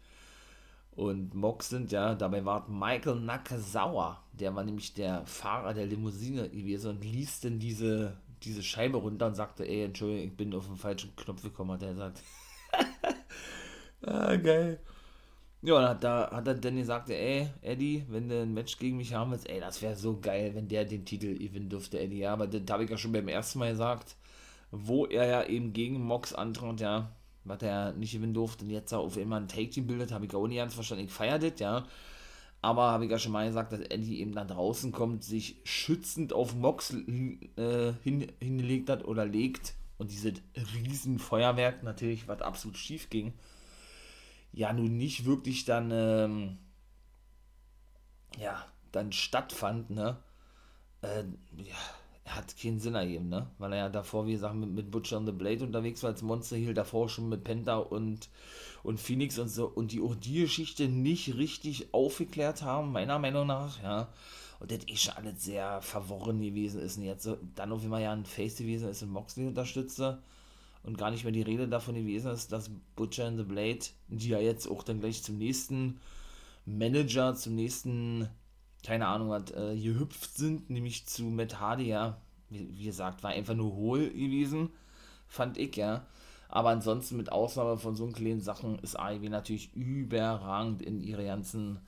und 0.92 1.34
Mox 1.34 1.70
sind, 1.70 1.92
ja. 1.92 2.14
Dabei 2.14 2.46
war 2.46 2.70
Michael 2.70 3.20
Nakazawa, 3.22 4.24
der 4.34 4.54
war 4.56 4.64
nämlich 4.64 4.94
der 4.94 5.26
Fahrer 5.26 5.74
der 5.74 5.88
Limousine 5.88 6.50
gewesen 6.50 6.92
und 6.92 7.04
ließ 7.04 7.40
denn 7.40 7.60
diese, 7.60 8.18
diese 8.44 8.64
Scheibe 8.64 8.98
runter 8.98 9.28
und 9.28 9.36
sagte, 9.36 9.68
ey, 9.68 9.84
Entschuldigung, 9.84 10.26
ich 10.26 10.38
bin 10.38 10.54
auf 10.54 10.68
den 10.68 10.78
falschen 10.78 11.16
Knopf 11.16 11.42
gekommen, 11.44 11.72
hat 11.72 11.84
er 11.84 11.92
gesagt. 11.92 12.24
ah, 14.02 14.36
geil. 14.36 14.80
Ja, 15.64 15.76
dann 15.80 15.90
hat, 15.90 16.04
da, 16.04 16.32
hat 16.32 16.48
er 16.48 16.56
dann 16.56 16.76
gesagt, 16.76 17.10
ey, 17.12 17.48
Eddie, 17.62 18.04
wenn 18.10 18.28
du 18.30 18.42
ein 18.42 18.54
Match 18.54 18.80
gegen 18.80 18.98
mich 18.98 19.14
haben 19.14 19.32
willst, 19.32 19.48
ey, 19.48 19.60
das 19.60 19.82
wäre 19.82 19.96
so 19.96 20.20
geil, 20.20 20.56
wenn 20.56 20.68
der 20.68 20.86
den 20.86 21.06
Titel 21.06 21.38
gewinnen 21.38 21.70
dürfte, 21.70 22.00
Eddie. 22.00 22.20
Ja, 22.20 22.34
aber 22.34 22.48
das 22.48 22.64
habe 22.72 22.84
ich 22.84 22.90
ja 22.90 22.98
schon 22.98 23.12
beim 23.12 23.28
ersten 23.28 23.60
Mal 23.60 23.72
gesagt, 23.72 24.16
wo 24.72 25.06
er 25.06 25.28
ja 25.28 25.44
eben 25.44 25.72
gegen 25.74 26.02
Mox 26.02 26.34
antrat, 26.34 26.80
ja, 26.82 27.12
was 27.44 27.62
er 27.62 27.94
nicht 27.94 28.14
gewinnen 28.14 28.34
durfte 28.34 28.66
und 28.66 28.72
jetzt 28.72 28.94
auf 28.94 29.18
einmal 29.18 29.42
ein 29.42 29.48
Take-Team 29.48 29.86
bildet, 29.86 30.12
habe 30.12 30.26
ich 30.26 30.34
auch 30.34 30.48
nicht 30.48 30.58
ganz 30.58 30.74
verstanden. 30.74 31.06
Ich 31.06 31.12
feiere 31.12 31.38
das, 31.40 31.60
ja. 31.60 31.86
Aber 32.62 32.92
habe 32.92 33.06
ich 33.06 33.12
ja 33.12 33.18
schon 33.18 33.32
mal 33.32 33.48
gesagt, 33.48 33.74
dass 33.74 33.80
Eddie 33.80 34.20
eben 34.20 34.34
dann 34.34 34.48
draußen 34.48 34.92
kommt, 34.92 35.24
sich 35.24 35.60
schützend 35.64 36.32
auf 36.32 36.56
Mox 36.56 36.94
äh, 36.94 37.94
hin, 38.04 38.32
hingelegt 38.40 38.90
hat 38.90 39.04
oder 39.06 39.26
legt 39.26 39.74
und 39.98 40.12
dieses 40.12 40.34
Riesenfeuerwerk 40.56 41.82
natürlich, 41.84 42.28
was 42.28 42.42
absolut 42.42 42.78
schief 42.78 43.10
ging, 43.10 43.34
ja 44.52 44.74
nun 44.74 44.98
nicht 44.98 45.26
wirklich 45.26 45.66
dann, 45.66 45.90
ähm, 45.92 46.58
ja, 48.38 48.66
dann 48.92 49.12
stattfand, 49.12 49.90
ne? 49.90 50.18
Äh, 51.02 51.24
ja, 51.58 51.76
hat 52.26 52.56
keinen 52.58 52.80
Sinn 52.80 52.96
ergeben, 52.96 53.30
ne? 53.30 53.50
Weil 53.58 53.74
er 53.74 53.80
ja 53.80 53.90
davor, 53.90 54.28
wie 54.28 54.34
gesagt, 54.34 54.56
mit, 54.56 54.70
mit 54.70 54.92
Butcher 54.92 55.18
und 55.18 55.26
the 55.26 55.32
Blade 55.32 55.64
unterwegs 55.64 56.04
war 56.04 56.12
als 56.12 56.22
Monster 56.22 56.56
Heel, 56.56 56.74
davor 56.74 57.10
schon 57.10 57.30
mit 57.30 57.44
Penta 57.44 57.78
und, 57.78 58.30
und 58.84 59.00
Phoenix 59.00 59.40
und 59.40 59.50
so 59.50 59.68
und 59.68 59.92
die 59.92 60.02
auch 60.02 60.16
die 60.16 60.42
Geschichte 60.42 60.88
nicht 60.88 61.36
richtig 61.36 61.94
aufgeklärt 61.94 62.62
haben, 62.62 62.92
meiner 62.92 63.20
Meinung 63.20 63.48
nach, 63.48 63.82
ja. 63.82 64.10
Und 64.60 64.72
das 64.72 64.88
eh 64.88 64.96
schon 64.96 65.16
alles 65.16 65.44
sehr 65.44 65.82
verworren 65.82 66.40
gewesen 66.40 66.82
ist. 66.82 66.98
Und 66.98 67.04
jetzt 67.04 67.24
so, 67.24 67.38
dann 67.56 67.72
auf 67.72 67.84
immer 67.84 68.00
ja 68.00 68.12
ein 68.12 68.26
Face 68.26 68.58
gewesen 68.58 68.90
ist 68.90 69.02
und 69.02 69.10
Moxley 69.10 69.48
unterstütze 69.48 70.22
und 70.84 71.00
gar 71.00 71.10
nicht 71.10 71.24
mehr 71.24 71.34
die 71.34 71.42
Rede 71.42 71.68
davon 71.68 71.96
gewesen 71.96 72.32
ist, 72.32 72.52
dass 72.52 72.70
Butcher 72.96 73.26
and 73.26 73.40
the 73.40 73.44
Blade, 73.44 73.80
die 74.08 74.30
ja 74.30 74.40
jetzt 74.40 74.68
auch 74.68 74.84
dann 74.84 75.00
gleich 75.00 75.24
zum 75.24 75.40
nächsten 75.40 76.00
Manager, 76.66 77.34
zum 77.34 77.56
nächsten 77.56 78.30
keine 78.84 79.08
Ahnung, 79.08 79.30
was 79.30 79.52
äh, 79.52 79.76
gehüpft 79.76 80.36
sind, 80.36 80.70
nämlich 80.70 81.06
zu 81.08 81.24
Matt 81.24 81.60
Hardy, 81.60 81.88
ja, 81.90 82.18
wie, 82.50 82.70
wie, 82.76 82.86
gesagt, 82.86 83.24
war 83.24 83.32
einfach 83.32 83.54
nur 83.54 83.74
hohl 83.76 84.10
gewesen, 84.10 84.70
fand 85.28 85.58
ich, 85.58 85.76
ja. 85.76 86.06
Aber 86.50 86.70
ansonsten, 86.70 87.18
mit 87.18 87.32
Ausnahme 87.32 87.78
von 87.78 87.96
so 87.96 88.06
kleinen 88.08 88.42
Sachen, 88.42 88.78
ist 88.80 89.00
AEW 89.00 89.30
natürlich 89.30 89.74
überragend 89.74 90.82
in 90.82 91.00
ihre 91.00 91.24
ganzen, 91.24 91.80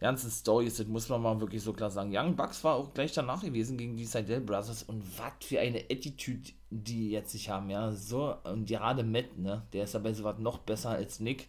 ganzen 0.00 0.28
Stories. 0.28 0.76
Das 0.76 0.88
muss 0.88 1.08
man 1.08 1.22
mal 1.22 1.40
wirklich 1.40 1.62
so 1.62 1.72
klar 1.72 1.90
sagen. 1.90 2.10
Young 2.12 2.34
Bucks 2.34 2.64
war 2.64 2.74
auch 2.74 2.92
gleich 2.94 3.12
danach 3.12 3.42
gewesen 3.42 3.78
gegen 3.78 3.96
die 3.96 4.04
Seidel 4.04 4.40
Brothers 4.40 4.82
und 4.82 5.04
was 5.18 5.46
für 5.46 5.60
eine 5.60 5.84
Attitude 5.88 6.50
die 6.72 7.10
jetzt 7.10 7.32
sich 7.32 7.50
haben, 7.50 7.70
ja. 7.70 7.92
So, 7.92 8.34
und 8.44 8.66
gerade 8.66 9.04
Matt, 9.04 9.36
ne, 9.36 9.62
der 9.72 9.84
ist 9.84 9.94
ja 9.94 10.00
bei 10.00 10.12
sowas 10.12 10.38
noch 10.38 10.58
besser 10.58 10.90
als 10.90 11.20
Nick 11.20 11.48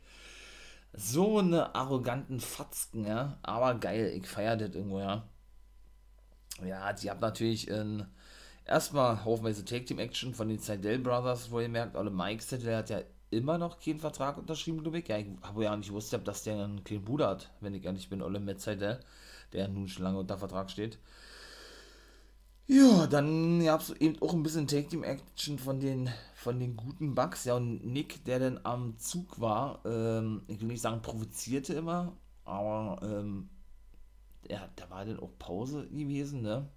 so 0.93 1.39
eine 1.39 1.75
arroganten 1.75 2.39
Fatzken, 2.39 3.06
ja. 3.06 3.38
Aber 3.43 3.75
geil, 3.75 4.13
ich 4.15 4.27
feiere 4.27 4.58
das 4.58 4.75
irgendwo, 4.75 4.99
ja. 4.99 5.27
Ja, 6.63 6.93
die 6.93 7.10
haben 7.10 7.19
natürlich 7.19 7.67
in, 7.67 8.06
erstmal 8.65 9.25
haufenweise 9.25 9.65
Take-Team-Action 9.65 10.34
von 10.36 10.49
den 10.49 10.60
Seidel 10.60 10.99
Brothers, 10.99 11.51
wo 11.51 11.60
ihr 11.60 11.69
merkt, 11.69 11.95
alle 11.95 12.12
Mike 12.12 12.43
Seidel 12.43 12.77
hat 12.77 12.89
ja 12.89 13.01
immer 13.32 13.58
noch 13.58 13.79
keinen 13.79 13.99
Vertrag 13.99 14.38
unterschrieben, 14.38 14.82
glaube 14.82 14.99
ich. 14.99 15.08
Ja, 15.08 15.17
ich 15.17 15.27
habe 15.41 15.63
ja 15.63 15.75
nicht 15.75 15.89
gewusst, 15.89 16.17
dass 16.23 16.43
der 16.43 16.63
einen 16.63 16.84
kleinen 16.84 17.06
Bruder 17.06 17.29
hat, 17.29 17.51
wenn 17.60 17.73
ich 17.73 17.84
ehrlich 17.84 18.10
bin, 18.10 18.21
Olle 18.21 18.39
Matt 18.39 18.62
Seidel, 18.62 18.99
der 19.51 19.67
nun 19.67 19.88
schon 19.88 20.03
lange 20.03 20.19
unter 20.19 20.38
Vertrag 20.38 20.69
steht. 20.69 20.99
Ja, 22.67 23.08
dann 23.08 23.63
gab 23.63 23.82
es 23.82 23.91
eben 23.91 24.21
auch 24.21 24.34
ein 24.34 24.43
bisschen 24.43 24.67
Take-Team-Action 24.67 25.60
von 25.60 25.80
den, 25.80 26.10
von 26.36 26.60
den 26.60 26.78
guten 26.78 27.13
Bugs. 27.13 27.43
Ja, 27.45 27.56
und 27.56 27.86
Nick, 27.86 28.23
der 28.26 28.39
dann 28.39 28.60
am 28.63 28.97
Zug 28.97 29.39
war, 29.39 29.82
ähm, 29.86 30.43
ich 30.47 30.60
will 30.62 30.67
nicht 30.67 30.82
sagen, 30.82 31.02
provozierte 31.02 31.73
immer, 31.73 32.13
aber 32.45 32.99
ähm, 33.04 33.49
ja, 34.49 34.69
da 34.76 34.89
war 34.89 35.06
dann 35.06 35.19
auch 35.19 35.32
Pause 35.39 35.88
gewesen, 35.89 36.41
ne? 36.41 36.69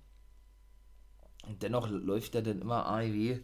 Und 1.48 1.62
dennoch 1.62 1.88
läuft 1.88 2.34
er 2.34 2.42
dann 2.42 2.60
immer 2.60 2.86
AEW 2.86 3.40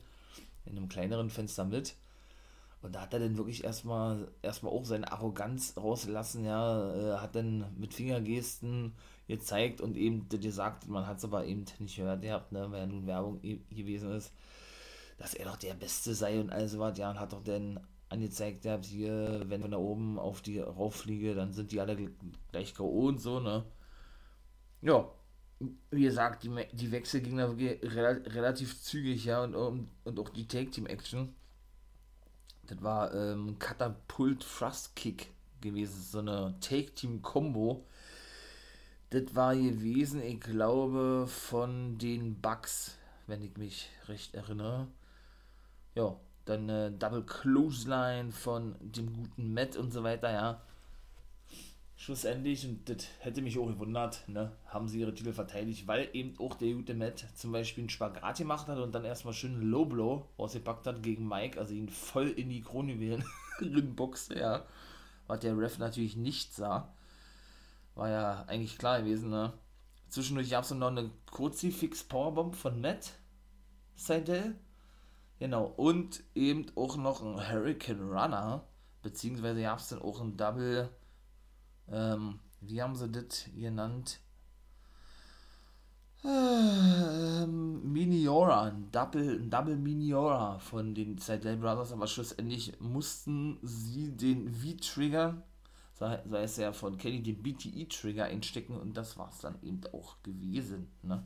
in 0.64 0.76
einem 0.76 0.88
kleineren 0.88 1.30
Fenster 1.30 1.64
mit. 1.64 1.94
Und 2.82 2.94
da 2.94 3.02
hat 3.02 3.14
er 3.14 3.20
dann 3.20 3.36
wirklich 3.36 3.62
erstmal 3.64 4.28
erstmal 4.42 4.72
auch 4.72 4.84
seine 4.84 5.12
Arroganz 5.12 5.74
rausgelassen, 5.76 6.44
ja, 6.44 6.94
äh, 6.94 7.18
hat 7.18 7.36
dann 7.36 7.66
mit 7.78 7.94
Fingergesten 7.94 8.94
gezeigt 9.36 9.80
und 9.80 9.96
eben 9.96 10.28
gesagt, 10.28 10.88
man 10.88 11.06
hat 11.06 11.18
es 11.18 11.24
aber 11.24 11.44
eben 11.44 11.64
nicht 11.78 11.96
gehört 11.96 12.22
gehabt, 12.22 12.52
ne, 12.52 12.70
weil 12.70 12.80
ja 12.80 12.86
nun 12.86 13.06
Werbung 13.06 13.40
gewesen 13.40 14.12
ist, 14.12 14.32
dass 15.18 15.34
er 15.34 15.46
doch 15.46 15.56
der 15.56 15.74
Beste 15.74 16.14
sei 16.14 16.40
und 16.40 16.50
all 16.50 16.68
sowas, 16.68 16.98
ja, 16.98 17.10
und 17.10 17.20
hat 17.20 17.32
doch 17.32 17.42
dann 17.42 17.80
angezeigt, 18.08 18.64
ja, 18.64 18.80
hier, 18.82 19.44
wenn 19.46 19.62
ich 19.62 19.70
da 19.70 19.76
oben 19.76 20.18
auf 20.18 20.42
die 20.42 20.58
rauffliege, 20.58 21.34
dann 21.34 21.52
sind 21.52 21.72
die 21.72 21.80
alle 21.80 21.96
gleich 22.50 22.74
K.O. 22.74 23.08
und 23.08 23.20
so, 23.20 23.40
ne. 23.40 23.64
Ja, 24.82 25.08
wie 25.90 26.02
gesagt, 26.02 26.42
die, 26.42 26.50
die 26.72 26.90
Wechsel 26.90 27.20
gingen 27.20 27.38
da 27.38 27.48
relativ 27.48 28.82
zügig, 28.82 29.24
ja, 29.24 29.42
und, 29.44 29.54
und, 29.54 29.88
und 30.04 30.18
auch 30.18 30.28
die 30.28 30.48
Take-Team-Action 30.48 31.34
das 32.66 32.82
war 32.82 33.14
ähm, 33.14 33.58
Katapult 33.58 34.40
Thrust 34.40 34.94
Kick 34.96 35.30
gewesen, 35.60 36.02
so 36.02 36.18
eine 36.20 36.54
Take-Team-Kombo. 36.60 37.86
Das 39.12 39.34
war 39.34 39.54
gewesen, 39.54 40.22
ich 40.22 40.40
glaube, 40.40 41.26
von 41.28 41.98
den 41.98 42.40
Bugs, 42.40 42.96
wenn 43.26 43.42
ich 43.42 43.56
mich 43.56 43.90
recht 44.08 44.34
erinnere. 44.34 44.88
Ja, 45.94 46.16
dann 46.46 46.68
äh, 46.68 46.90
Double 46.90 47.22
Clothesline 47.22 48.32
von 48.32 48.74
dem 48.80 49.12
guten 49.12 49.52
Matt 49.52 49.76
und 49.76 49.92
so 49.92 50.02
weiter, 50.02 50.32
ja 50.32 50.62
schlussendlich, 52.02 52.66
und 52.66 52.88
das 52.88 53.06
hätte 53.20 53.42
mich 53.42 53.56
auch 53.58 53.66
gewundert, 53.66 54.28
ne, 54.28 54.50
haben 54.66 54.88
sie 54.88 55.00
ihre 55.00 55.14
Titel 55.14 55.32
verteidigt, 55.32 55.86
weil 55.86 56.08
eben 56.12 56.34
auch 56.40 56.54
der 56.54 56.74
gute 56.74 56.94
Matt 56.94 57.24
zum 57.36 57.52
Beispiel 57.52 57.82
einen 57.82 57.90
Spagat 57.90 58.38
gemacht 58.38 58.66
hat 58.66 58.78
und 58.78 58.92
dann 58.92 59.04
erstmal 59.04 59.34
schön 59.34 59.70
Low 59.70 59.84
Blow 59.84 60.26
ausgepackt 60.36 60.86
hat 60.88 61.02
gegen 61.04 61.28
Mike, 61.28 61.60
also 61.60 61.74
ihn 61.74 61.88
voll 61.88 62.30
in 62.30 62.48
die 62.48 62.62
Krone 62.62 62.98
wählen, 62.98 63.24
boxte, 63.96 64.38
ja. 64.38 64.64
Was 65.28 65.40
der 65.40 65.56
Ref 65.56 65.78
natürlich 65.78 66.16
nicht 66.16 66.52
sah. 66.52 66.92
War 67.94 68.08
ja 68.08 68.44
eigentlich 68.46 68.78
klar 68.78 69.00
gewesen, 69.00 69.30
ne. 69.30 69.52
Zwischendurch 70.08 70.50
gab 70.50 70.64
es 70.64 70.70
noch 70.70 70.88
eine 70.88 71.10
Kruzifix 71.26 72.04
Powerbomb 72.04 72.54
von 72.54 72.80
Matt 72.80 73.12
Seidel. 73.96 74.56
Genau, 75.38 75.64
und 75.64 76.22
eben 76.34 76.66
auch 76.76 76.96
noch 76.96 77.22
ein 77.22 77.50
Hurricane 77.50 78.00
Runner, 78.00 78.64
beziehungsweise 79.02 79.62
gab 79.62 79.78
es 79.78 79.88
dann 79.88 80.02
auch 80.02 80.20
ein 80.20 80.36
Double 80.36 80.90
ähm, 81.90 82.38
wie 82.60 82.82
haben 82.82 82.94
sie 82.94 83.10
das 83.10 83.46
genannt? 83.54 84.20
Ähm, 86.24 87.92
Miniora, 87.92 88.64
ein 88.64 88.90
Double, 88.92 89.40
ein 89.40 89.50
Double 89.50 89.76
Miniora 89.76 90.58
von 90.60 90.94
den 90.94 91.18
Seidel 91.18 91.56
Brothers, 91.56 91.92
aber 91.92 92.06
schlussendlich 92.06 92.78
mussten 92.80 93.58
sie 93.62 94.16
den 94.16 94.48
V-Trigger, 94.54 95.42
sei, 96.02 96.22
sei 96.28 96.42
es 96.42 96.56
ja 96.56 96.72
von 96.72 96.98
Kenny, 96.98 97.22
den 97.22 97.42
BTE-Trigger 97.42 98.24
einstecken 98.24 98.76
und 98.76 98.96
das 98.96 99.16
war 99.16 99.30
es 99.30 99.38
dann 99.38 99.56
eben 99.62 99.80
auch 99.92 100.20
gewesen, 100.22 100.88
ne? 101.02 101.22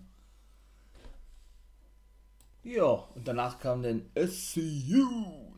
Ja, 2.63 2.85
und 2.85 3.27
danach 3.27 3.59
kam 3.59 3.83
dann 3.83 4.03
SCU 4.15 5.07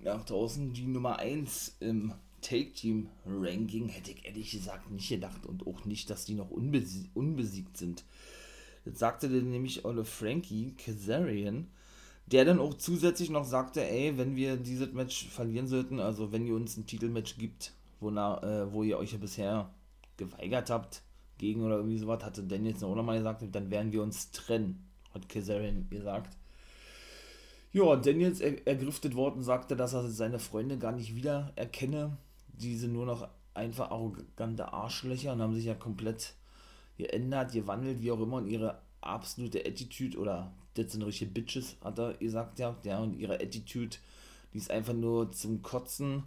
nach 0.02 0.24
draußen, 0.24 0.72
die 0.72 0.86
Nummer 0.86 1.18
1 1.18 1.78
im 1.80 2.12
Take-Team-Ranking 2.42 3.88
hätte 3.88 4.12
ich 4.12 4.24
ehrlich 4.24 4.52
gesagt 4.52 4.90
nicht 4.90 5.08
gedacht 5.08 5.46
und 5.46 5.66
auch 5.66 5.84
nicht, 5.84 6.10
dass 6.10 6.24
die 6.24 6.34
noch 6.34 6.50
unbesie 6.50 7.10
unbesiegt 7.14 7.76
sind. 7.76 8.04
Das 8.84 8.98
sagte 9.00 9.28
dann 9.28 9.50
nämlich 9.50 9.84
Ole 9.84 10.04
Frankie 10.04 10.76
Kazarian, 10.76 11.66
der 12.26 12.44
dann 12.44 12.60
auch 12.60 12.74
zusätzlich 12.74 13.30
noch 13.30 13.44
sagte, 13.44 13.82
ey, 13.82 14.16
wenn 14.16 14.36
wir 14.36 14.56
dieses 14.56 14.92
Match 14.92 15.28
verlieren 15.28 15.66
sollten, 15.66 15.98
also 15.98 16.30
wenn 16.30 16.46
ihr 16.46 16.54
uns 16.54 16.76
ein 16.76 16.86
Titelmatch 16.86 17.38
gibt, 17.38 17.72
wo, 18.00 18.10
na, 18.10 18.42
äh, 18.42 18.72
wo 18.72 18.82
ihr 18.82 18.98
euch 18.98 19.12
ja 19.12 19.18
bisher 19.18 19.70
geweigert 20.16 20.70
habt, 20.70 21.02
gegen 21.38 21.62
oder 21.62 21.76
irgendwie 21.76 21.98
sowas, 21.98 22.24
hatte 22.24 22.42
Daniels 22.42 22.82
auch 22.82 22.94
nochmal 22.94 23.18
gesagt, 23.18 23.44
dann 23.52 23.70
werden 23.70 23.92
wir 23.92 24.02
uns 24.02 24.32
trennen, 24.32 24.88
hat 25.14 25.28
Kazarian 25.28 25.88
gesagt. 25.88 26.36
Ja, 27.72 27.94
Daniels 27.96 28.40
ergriff 28.40 28.98
das 29.00 29.14
Wort 29.14 29.36
und 29.36 29.44
sagte, 29.44 29.76
dass 29.76 29.92
er 29.92 30.08
seine 30.08 30.38
Freunde 30.38 30.78
gar 30.78 30.92
nicht 30.92 31.14
wieder 31.14 31.52
erkenne 31.54 32.16
diese 32.60 32.88
nur 32.88 33.06
noch 33.06 33.28
einfach 33.54 33.90
arrogante 33.90 34.72
Arschlöcher 34.72 35.32
und 35.32 35.42
haben 35.42 35.54
sich 35.54 35.64
ja 35.64 35.74
komplett 35.74 36.34
geändert, 36.96 37.52
gewandelt, 37.52 38.02
wie 38.02 38.10
auch 38.10 38.20
immer, 38.20 38.36
und 38.38 38.48
ihre 38.48 38.80
absolute 39.00 39.60
Attitude 39.60 40.18
oder 40.18 40.52
das 40.74 40.92
sind 40.92 41.02
richtige 41.02 41.30
Bitches, 41.30 41.76
hat 41.82 41.98
er 41.98 42.14
gesagt, 42.14 42.58
ja, 42.58 42.76
ja, 42.84 42.98
und 42.98 43.18
ihre 43.18 43.34
Attitude, 43.34 43.96
die 44.52 44.58
ist 44.58 44.70
einfach 44.70 44.92
nur 44.92 45.30
zum 45.32 45.62
Kotzen 45.62 46.24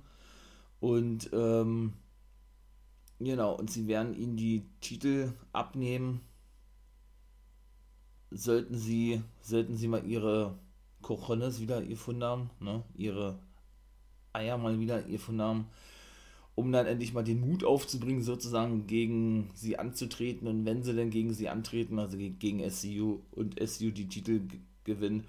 und 0.81 1.29
ähm, 1.31 1.93
genau, 3.19 3.55
und 3.55 3.69
sie 3.69 3.87
werden 3.87 4.15
ihnen 4.15 4.35
die 4.35 4.65
Titel 4.81 5.31
abnehmen, 5.53 6.21
sollten 8.31 8.75
sie, 8.75 9.21
sollten 9.41 9.77
sie 9.77 9.87
mal 9.87 10.05
ihre 10.05 10.57
Cojones 11.03 11.61
wieder 11.61 11.83
gefunden 11.83 12.23
haben, 12.23 12.49
ne, 12.59 12.83
ihre 12.95 13.37
Eier 14.33 14.57
mal 14.57 14.79
wieder 14.79 15.03
gefunden 15.03 15.41
haben, 15.41 15.67
um 16.55 16.71
dann 16.71 16.87
endlich 16.87 17.13
mal 17.13 17.23
den 17.23 17.41
Mut 17.41 17.63
aufzubringen, 17.63 18.23
sozusagen 18.23 18.87
gegen 18.87 19.51
sie 19.53 19.77
anzutreten. 19.77 20.47
Und 20.47 20.65
wenn 20.65 20.81
sie 20.81 20.95
dann 20.95 21.11
gegen 21.11 21.33
sie 21.33 21.47
antreten, 21.47 21.99
also 21.99 22.17
gegen 22.17 22.67
SCU 22.67 23.19
und 23.31 23.59
SCU 23.59 23.91
die 23.91 24.07
Titel 24.07 24.41
gewinnen, 24.83 25.25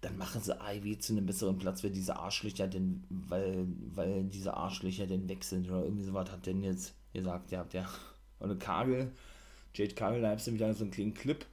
dann 0.00 0.16
machen 0.16 0.40
sie 0.40 0.60
AIW 0.60 0.98
zu 0.98 1.12
einem 1.12 1.26
besseren 1.26 1.58
Platz, 1.58 1.82
weil 1.82 1.90
diese 1.90 2.16
Arschlöcher 2.16 2.68
denn, 2.68 3.02
weil, 3.08 3.66
weil 3.94 4.24
diese 4.24 4.54
Arschlöcher 4.54 5.06
denn 5.06 5.28
weg 5.28 5.42
sind 5.42 5.68
oder 5.68 5.84
irgendwie 5.84 6.04
sowas 6.04 6.30
hat 6.30 6.46
denn 6.46 6.62
jetzt 6.62 6.94
gesagt, 7.12 7.50
ja, 7.50 7.64
der 7.64 7.88
und 8.38 8.58
Kagel, 8.60 9.12
Jade 9.74 9.94
Kagel, 9.94 10.22
da 10.22 10.30
hast 10.30 10.46
du 10.46 10.52
wieder 10.52 10.72
so 10.74 10.84
einen 10.84 10.92
kleinen 10.92 11.14
Clip. 11.14 11.44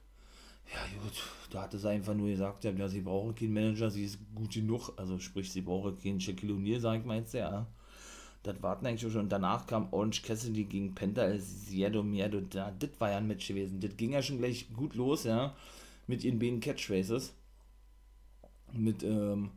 Ja, 0.72 0.80
gut, 1.00 1.12
da 1.50 1.62
hatte 1.62 1.78
sie 1.78 1.88
einfach 1.88 2.14
nur 2.14 2.28
gesagt, 2.28 2.64
ja, 2.64 2.88
sie 2.88 3.00
brauchen 3.00 3.34
keinen 3.34 3.54
Manager, 3.54 3.88
sie 3.88 4.04
ist 4.04 4.18
gut 4.34 4.52
genug, 4.52 4.90
also 4.96 5.18
sprich, 5.18 5.52
sie 5.52 5.60
brauchen 5.60 5.96
keinen 5.96 6.20
Shaquille 6.20 6.54
O'Neal, 6.54 6.80
sag 6.80 7.00
ich 7.00 7.04
meinst 7.04 7.34
du, 7.34 7.38
ja. 7.38 7.66
Das 8.46 8.62
warten 8.62 8.86
eigentlich 8.86 9.12
schon. 9.12 9.22
Und 9.22 9.32
danach 9.32 9.66
kam 9.66 9.92
Orange 9.92 10.22
Cassidy 10.22 10.64
gegen 10.64 10.94
Penta 10.94 11.36
Siedo 11.36 12.02
Miedo. 12.04 12.40
Das 12.40 12.88
war 12.98 13.10
ja 13.10 13.16
ein 13.16 13.26
Match 13.26 13.48
gewesen. 13.48 13.80
Das 13.80 13.96
ging 13.96 14.12
ja 14.12 14.22
schon 14.22 14.38
gleich 14.38 14.72
gut 14.72 14.94
los, 14.94 15.24
ja. 15.24 15.54
Mit 16.06 16.22
ihren 16.22 16.38
beiden 16.38 16.60
Catchphrases. 16.60 17.34
Mit 18.72 19.02
ähm, 19.02 19.50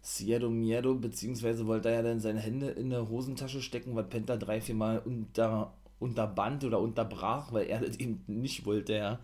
Sierra 0.00 0.48
Miedo, 0.48 0.94
beziehungsweise 0.94 1.66
wollte 1.66 1.88
er 1.88 1.96
ja 1.96 2.02
dann 2.02 2.20
seine 2.20 2.40
Hände 2.40 2.70
in 2.70 2.90
der 2.90 3.08
Hosentasche 3.08 3.60
stecken, 3.60 3.96
was 3.96 4.08
Penta 4.08 4.36
drei, 4.36 4.60
vier 4.60 4.74
Mal 4.74 5.00
unter, 5.04 5.74
unterband 5.98 6.64
oder 6.64 6.80
unterbrach, 6.80 7.52
weil 7.52 7.66
er 7.66 7.80
das 7.80 7.96
eben 7.96 8.22
nicht 8.26 8.64
wollte, 8.64 8.94
ja. 8.94 9.18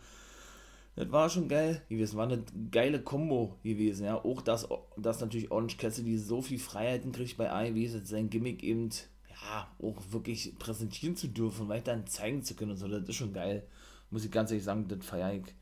Das 0.97 1.11
war 1.11 1.28
schon 1.28 1.49
geil 1.49 1.82
gewesen, 1.89 2.16
war 2.16 2.26
eine 2.26 2.45
geile 2.70 3.03
Combo 3.03 3.59
gewesen, 3.62 4.07
ja. 4.07 4.22
Auch 4.22 4.43
dass, 4.43 4.68
dass 4.97 5.20
natürlich 5.20 5.51
Orange 5.51 5.76
Cassidy 5.76 6.18
so 6.18 6.43
viel 6.43 6.59
Freiheiten 6.59 7.12
kriegt 7.12 7.37
bei 7.37 7.51
AEW, 7.51 8.01
sein 8.05 8.30
Gimmick 8.30 8.62
eben, 8.62 8.91
ja, 9.28 9.68
auch 9.80 10.01
wirklich 10.11 10.57
präsentieren 10.59 11.16
zu 11.16 11.28
dürfen, 11.28 11.68
weiterhin 11.68 12.07
zeigen 12.07 12.43
zu 12.43 12.55
können 12.55 12.72
und 12.72 12.76
so, 12.76 12.89
das 12.89 13.09
ist 13.09 13.16
schon 13.16 13.32
geil. 13.32 13.66
Muss 14.11 14.24
ich 14.24 14.30
ganz 14.30 14.51
ehrlich 14.51 14.64
sagen, 14.64 14.87
das 14.87 15.05
feiere 15.05 15.35
ich. 15.35 15.55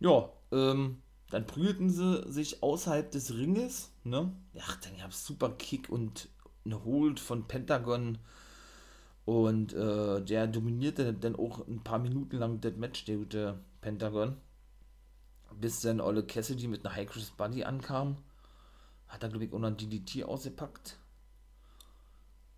Ja, 0.00 0.30
ähm, 0.52 0.98
dann 1.30 1.46
prügelten 1.46 1.90
sie 1.90 2.30
sich 2.30 2.62
außerhalb 2.62 3.10
des 3.10 3.34
Ringes, 3.34 3.92
ne? 4.04 4.32
Ja, 4.52 4.64
dann 4.82 4.96
gab 4.98 5.10
es 5.10 5.24
super 5.24 5.50
Kick 5.50 5.88
und 5.88 6.28
eine 6.64 6.84
Hold 6.84 7.18
von 7.20 7.46
Pentagon 7.46 8.18
und 9.24 9.72
äh, 9.74 10.20
der 10.22 10.46
dominierte 10.48 11.14
dann 11.14 11.36
auch 11.36 11.66
ein 11.68 11.82
paar 11.84 12.00
Minuten 12.00 12.36
lang 12.36 12.60
das 12.60 12.74
Match, 12.74 13.04
der 13.04 13.16
gute 13.16 13.60
Pentagon. 13.80 14.36
Bis 15.60 15.80
dann 15.80 16.00
Olle 16.00 16.24
Cassidy 16.24 16.68
mit 16.68 16.84
einer 16.84 16.96
High 16.96 17.08
Cross 17.08 17.32
Buddy 17.36 17.64
ankam. 17.64 18.16
Hat 19.08 19.22
er, 19.22 19.28
glaube 19.28 19.44
ich, 19.44 19.52
auch 19.52 19.58
noch 19.58 19.68
ein 19.68 19.76
DDT 19.76 20.24
ausgepackt. 20.24 20.98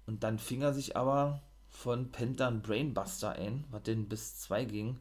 Und 0.06 0.22
dann 0.22 0.38
fing 0.38 0.62
er 0.62 0.72
sich 0.72 0.96
aber 0.96 1.42
von 1.68 2.10
Penta 2.10 2.48
ein 2.48 2.62
Brainbuster 2.62 3.32
ein, 3.32 3.64
was 3.70 3.82
denn 3.82 4.08
bis 4.08 4.38
2 4.40 4.64
ging. 4.64 4.98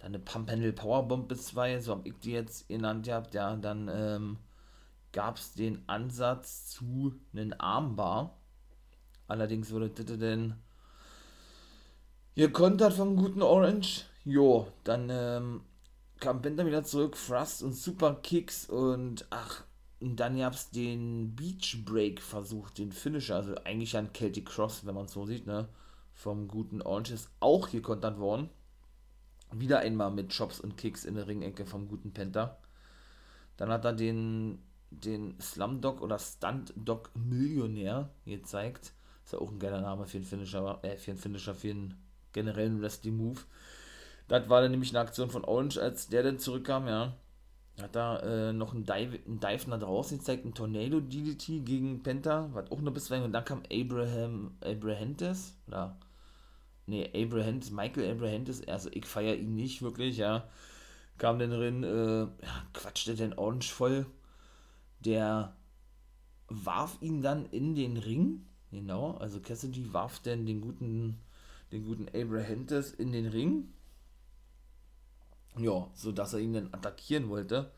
Dann 0.00 0.14
eine 0.14 0.18
Pump 0.18 0.50
Handle 0.50 0.72
Powerbomb 0.72 1.28
bis 1.28 1.46
2, 1.46 1.80
so 1.80 1.92
habe 1.92 2.08
ich 2.08 2.18
die 2.18 2.32
jetzt 2.32 2.68
genannt 2.68 3.06
gehabt. 3.06 3.34
Ja, 3.34 3.54
dann 3.56 3.90
ähm, 3.92 4.38
gab 5.12 5.36
es 5.36 5.52
den 5.52 5.82
Ansatz 5.88 6.66
zu 6.66 7.14
einem 7.32 7.54
Armbar. 7.58 8.36
Allerdings 9.28 9.70
wurde 9.70 9.90
das 9.90 10.18
denn 10.18 10.54
Ihr 12.34 12.52
kontert 12.52 12.94
vom 12.94 13.16
guten 13.16 13.42
Orange. 13.42 14.04
Jo, 14.24 14.68
dann 14.84 15.08
ähm, 15.10 15.60
kam 16.20 16.40
Bender 16.40 16.64
wieder 16.64 16.84
zurück, 16.84 17.16
Thrust 17.16 17.62
und 17.62 17.74
Super 17.74 18.14
Kicks 18.22 18.68
und 18.68 19.26
ach, 19.30 19.64
und 20.00 20.16
dann 20.16 20.38
gab's 20.38 20.70
den 20.70 21.34
Beach 21.36 21.84
Break 21.84 22.22
versucht, 22.22 22.78
den 22.78 22.92
Finisher, 22.92 23.36
also 23.36 23.54
eigentlich 23.64 23.96
ein 23.96 24.10
Celtic 24.14 24.46
Cross, 24.46 24.86
wenn 24.86 24.94
man 24.94 25.06
es 25.06 25.12
so 25.12 25.26
sieht, 25.26 25.46
ne? 25.46 25.68
Vom 26.14 26.48
guten 26.48 26.82
Orange 26.82 27.12
ist 27.12 27.30
auch 27.40 27.68
hier 27.68 27.82
kontert 27.82 28.18
worden. 28.18 28.48
Wieder 29.52 29.80
einmal 29.80 30.10
mit 30.10 30.36
Chops 30.36 30.60
und 30.60 30.76
Kicks 30.76 31.04
in 31.04 31.14
der 31.14 31.26
Ringecke 31.26 31.66
vom 31.66 31.88
guten 31.88 32.12
Penta. 32.12 32.58
Dann 33.56 33.70
hat 33.70 33.84
er 33.84 33.92
den, 33.92 34.58
den 34.90 35.38
Slumdog 35.40 36.00
oder 36.00 36.18
Stunt-Dog 36.18 37.10
Millionär 37.14 38.10
gezeigt. 38.24 38.92
Ist 39.24 39.32
ja 39.32 39.38
auch 39.38 39.50
ein 39.50 39.58
geiler 39.58 39.80
Name 39.80 40.06
für 40.06 40.18
einen 40.18 40.26
Finisher, 40.26 40.78
äh, 40.82 40.96
für 40.96 41.10
einen 41.10 41.20
Finisher, 41.20 41.54
für 41.54 41.70
einen 41.70 41.94
generellen 42.32 42.80
Wrestling-Move. 42.80 43.40
Das 44.28 44.48
war 44.48 44.62
dann 44.62 44.70
nämlich 44.70 44.90
eine 44.90 45.00
Aktion 45.00 45.30
von 45.30 45.44
Orange, 45.44 45.78
als 45.78 46.08
der 46.08 46.22
dann 46.22 46.38
zurückkam, 46.38 46.86
ja. 46.86 47.16
Hat 47.82 47.96
da 47.96 48.18
äh, 48.20 48.52
noch 48.52 48.74
einen 48.74 48.84
Dive, 48.84 49.18
einen 49.26 49.40
Dive 49.40 49.70
nach 49.70 49.78
draußen 49.78 50.18
gezeigt, 50.18 50.44
ein 50.44 50.54
Tornado 50.54 51.00
DDT 51.00 51.64
gegen 51.64 52.02
Penta, 52.02 52.48
was 52.52 52.70
auch 52.70 52.80
noch 52.80 52.92
bis 52.92 53.10
und 53.10 53.32
dann 53.32 53.44
kam 53.44 53.62
Abraham 53.72 54.52
Abrahantes, 54.60 55.54
oder 55.66 55.96
nee, 56.90 57.10
Abrahantes, 57.14 57.70
Michael 57.70 58.10
Abrahantes, 58.12 58.66
also 58.68 58.90
ich 58.92 59.06
feiere 59.06 59.36
ihn 59.36 59.54
nicht 59.54 59.82
wirklich, 59.82 60.18
ja. 60.18 60.48
Kam 61.18 61.38
dann 61.38 61.50
drin, 61.50 61.84
äh, 61.84 62.22
ja, 62.22 62.66
quatschte 62.72 63.14
den 63.14 63.34
Orange 63.34 63.72
voll. 63.72 64.06
Der 65.00 65.56
warf 66.48 66.98
ihn 67.00 67.22
dann 67.22 67.46
in 67.46 67.74
den 67.74 67.96
Ring, 67.96 68.46
genau, 68.70 69.12
also 69.12 69.40
Cassidy 69.40 69.92
warf 69.92 70.20
dann 70.20 70.46
den 70.46 70.60
guten 70.60 71.18
den 71.72 71.84
guten 71.84 72.08
Abrahantes 72.08 72.92
in 72.92 73.12
den 73.12 73.26
Ring. 73.26 73.72
Ja, 75.56 75.90
so 75.94 76.12
dass 76.12 76.32
er 76.32 76.40
ihn 76.40 76.52
dann 76.52 76.72
attackieren 76.72 77.28
wollte. 77.28 77.70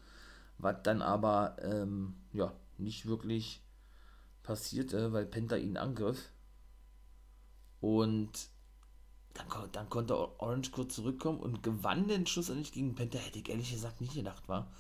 Was 0.59 0.83
dann 0.83 1.03
aber 1.03 1.57
ähm, 1.61 2.15
ja, 2.33 2.53
nicht 2.79 3.07
wirklich 3.07 3.63
passierte, 4.43 5.13
weil 5.13 5.27
Penta 5.27 5.57
ihn 5.57 5.77
angriff. 5.77 6.31
Und 7.81 8.49
dann, 9.35 9.47
dann 9.73 9.89
konnte 9.89 10.17
Orange 10.41 10.71
kurz 10.71 10.95
zurückkommen 10.95 11.41
und 11.41 11.63
gewann 11.63 12.09
den 12.09 12.27
schlussendlich 12.27 12.73
gegen 12.73 12.95
Penta. 12.95 13.19
Hätte 13.19 13.39
ich 13.39 13.49
ehrlich 13.49 13.73
gesagt 13.73 14.01
nicht 14.01 14.15
gedacht, 14.15 14.49
war. 14.49 14.71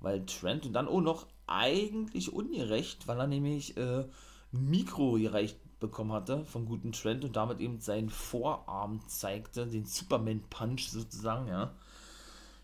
Weil 0.00 0.24
Trent 0.26 0.64
und 0.66 0.72
dann 0.72 0.88
auch 0.88 1.00
noch 1.00 1.26
eigentlich 1.46 2.32
ungerecht, 2.32 3.08
weil 3.08 3.18
er 3.18 3.26
nämlich 3.26 3.76
äh, 3.76 4.04
Mikro 4.52 5.12
gereicht 5.14 5.58
bekommen 5.80 6.12
hatte 6.12 6.44
vom 6.44 6.66
guten 6.66 6.92
Trent 6.92 7.24
und 7.24 7.36
damit 7.36 7.60
eben 7.60 7.80
seinen 7.80 8.10
Vorarm 8.10 9.00
zeigte, 9.08 9.66
den 9.66 9.86
Superman 9.86 10.42
Punch 10.50 10.88
sozusagen, 10.88 11.48
ja. 11.48 11.74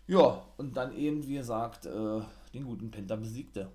Ja, 0.07 0.45
und 0.57 0.77
dann 0.77 0.95
eben, 0.95 1.25
wie 1.27 1.35
gesagt, 1.35 1.85
äh, 1.85 2.21
den 2.53 2.65
guten 2.65 2.91
Penta 2.91 3.15
besiegte. 3.15 3.71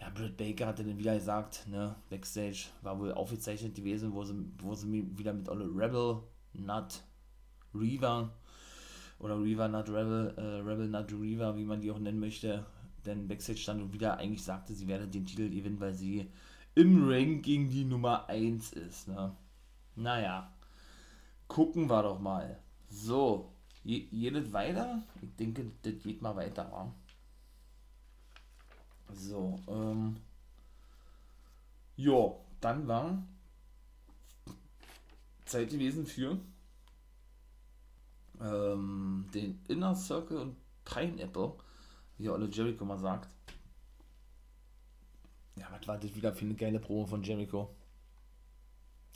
Ja, 0.00 0.10
Britt 0.10 0.36
Baker 0.36 0.68
hatte 0.68 0.84
dann 0.84 0.98
wieder 0.98 1.14
gesagt, 1.14 1.66
ne, 1.66 1.96
Backstage 2.08 2.66
war 2.82 2.98
wohl 3.00 3.12
aufgezeichnet 3.12 3.74
gewesen, 3.74 4.12
wo 4.14 4.22
sie, 4.22 4.34
wo 4.58 4.74
sie 4.74 5.04
wieder 5.18 5.32
mit 5.32 5.48
alle 5.48 5.64
Rebel, 5.64 6.22
Nut, 6.58 7.02
Reaver 7.74 8.32
oder 9.18 9.42
Reaver, 9.42 9.68
Nut 9.68 9.88
Rebel, 9.88 10.34
äh, 10.36 10.68
Rebel, 10.68 10.88
Nut 10.88 11.12
Reaver, 11.12 11.56
wie 11.56 11.64
man 11.64 11.80
die 11.80 11.90
auch 11.90 11.98
nennen 11.98 12.20
möchte, 12.20 12.64
denn 13.04 13.28
Backstage 13.28 13.58
stand 13.58 13.82
und 13.82 13.92
wieder 13.92 14.18
eigentlich 14.18 14.44
sagte, 14.44 14.74
sie 14.74 14.88
werde 14.88 15.08
den 15.08 15.26
Titel 15.26 15.48
gewinnen, 15.48 15.80
weil 15.80 15.94
sie 15.94 16.30
im 16.74 17.08
Ranking 17.08 17.70
die 17.70 17.84
Nummer 17.84 18.28
1 18.28 18.72
ist. 18.72 19.08
Ne? 19.08 19.34
Naja, 19.96 20.52
gucken 21.48 21.88
wir 21.88 22.02
doch 22.02 22.20
mal. 22.20 22.58
So, 22.88 23.52
jedes 23.82 24.52
weiter? 24.52 25.02
Ich 25.20 25.34
denke, 25.36 25.72
das 25.82 25.94
geht 26.02 26.22
mal 26.22 26.36
weiter. 26.36 26.70
Wa? 26.70 26.92
So, 29.12 29.58
ähm. 29.68 30.16
Jo, 31.96 32.44
dann 32.60 32.86
war 32.86 33.26
Zeit 35.48 35.70
gewesen 35.70 36.06
für 36.06 36.38
ähm, 38.40 39.26
den 39.34 39.60
Inner 39.68 39.94
Circle 39.94 40.38
und 40.38 40.56
Pineapple, 40.84 41.54
wie 42.18 42.28
alle 42.28 42.46
Jericho 42.46 42.84
mal 42.84 42.98
sagt. 42.98 43.28
Ja, 45.56 45.66
was 45.70 45.88
war 45.88 45.98
das 45.98 46.14
wieder 46.14 46.32
für 46.32 46.44
eine 46.44 46.54
geile 46.54 46.78
Promo 46.78 47.06
von 47.06 47.22
Jericho? 47.22 47.74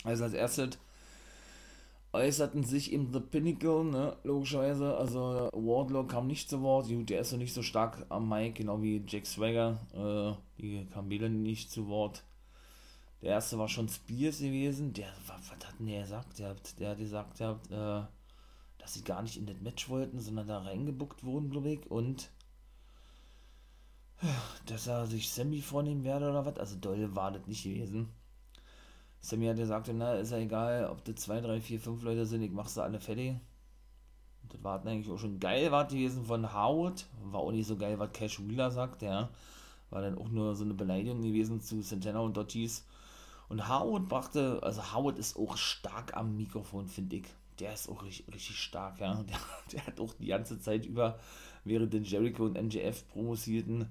Also 0.05 0.25
als 0.25 0.33
erstes 0.33 0.79
äußerten 2.13 2.65
sich 2.65 2.93
eben 2.93 3.13
The 3.13 3.21
Pinnacle, 3.21 3.85
ne, 3.85 4.17
logischerweise, 4.25 4.97
also 4.97 5.49
Wardlow 5.53 6.05
kam 6.05 6.27
nicht 6.27 6.51
zu 6.51 6.61
Wort, 6.61 6.87
der 6.91 7.21
ist 7.21 7.33
noch 7.33 7.39
nicht 7.39 7.55
so 7.55 7.63
stark 7.63 8.05
am 8.11 8.29
Mic, 8.29 8.57
genau 8.57 8.83
wie 8.83 9.03
Jack 9.07 9.27
Swagger, 9.27 9.79
äh, 9.95 10.61
die 10.61 10.87
kam 10.93 11.09
wieder 11.09 11.29
nicht 11.29 11.71
zu 11.71 11.87
Wort. 11.87 12.23
Der 13.23 13.31
erste 13.31 13.59
war 13.59 13.69
schon 13.69 13.89
Spears 13.89 14.39
gewesen, 14.39 14.93
der, 14.93 15.09
was, 15.27 15.51
was 15.51 15.67
hat 15.67 15.79
denn 15.79 15.87
der 15.87 16.03
gesagt? 16.03 16.39
Der, 16.39 16.57
der 16.79 16.91
hat 16.91 16.99
gesagt, 16.99 17.41
der, 17.41 17.61
äh, 17.71 18.81
dass 18.81 18.95
sie 18.95 19.05
gar 19.05 19.23
nicht 19.23 19.37
in 19.37 19.47
das 19.47 19.61
Match 19.61 19.89
wollten, 19.89 20.21
sondern 20.21 20.49
da 20.49 20.59
reingebuckt 20.59 21.23
wurden, 21.25 21.51
glaube 21.51 21.71
ich, 21.71 21.91
und 21.91 22.31
dass 24.67 24.87
er 24.87 25.07
sich 25.07 25.31
Sammy 25.31 25.61
vornehmen 25.61 26.05
werde 26.05 26.31
oder 26.31 26.45
was. 26.45 26.59
Also 26.59 26.77
doll 26.77 27.15
war 27.15 27.33
das 27.33 27.47
nicht 27.47 27.65
gewesen. 27.65 28.09
Sammy 29.21 29.47
hat 29.47 29.57
gesagt, 29.57 29.89
na, 29.93 30.15
ist 30.15 30.33
ja 30.33 30.39
egal, 30.39 30.89
ob 30.91 31.05
das 31.05 31.17
2, 31.17 31.41
3, 31.41 31.61
4, 31.61 31.81
5 31.81 32.03
Leute 32.03 32.27
sind, 32.27 32.43
ich 32.43 32.51
mach 32.51 32.69
sie 32.69 32.83
alle 32.83 33.01
fertig. 33.01 33.37
Und 34.43 34.53
das 34.53 34.65
war 34.65 34.85
eigentlich 34.85 35.11
auch 35.13 35.19
schon 35.19 35.39
geil, 35.39 35.71
war 35.71 35.87
gewesen 35.87 36.25
von 36.25 36.53
Howard. 36.53 37.07
War 37.25 37.41
auch 37.41 37.53
nicht 37.53 37.67
so 37.67 37.77
geil, 37.77 37.99
was 37.99 38.13
Cash 38.13 38.41
Wheeler 38.41 38.71
sagt, 38.71 39.03
ja. 39.03 39.31
War 39.91 40.03
dann 40.03 40.19
auch 40.19 40.29
nur 40.29 40.57
so 40.57 40.65
eine 40.65 40.75
Beleidigung 40.75 41.23
gewesen 41.23 41.61
zu 41.61 41.83
Santana 41.83 42.21
und 42.21 42.37
Ortiz. 42.37 42.85
Und 43.53 43.69
Howard 43.69 44.09
brachte, 44.09 44.61
also 44.63 44.95
Howard 44.95 45.19
ist 45.19 45.37
auch 45.37 45.59
stark 45.59 46.17
am 46.17 46.39
Mikrofon, 46.39 46.89
finde 46.89 47.17
ich. 47.17 47.27
Der 47.61 47.75
ist 47.75 47.87
auch 47.87 48.03
richtig, 48.03 48.35
richtig 48.35 48.57
stark, 48.57 48.99
ja. 48.99 49.23
Der, 49.29 49.39
der, 49.71 49.87
hat 49.87 50.01
auch 50.01 50.15
die 50.15 50.29
ganze 50.29 50.59
Zeit 50.59 50.87
über, 50.87 51.19
während 51.63 51.93
den 51.93 52.03
Jericho 52.03 52.47
und 52.47 52.55
NJF 52.55 53.07
promosierten, 53.09 53.91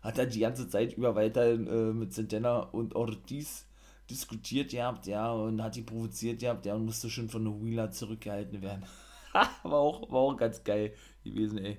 hat 0.00 0.16
er 0.16 0.26
die 0.26 0.38
ganze 0.38 0.68
Zeit 0.68 0.92
über 0.92 1.16
weiter 1.16 1.44
äh, 1.44 1.92
mit 1.92 2.14
Santana 2.14 2.60
und 2.60 2.94
Ortiz 2.94 3.66
diskutiert 4.08 4.70
gehabt, 4.70 5.08
ja, 5.08 5.32
und 5.32 5.60
hat 5.60 5.74
die 5.74 5.82
provoziert 5.82 6.38
gehabt, 6.38 6.64
ja, 6.64 6.76
und 6.76 6.84
musste 6.84 7.10
schon 7.10 7.28
von 7.28 7.44
der 7.44 7.60
Wheeler 7.60 7.90
zurückgehalten 7.90 8.62
werden. 8.62 8.86
war, 9.32 9.72
auch, 9.72 10.08
war 10.12 10.20
auch 10.20 10.36
ganz 10.36 10.62
geil 10.62 10.94
gewesen, 11.24 11.58
ey. 11.58 11.78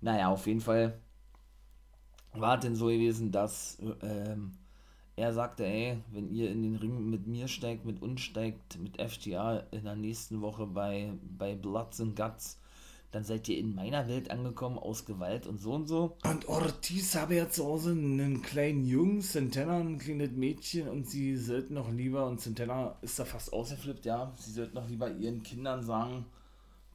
Naja, 0.00 0.30
auf 0.30 0.46
jeden 0.46 0.62
Fall 0.62 1.02
war 2.32 2.56
es 2.56 2.62
denn 2.62 2.76
so 2.76 2.86
gewesen, 2.86 3.30
dass 3.30 3.76
ähm, 4.00 4.52
er 5.20 5.32
sagte, 5.32 5.64
ey, 5.64 5.98
wenn 6.12 6.30
ihr 6.34 6.50
in 6.50 6.62
den 6.62 6.76
Ring 6.76 7.10
mit 7.10 7.26
mir 7.26 7.46
steigt, 7.46 7.84
mit 7.84 8.02
uns 8.02 8.20
steigt, 8.22 8.78
mit 8.78 9.00
FTA 9.00 9.58
in 9.70 9.84
der 9.84 9.96
nächsten 9.96 10.40
Woche 10.40 10.66
bei, 10.66 11.12
bei 11.38 11.54
Bloods 11.54 12.00
and 12.00 12.16
Guts, 12.16 12.58
dann 13.10 13.24
seid 13.24 13.48
ihr 13.48 13.58
in 13.58 13.74
meiner 13.74 14.08
Welt 14.08 14.30
angekommen, 14.30 14.78
aus 14.78 15.04
Gewalt 15.04 15.46
und 15.46 15.60
so 15.60 15.72
und 15.72 15.88
so. 15.88 16.16
Und 16.24 16.48
Ortiz 16.48 17.16
habe 17.16 17.34
ja 17.36 17.48
zu 17.48 17.64
Hause 17.64 17.90
einen 17.90 18.40
kleinen 18.40 18.84
Jungen, 18.84 19.20
Santana, 19.20 19.78
ein 19.78 19.98
kleines 19.98 20.30
Mädchen 20.30 20.88
und 20.88 21.08
sie 21.08 21.36
sollten 21.36 21.74
noch 21.74 21.90
lieber, 21.90 22.26
und 22.26 22.40
Santana 22.40 22.96
ist 23.02 23.18
da 23.18 23.24
fast 23.24 23.52
ausgeflippt, 23.52 24.06
ja, 24.06 24.32
sie 24.36 24.52
sollten 24.52 24.74
noch 24.74 24.88
lieber 24.88 25.10
ihren 25.10 25.42
Kindern 25.42 25.82
sagen, 25.82 26.24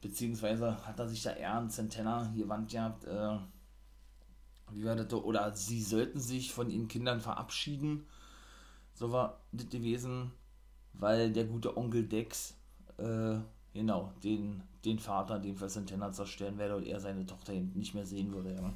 beziehungsweise 0.00 0.86
hat 0.86 0.98
er 0.98 1.08
sich 1.08 1.22
da 1.22 1.32
eher 1.32 1.54
an 1.54 1.70
Santana 1.70 2.30
hier 2.34 2.48
Wand 2.48 2.70
gehabt, 2.70 3.04
äh, 3.04 3.38
wie 4.72 4.84
war 4.84 4.96
das, 4.96 5.12
oder 5.12 5.54
sie 5.54 5.82
sollten 5.82 6.18
sich 6.18 6.52
von 6.52 6.70
ihren 6.70 6.88
Kindern 6.88 7.20
verabschieden, 7.20 8.06
so 8.96 9.12
war 9.12 9.40
das 9.52 9.68
gewesen, 9.68 10.32
weil 10.94 11.30
der 11.30 11.44
gute 11.44 11.76
Onkel 11.76 12.08
Dex, 12.08 12.54
äh, 12.96 13.36
genau, 13.74 14.12
den, 14.24 14.62
den 14.84 14.98
Vater, 14.98 15.38
den 15.38 15.54
für 15.54 15.68
Santana 15.68 16.10
zerstören 16.10 16.56
werde 16.56 16.76
und 16.76 16.86
er 16.86 16.98
seine 16.98 17.26
Tochter 17.26 17.52
nicht 17.52 17.94
mehr 17.94 18.06
sehen 18.06 18.32
würde, 18.32 18.54
ja. 18.54 18.72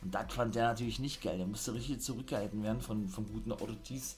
Und 0.00 0.14
das 0.14 0.32
fand 0.32 0.54
der 0.54 0.68
natürlich 0.68 1.00
nicht 1.00 1.20
geil. 1.20 1.36
Der 1.38 1.46
musste 1.46 1.74
richtig 1.74 2.00
zurückgehalten 2.00 2.62
werden 2.62 2.80
von, 2.80 3.08
vom 3.08 3.26
guten 3.26 3.52
Ortiz. 3.52 4.16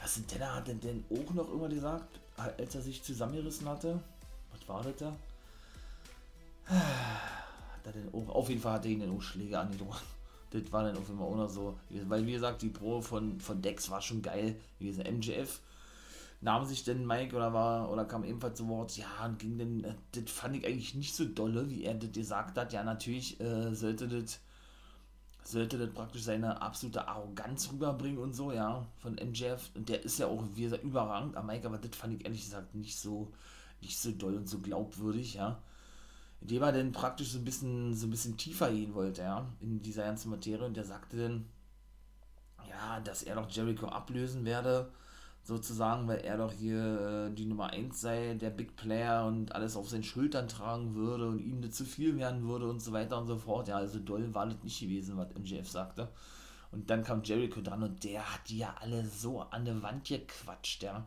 Ja, 0.00 0.06
Santana 0.06 0.54
hat 0.54 0.68
denn, 0.68 0.80
denn 0.80 1.04
auch 1.10 1.34
noch 1.34 1.52
immer 1.52 1.68
gesagt, 1.68 2.20
als 2.36 2.74
er 2.74 2.80
sich 2.80 3.02
zusammengerissen 3.02 3.68
hatte, 3.68 4.00
was 4.52 4.68
war 4.68 4.82
das 4.82 4.96
da? 4.96 5.16
Hat 6.74 7.86
er 7.86 7.92
denn 7.92 8.14
auch, 8.14 8.28
auf 8.28 8.48
jeden 8.48 8.60
Fall 8.60 8.74
hat 8.74 8.84
er 8.84 8.90
ihn 8.90 9.00
den 9.00 9.20
Schläge 9.20 9.58
angedroht. 9.58 10.02
Das 10.50 10.72
war 10.72 10.84
dann 10.84 10.96
auf 10.96 11.06
Fall 11.06 11.18
auch 11.18 11.36
noch 11.36 11.48
so. 11.48 11.78
Weil, 12.08 12.26
wie 12.26 12.32
gesagt, 12.32 12.62
die 12.62 12.68
Pro 12.68 13.00
von, 13.00 13.40
von 13.40 13.62
Dex 13.62 13.90
war 13.90 14.02
schon 14.02 14.22
geil 14.22 14.56
gewesen. 14.78 15.04
MJF 15.04 15.60
nahm 16.40 16.64
sich 16.64 16.84
denn 16.84 17.06
Mike 17.06 17.36
oder 17.36 17.52
war 17.52 17.90
oder 17.90 18.04
kam 18.04 18.24
ebenfalls 18.24 18.58
zu 18.58 18.68
Wort, 18.68 18.96
ja, 18.96 19.06
und 19.24 19.38
ging 19.38 19.58
denn, 19.58 19.84
äh, 19.84 19.94
das 20.12 20.30
fand 20.30 20.56
ich 20.56 20.66
eigentlich 20.66 20.94
nicht 20.94 21.14
so 21.14 21.24
dolle, 21.26 21.68
wie 21.70 21.84
er 21.84 21.94
das 21.94 22.12
gesagt 22.12 22.58
hat. 22.58 22.72
Ja, 22.72 22.82
natürlich 22.82 23.40
äh, 23.40 23.74
sollte 23.74 24.08
das 24.08 24.40
sollte 25.42 25.78
das 25.78 25.90
praktisch 25.92 26.22
seine 26.22 26.60
absolute 26.60 27.08
Arroganz 27.08 27.70
rüberbringen 27.72 28.18
und 28.18 28.34
so, 28.34 28.52
ja, 28.52 28.86
von 28.98 29.14
MJF. 29.14 29.70
Und 29.74 29.88
der 29.88 30.02
ist 30.04 30.18
ja 30.18 30.26
auch, 30.26 30.44
wie 30.54 30.62
gesagt, 30.62 30.84
überragend 30.84 31.36
am 31.36 31.46
Mike, 31.46 31.66
aber 31.66 31.78
das 31.78 31.96
fand 31.96 32.14
ich 32.14 32.24
ehrlich 32.24 32.44
gesagt 32.44 32.74
nicht 32.74 32.98
so, 32.98 33.32
nicht 33.80 33.98
so 33.98 34.12
doll 34.12 34.36
und 34.36 34.48
so 34.48 34.60
glaubwürdig, 34.60 35.34
ja. 35.34 35.60
Indem 36.40 36.62
er 36.62 36.72
dann 36.72 36.92
praktisch 36.92 37.28
so 37.28 37.38
ein 37.38 37.44
bisschen, 37.44 37.94
so 37.94 38.06
ein 38.06 38.10
bisschen 38.10 38.36
tiefer 38.36 38.70
gehen 38.70 38.94
wollte, 38.94 39.22
ja, 39.22 39.46
in 39.60 39.82
dieser 39.82 40.04
ganzen 40.04 40.30
Materie. 40.30 40.66
Und 40.66 40.76
der 40.76 40.84
sagte 40.84 41.16
dann, 41.16 41.46
ja, 42.68 43.00
dass 43.00 43.22
er 43.22 43.34
doch 43.34 43.50
Jericho 43.50 43.86
ablösen 43.86 44.44
werde 44.44 44.90
sozusagen, 45.42 46.06
weil 46.06 46.20
er 46.20 46.36
doch 46.36 46.52
hier 46.52 47.28
äh, 47.28 47.34
die 47.34 47.46
Nummer 47.46 47.70
1 47.70 48.00
sei, 48.00 48.34
der 48.34 48.50
Big 48.50 48.76
Player 48.76 49.26
und 49.26 49.54
alles 49.54 49.76
auf 49.76 49.88
seinen 49.88 50.04
Schultern 50.04 50.48
tragen 50.48 50.94
würde 50.94 51.28
und 51.28 51.40
ihm 51.40 51.60
nicht 51.60 51.74
zu 51.74 51.84
viel 51.84 52.16
werden 52.16 52.46
würde 52.46 52.68
und 52.68 52.80
so 52.80 52.92
weiter 52.92 53.18
und 53.18 53.26
so 53.26 53.36
fort. 53.36 53.68
Ja, 53.68 53.76
also 53.76 53.98
doll 53.98 54.34
war 54.34 54.46
das 54.46 54.62
nicht 54.62 54.80
gewesen, 54.80 55.16
was 55.16 55.34
MJF 55.34 55.68
sagte. 55.68 56.08
Und 56.72 56.90
dann 56.90 57.02
kam 57.02 57.22
Jericho 57.22 57.60
dran 57.60 57.82
und 57.82 58.04
der 58.04 58.34
hat 58.34 58.48
die 58.48 58.58
ja 58.58 58.74
alle 58.80 59.04
so 59.04 59.40
an 59.40 59.64
der 59.64 59.82
Wand 59.82 60.06
gequatscht, 60.06 60.82
ja. 60.82 61.04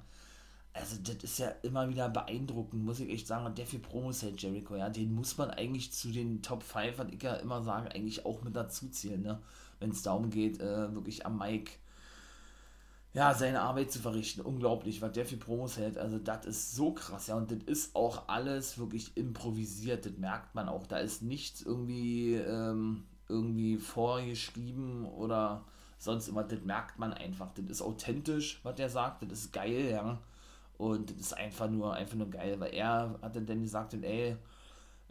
Also 0.74 0.98
das 1.04 1.24
ist 1.24 1.38
ja 1.38 1.50
immer 1.62 1.88
wieder 1.88 2.10
beeindruckend, 2.10 2.84
muss 2.84 3.00
ich 3.00 3.10
echt 3.10 3.28
sagen. 3.28 3.46
Und 3.46 3.58
der 3.58 3.68
für 3.68 3.80
Promos 3.80 4.24
hält 4.24 4.42
Jericho, 4.42 4.76
ja, 4.76 4.90
den 4.90 5.14
muss 5.14 5.38
man 5.38 5.52
eigentlich 5.52 5.92
zu 5.92 6.12
den 6.12 6.42
Top 6.42 6.64
5, 6.64 6.98
was 6.98 7.08
ich 7.12 7.22
ja 7.22 7.36
immer 7.36 7.62
sage, 7.62 7.92
eigentlich 7.92 8.26
auch 8.26 8.42
mit 8.42 8.56
dazu 8.56 8.90
zählen, 8.90 9.22
ne? 9.22 9.40
Wenn 9.80 9.92
es 9.92 10.02
darum 10.02 10.30
geht, 10.30 10.60
äh, 10.60 10.94
wirklich 10.94 11.26
am 11.26 11.38
Mike 11.38 11.74
ja, 13.14 13.34
seine 13.36 13.62
Arbeit 13.62 13.92
zu 13.92 14.00
verrichten. 14.00 14.42
Unglaublich, 14.42 15.02
was 15.02 15.12
der 15.12 15.26
für 15.26 15.38
Promos 15.38 15.78
hält. 15.78 15.98
Also, 15.98 16.18
das 16.18 16.46
ist 16.46 16.76
so 16.76 16.94
krass, 16.94 17.28
ja. 17.28 17.36
Und 17.36 17.52
das 17.52 17.60
ist 17.66 17.96
auch 17.96 18.28
alles 18.28 18.80
wirklich 18.80 19.16
improvisiert. 19.16 20.06
Das 20.06 20.14
merkt 20.18 20.56
man 20.56 20.68
auch. 20.68 20.88
Da 20.88 20.98
ist 20.98 21.22
nichts 21.22 21.62
irgendwie, 21.62 22.34
ähm, 22.34 23.04
irgendwie 23.30 23.78
vorgeschrieben 23.78 25.06
oder 25.06 25.64
sonst 26.00 26.28
immer. 26.28 26.44
Das 26.44 26.62
merkt 26.62 26.98
man 26.98 27.14
einfach. 27.14 27.52
Das 27.54 27.66
ist 27.66 27.82
authentisch, 27.84 28.60
was 28.64 28.76
der 28.76 28.90
sagt. 28.90 29.22
Das 29.22 29.40
ist 29.40 29.54
geil, 29.54 29.92
ja. 29.92 30.18
Und 30.84 31.12
das 31.12 31.18
ist 31.18 31.34
einfach 31.34 31.70
nur, 31.70 31.94
einfach 31.94 32.18
nur 32.18 32.30
geil, 32.30 32.60
weil 32.60 32.74
er 32.74 33.18
hat 33.22 33.36
dann 33.36 33.62
gesagt, 33.62 33.94
ey, 33.94 34.36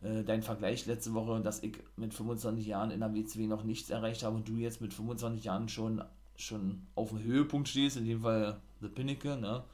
äh, 0.02 0.22
dein 0.24 0.42
Vergleich 0.42 0.84
letzte 0.86 1.14
Woche, 1.14 1.40
dass 1.40 1.62
ich 1.62 1.78
mit 1.96 2.12
25 2.12 2.66
Jahren 2.66 2.90
in 2.90 3.00
der 3.00 3.14
WCW 3.14 3.46
noch 3.46 3.64
nichts 3.64 3.88
erreicht 3.88 4.22
habe 4.22 4.36
und 4.36 4.48
du 4.48 4.56
jetzt 4.56 4.80
mit 4.80 4.92
25 4.92 5.44
Jahren 5.44 5.68
schon 5.68 6.02
schon 6.36 6.86
auf 6.94 7.10
dem 7.10 7.22
Höhepunkt 7.22 7.68
stehst, 7.68 7.96
in 7.96 8.04
dem 8.04 8.20
Fall 8.20 8.60
The 8.80 8.88
Pinnacle, 8.88 9.38
ne? 9.38 9.64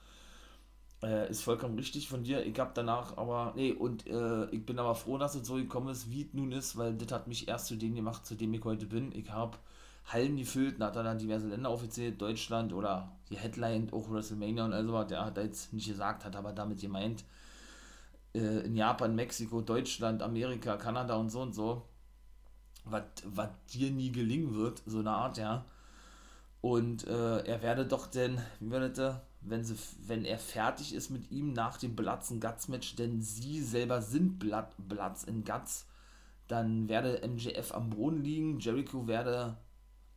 Äh, 1.02 1.30
ist 1.30 1.42
vollkommen 1.42 1.76
richtig 1.76 2.08
von 2.08 2.24
dir. 2.24 2.44
Ich 2.44 2.58
habe 2.58 2.72
danach 2.74 3.16
aber, 3.16 3.52
nee, 3.56 3.72
und 3.72 4.06
äh, 4.06 4.50
ich 4.50 4.66
bin 4.66 4.78
aber 4.78 4.96
froh, 4.96 5.16
dass 5.16 5.36
es 5.36 5.46
so 5.46 5.54
gekommen 5.54 5.88
ist, 5.88 6.10
wie 6.10 6.22
es 6.22 6.34
nun 6.34 6.50
ist, 6.52 6.76
weil 6.76 6.94
das 6.94 7.12
hat 7.12 7.28
mich 7.28 7.48
erst 7.48 7.66
zu 7.66 7.76
dem 7.76 7.94
gemacht, 7.94 8.26
zu 8.26 8.34
dem 8.34 8.52
ich 8.54 8.64
heute 8.64 8.86
bin. 8.86 9.12
Ich 9.14 9.30
habe 9.30 9.56
Hallen 10.08 10.36
gefüllt, 10.36 10.76
und 10.76 10.84
hat 10.84 10.96
er 10.96 11.02
dann 11.02 11.18
diverse 11.18 11.48
Länder 11.48 11.68
aufgezählt, 11.68 12.20
Deutschland 12.20 12.72
oder 12.72 13.12
die 13.30 13.36
Headline, 13.36 13.92
auch 13.92 14.10
WrestleMania 14.10 14.64
und 14.64 14.72
also 14.72 14.92
was, 14.92 15.06
der 15.08 15.24
hat 15.24 15.36
er 15.36 15.44
jetzt 15.44 15.72
nicht 15.72 15.86
gesagt, 15.86 16.24
hat 16.24 16.34
aber 16.34 16.52
damit 16.52 16.80
gemeint, 16.80 17.24
äh, 18.34 18.60
in 18.64 18.74
Japan, 18.74 19.14
Mexiko, 19.14 19.60
Deutschland, 19.60 20.22
Amerika, 20.22 20.76
Kanada 20.76 21.16
und 21.16 21.30
so 21.30 21.42
und 21.42 21.54
so, 21.54 21.82
was 22.84 23.02
dir 23.72 23.90
nie 23.90 24.10
gelingen 24.10 24.54
wird, 24.54 24.82
so 24.86 25.00
eine 25.00 25.10
Art, 25.10 25.36
ja. 25.36 25.64
Und 26.60 27.06
äh, 27.06 27.38
er 27.44 27.62
werde 27.62 27.86
doch 27.86 28.06
denn, 28.06 28.40
wie 28.60 28.90
das, 28.90 29.16
wenn, 29.42 29.62
sie, 29.62 29.76
wenn 30.06 30.24
er 30.24 30.38
fertig 30.38 30.94
ist 30.94 31.10
mit 31.10 31.30
ihm 31.30 31.52
nach 31.52 31.76
dem 31.76 31.94
Blatz 31.94 32.30
in 32.30 32.40
Guts 32.40 32.68
Match, 32.68 32.96
denn 32.96 33.22
sie 33.22 33.62
selber 33.62 34.02
sind 34.02 34.38
Blatz 34.38 35.24
in 35.24 35.44
Guts, 35.44 35.86
dann 36.48 36.88
werde 36.88 37.20
MJF 37.28 37.72
am 37.72 37.90
Boden 37.90 38.22
liegen, 38.22 38.58
Jericho 38.58 39.06
werde 39.06 39.56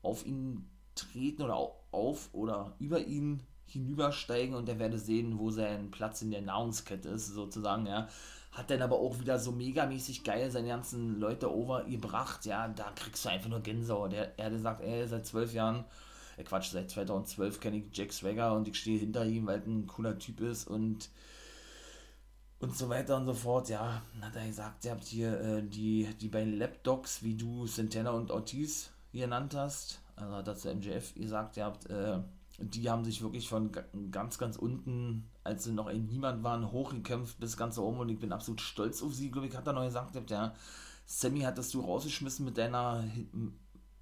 auf 0.01 0.25
ihn 0.25 0.69
treten 0.95 1.41
oder 1.41 1.55
auf 1.91 2.29
oder 2.33 2.75
über 2.79 2.99
ihn 2.99 3.41
hinübersteigen 3.65 4.55
und 4.55 4.67
er 4.67 4.79
werde 4.79 4.97
sehen, 4.97 5.39
wo 5.39 5.49
sein 5.49 5.91
Platz 5.91 6.21
in 6.21 6.31
der 6.31 6.41
Nahrungskette 6.41 7.09
ist, 7.09 7.27
sozusagen, 7.27 7.85
ja. 7.85 8.07
Hat 8.51 8.69
dann 8.69 8.81
aber 8.81 8.99
auch 8.99 9.17
wieder 9.19 9.39
so 9.39 9.53
megamäßig 9.53 10.25
geil 10.25 10.51
seine 10.51 10.67
ganzen 10.67 11.19
Leute 11.19 11.53
overgebracht, 11.53 12.45
ja. 12.45 12.67
Da 12.67 12.91
kriegst 12.95 13.23
du 13.23 13.29
einfach 13.29 13.49
nur 13.49 13.61
Gänsehaut. 13.61 14.13
Er 14.13 14.33
hat 14.37 14.51
gesagt, 14.51 14.81
ey, 14.81 15.07
seit 15.07 15.25
zwölf 15.25 15.53
Jahren 15.53 15.85
äh 16.37 16.43
Quatsch, 16.43 16.71
seit 16.71 16.89
2012 16.89 17.59
kenne 17.59 17.77
ich 17.77 17.97
Jack 17.97 18.11
Swagger 18.11 18.53
und 18.53 18.67
ich 18.67 18.77
stehe 18.77 18.99
hinter 18.99 19.25
ihm, 19.25 19.47
weil 19.47 19.61
er 19.61 19.67
ein 19.67 19.87
cooler 19.87 20.17
Typ 20.17 20.41
ist 20.41 20.67
und 20.67 21.09
und 22.59 22.77
so 22.77 22.89
weiter 22.89 23.17
und 23.17 23.25
so 23.25 23.33
fort. 23.33 23.69
Ja, 23.69 24.03
hat 24.21 24.35
er 24.35 24.45
gesagt, 24.45 24.85
ihr 24.85 24.91
habt 24.91 25.05
hier 25.05 25.39
äh, 25.41 25.63
die, 25.63 26.07
die 26.19 26.27
beiden 26.27 26.57
Lapdogs, 26.59 27.23
wie 27.23 27.35
du 27.35 27.65
Santana 27.65 28.11
und 28.11 28.29
Ortiz 28.29 28.90
genannt 29.19 29.55
hast, 29.55 30.01
also 30.15 30.41
der 30.41 30.75
MJF 30.75 31.13
gesagt, 31.15 31.57
ihr 31.57 31.65
habt, 31.65 31.89
äh, 31.89 32.19
die 32.59 32.89
haben 32.89 33.03
sich 33.03 33.21
wirklich 33.21 33.49
von 33.49 33.71
ganz, 34.11 34.37
ganz 34.37 34.55
unten, 34.55 35.29
als 35.43 35.63
sie 35.63 35.71
noch 35.71 35.87
ein 35.87 36.05
Niemand 36.05 36.43
waren, 36.43 36.71
hochgekämpft 36.71 37.39
bis 37.39 37.57
ganz 37.57 37.77
oben 37.77 37.99
und 37.99 38.09
ich 38.09 38.19
bin 38.19 38.31
absolut 38.31 38.61
stolz 38.61 39.01
auf 39.01 39.13
sie, 39.13 39.31
glaube 39.31 39.47
ich, 39.47 39.55
hat 39.55 39.67
er 39.67 39.73
noch 39.73 39.83
gesagt, 39.83 40.29
ja, 40.29 40.53
Sammy 41.05 41.41
hattest 41.41 41.73
du 41.73 41.81
rausgeschmissen 41.81 42.45
mit 42.45 42.57
deiner, 42.57 43.03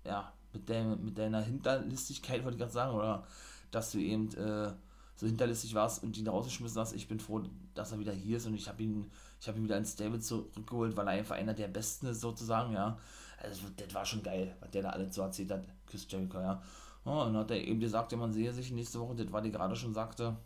ja, 0.05 0.33
mit, 0.53 0.67
de, 0.67 0.95
mit 0.95 1.17
deiner 1.17 1.41
Hinterlistigkeit, 1.41 2.43
wollte 2.43 2.55
ich 2.55 2.59
gerade 2.59 2.73
sagen, 2.73 2.95
oder 2.95 3.25
dass 3.71 3.91
du 3.91 3.99
eben 3.99 4.31
äh, 4.35 4.73
so 5.15 5.27
hinterlistig 5.27 5.75
warst 5.75 6.01
und 6.03 6.17
ihn 6.17 6.27
rausgeschmissen 6.27 6.79
hast. 6.79 6.93
Ich 6.93 7.07
bin 7.07 7.19
froh, 7.19 7.43
dass 7.73 7.91
er 7.91 7.99
wieder 7.99 8.13
hier 8.13 8.37
ist 8.37 8.47
und 8.47 8.53
ich 8.53 8.67
habe 8.69 8.81
ihn, 8.81 9.11
ich 9.41 9.47
habe 9.47 9.57
ihn 9.57 9.65
wieder 9.65 9.77
ins 9.77 9.93
Stable 9.93 10.19
zurückgeholt, 10.19 10.95
weil 10.95 11.07
er 11.07 11.13
einfach 11.13 11.35
einer 11.35 11.53
der 11.53 11.67
Besten 11.67 12.07
ist, 12.07 12.21
sozusagen, 12.21 12.73
ja. 12.73 12.97
Also, 13.41 13.67
das 13.75 13.93
war 13.93 14.05
schon 14.05 14.23
geil, 14.23 14.55
was 14.59 14.71
der 14.71 14.83
da 14.83 14.89
alles 14.89 15.15
so 15.15 15.21
erzählt 15.21 15.51
hat, 15.51 15.65
Chris 15.85 16.07
Jericho, 16.09 16.39
ja. 16.39 16.61
Oh, 17.05 17.23
und 17.23 17.37
hat 17.37 17.51
er 17.51 17.57
eben 17.57 17.79
gesagt, 17.79 18.11
ja, 18.11 18.17
man 18.17 18.33
sehe 18.33 18.51
sich 18.53 18.71
nächste 18.71 18.99
Woche, 18.99 19.15
das 19.15 19.31
war 19.31 19.41
die 19.41 19.51
gerade 19.51 19.75
schon 19.75 19.93
sagte. 19.93 20.37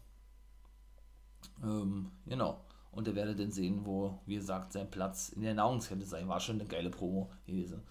Ähm, 1.64 2.12
genau. 2.26 2.64
Und 2.92 3.08
er 3.08 3.16
werde 3.16 3.36
dann 3.36 3.52
sehen, 3.52 3.86
wo, 3.86 4.20
wie 4.28 4.36
gesagt, 4.36 4.72
sein 4.72 4.90
Platz 4.92 5.30
in 5.30 5.42
der 5.42 5.56
Nahrungskette 5.56 6.06
sein. 6.06 6.28
War 6.28 6.40
schon 6.40 6.60
eine 6.60 6.70
geile 6.70 6.92
Promo 6.92 7.32
gewesen 7.46 7.84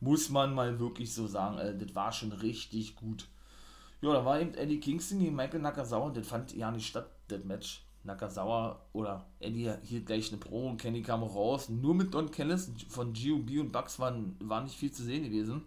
muss 0.00 0.28
man 0.28 0.54
mal 0.54 0.78
wirklich 0.78 1.12
so 1.12 1.26
sagen. 1.26 1.58
Äh, 1.58 1.76
das 1.76 1.94
war 1.94 2.12
schon 2.12 2.32
richtig 2.32 2.96
gut. 2.96 3.28
Ja, 4.00 4.12
da 4.12 4.24
war 4.24 4.40
eben 4.40 4.54
Eddie 4.54 4.80
Kingston 4.80 5.18
gegen 5.18 5.36
Michael 5.36 5.60
Nakazawa. 5.60 6.10
Das 6.10 6.26
fand 6.26 6.54
ja 6.54 6.70
nicht 6.70 6.86
statt, 6.86 7.10
das 7.28 7.44
Match. 7.44 7.85
Nakazawa 8.06 8.80
oder 8.92 9.26
Eddie 9.40 9.72
hielt 9.82 10.06
gleich 10.06 10.30
eine 10.30 10.38
Pro 10.38 10.68
und 10.68 10.80
Kenny 10.80 11.02
kam 11.02 11.22
raus. 11.22 11.68
Nur 11.68 11.94
mit 11.94 12.14
Don 12.14 12.30
Kellis 12.30 12.70
von 12.88 13.12
GOB 13.12 13.60
und 13.60 13.72
Bugs 13.72 13.98
waren, 13.98 14.36
war 14.40 14.62
nicht 14.62 14.76
viel 14.76 14.92
zu 14.92 15.02
sehen 15.02 15.24
gewesen. 15.24 15.62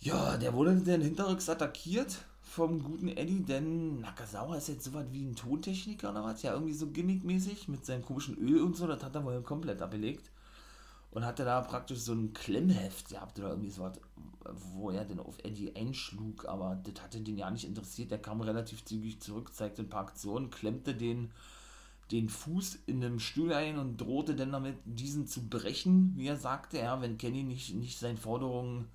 Ja, 0.00 0.36
der 0.36 0.54
wurde 0.54 0.76
dann 0.76 1.00
hinterrücks 1.00 1.48
attackiert 1.48 2.18
vom 2.42 2.82
guten 2.82 3.08
Eddie, 3.08 3.42
denn 3.42 4.00
Nakazawa 4.00 4.56
ist 4.56 4.68
jetzt 4.68 4.84
so 4.84 4.94
was 4.94 5.10
wie 5.12 5.24
ein 5.24 5.36
Tontechniker 5.36 6.10
oder 6.10 6.24
was? 6.24 6.42
Ja, 6.42 6.52
irgendwie 6.52 6.74
so 6.74 6.88
gimmickmäßig 6.88 7.68
mit 7.68 7.84
seinem 7.84 8.04
komischen 8.04 8.36
Öl 8.36 8.62
und 8.62 8.76
so. 8.76 8.86
Das 8.86 9.02
hat 9.02 9.14
er 9.14 9.24
wohl 9.24 9.42
komplett 9.42 9.82
abgelegt 9.82 10.30
und 11.18 11.26
hatte 11.26 11.44
da 11.44 11.60
praktisch 11.62 11.98
so 11.98 12.12
ein 12.12 12.32
Klemmheft 12.32 13.08
gehabt 13.08 13.40
oder 13.40 13.48
irgendwie 13.48 13.70
so 13.70 13.82
was, 13.82 14.00
wo 14.72 14.92
er 14.92 15.04
denn 15.04 15.18
auf 15.18 15.36
Eddie 15.42 15.74
einschlug, 15.74 16.46
aber 16.46 16.80
das 16.84 17.02
hatte 17.02 17.20
den 17.20 17.36
ja 17.36 17.50
nicht 17.50 17.64
interessiert. 17.64 18.12
Der 18.12 18.22
kam 18.22 18.40
relativ 18.40 18.84
zügig 18.84 19.20
zurück, 19.20 19.52
zeigte 19.52 19.82
ein 19.82 19.88
paar 19.88 20.02
Aktionen, 20.02 20.50
klemmte 20.50 20.94
den, 20.94 21.32
den 22.12 22.28
Fuß 22.28 22.78
in 22.86 23.02
einem 23.04 23.18
Stuhl 23.18 23.52
ein 23.52 23.80
und 23.80 23.96
drohte 23.96 24.36
dann 24.36 24.52
damit, 24.52 24.76
diesen 24.84 25.26
zu 25.26 25.48
brechen, 25.48 26.12
wie 26.14 26.28
er 26.28 26.36
sagte, 26.36 26.78
ja, 26.78 27.00
wenn 27.02 27.18
Kenny 27.18 27.42
nicht, 27.42 27.74
nicht 27.74 27.98
seinen 27.98 28.16
Forderungen 28.16 28.86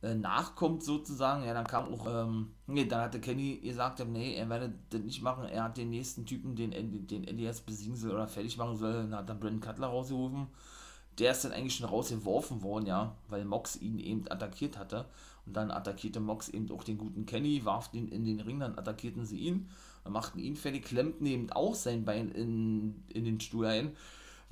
äh, 0.00 0.14
nachkommt 0.14 0.82
sozusagen, 0.82 1.44
ja, 1.44 1.52
dann 1.52 1.66
kam 1.66 1.92
auch, 1.92 2.06
ähm, 2.08 2.52
nee, 2.66 2.86
dann 2.86 3.02
hatte 3.02 3.20
Kenny 3.20 3.58
gesagt, 3.58 4.02
nee, 4.08 4.36
er 4.36 4.48
werde 4.48 4.72
das 4.88 5.02
nicht 5.02 5.20
machen, 5.20 5.44
er 5.44 5.64
hat 5.64 5.76
den 5.76 5.90
nächsten 5.90 6.24
Typen, 6.24 6.56
den, 6.56 6.70
den 7.06 7.24
Eddie 7.24 7.44
jetzt 7.44 7.66
besiegen 7.66 7.94
soll 7.94 8.12
oder 8.12 8.26
fertig 8.26 8.56
machen 8.56 8.78
soll, 8.78 8.94
dann 8.94 9.14
hat 9.14 9.28
er 9.28 9.34
Brandon 9.34 9.60
Cutler 9.60 9.88
rausgerufen, 9.88 10.46
der 11.18 11.32
ist 11.32 11.44
dann 11.44 11.52
eigentlich 11.52 11.76
schon 11.76 11.88
rausgeworfen 11.88 12.62
worden, 12.62 12.86
ja, 12.86 13.16
weil 13.28 13.44
Mox 13.44 13.76
ihn 13.76 13.98
eben 13.98 14.30
attackiert 14.30 14.78
hatte. 14.78 15.06
Und 15.44 15.56
dann 15.56 15.70
attackierte 15.70 16.20
Mox 16.20 16.48
eben 16.48 16.70
auch 16.70 16.84
den 16.84 16.98
guten 16.98 17.26
Kenny, 17.26 17.64
warf 17.64 17.90
den 17.90 18.08
in 18.08 18.24
den 18.24 18.40
Ring, 18.40 18.60
dann 18.60 18.78
attackierten 18.78 19.26
sie 19.26 19.38
ihn, 19.38 19.68
machten 20.08 20.38
ihn 20.38 20.56
fertig, 20.56 20.84
klemmten 20.84 21.26
eben 21.26 21.50
auch 21.50 21.74
sein 21.74 22.04
Bein 22.04 22.30
in, 22.30 23.02
in 23.12 23.24
den 23.24 23.40
Stuhl 23.40 23.66
ein 23.66 23.96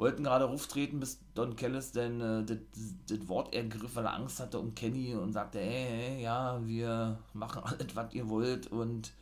wollten 0.01 0.25
gerade 0.25 0.49
auftreten, 0.49 0.99
bis 0.99 1.21
Don 1.35 1.55
Kellis 1.55 1.93
dann 1.93 2.21
äh, 2.21 2.59
das 3.07 3.29
Wort 3.29 3.55
ergriff, 3.55 3.95
weil 3.95 4.07
er 4.07 4.15
Angst 4.15 4.41
hatte 4.41 4.59
um 4.59 4.75
Kenny 4.75 5.15
und 5.15 5.33
sagte, 5.33 5.61
hey, 5.61 5.89
hey 5.91 6.23
ja, 6.23 6.59
wir 6.67 7.19
machen 7.35 7.63
alles, 7.65 7.95
was 7.95 8.15
ihr 8.15 8.29
wollt 8.29 8.67
und 8.69 9.13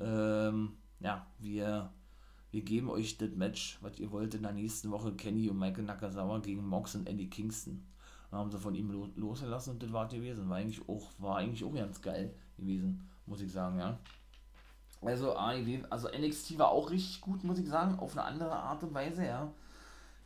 ähm, 0.00 0.72
ja, 1.00 1.26
wir, 1.38 1.90
wir 2.50 2.62
geben 2.62 2.88
euch 2.90 3.18
das 3.18 3.30
Match, 3.30 3.78
was 3.80 3.98
ihr 3.98 4.10
wollt 4.10 4.34
in 4.34 4.42
der 4.42 4.52
nächsten 4.52 4.90
Woche, 4.90 5.12
Kenny 5.12 5.48
und 5.48 5.58
Michael 5.58 5.84
Nakazawa 5.84 6.38
gegen 6.38 6.66
Mox 6.66 6.94
und 6.94 7.08
Andy 7.08 7.28
Kingston. 7.28 7.84
Dann 8.30 8.40
haben 8.40 8.50
sie 8.50 8.58
von 8.58 8.74
ihm 8.74 8.90
losgelassen 9.16 9.74
und 9.74 9.82
das 9.82 9.92
war 9.92 10.08
gewesen. 10.08 10.48
War 10.48 10.58
eigentlich 10.58 10.88
auch, 10.88 11.10
war 11.18 11.36
eigentlich 11.36 11.64
auch 11.64 11.74
ganz 11.74 12.00
geil 12.00 12.34
gewesen, 12.56 13.08
muss 13.26 13.40
ich 13.40 13.52
sagen, 13.52 13.78
ja. 13.78 13.98
Also 15.02 15.36
AEW, 15.36 15.84
also 15.90 16.08
NXT 16.08 16.58
war 16.58 16.70
auch 16.70 16.90
richtig 16.90 17.20
gut, 17.20 17.44
muss 17.44 17.58
ich 17.58 17.68
sagen, 17.68 17.98
auf 17.98 18.16
eine 18.16 18.24
andere 18.24 18.52
Art 18.52 18.82
und 18.82 18.94
Weise, 18.94 19.24
ja. 19.24 19.52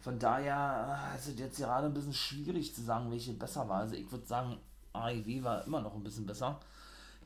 Von 0.00 0.18
daher 0.18 0.98
ist 1.16 1.28
es 1.28 1.38
jetzt 1.38 1.58
gerade 1.58 1.86
ein 1.86 1.94
bisschen 1.94 2.14
schwierig 2.14 2.74
zu 2.74 2.82
sagen, 2.82 3.10
welche 3.10 3.34
besser 3.34 3.68
war. 3.68 3.80
Also 3.80 3.96
ich 3.96 4.10
würde 4.10 4.26
sagen, 4.26 4.56
AEW 4.92 5.42
war 5.42 5.64
immer 5.66 5.80
noch 5.80 5.94
ein 5.94 6.02
bisschen 6.02 6.26
besser 6.26 6.58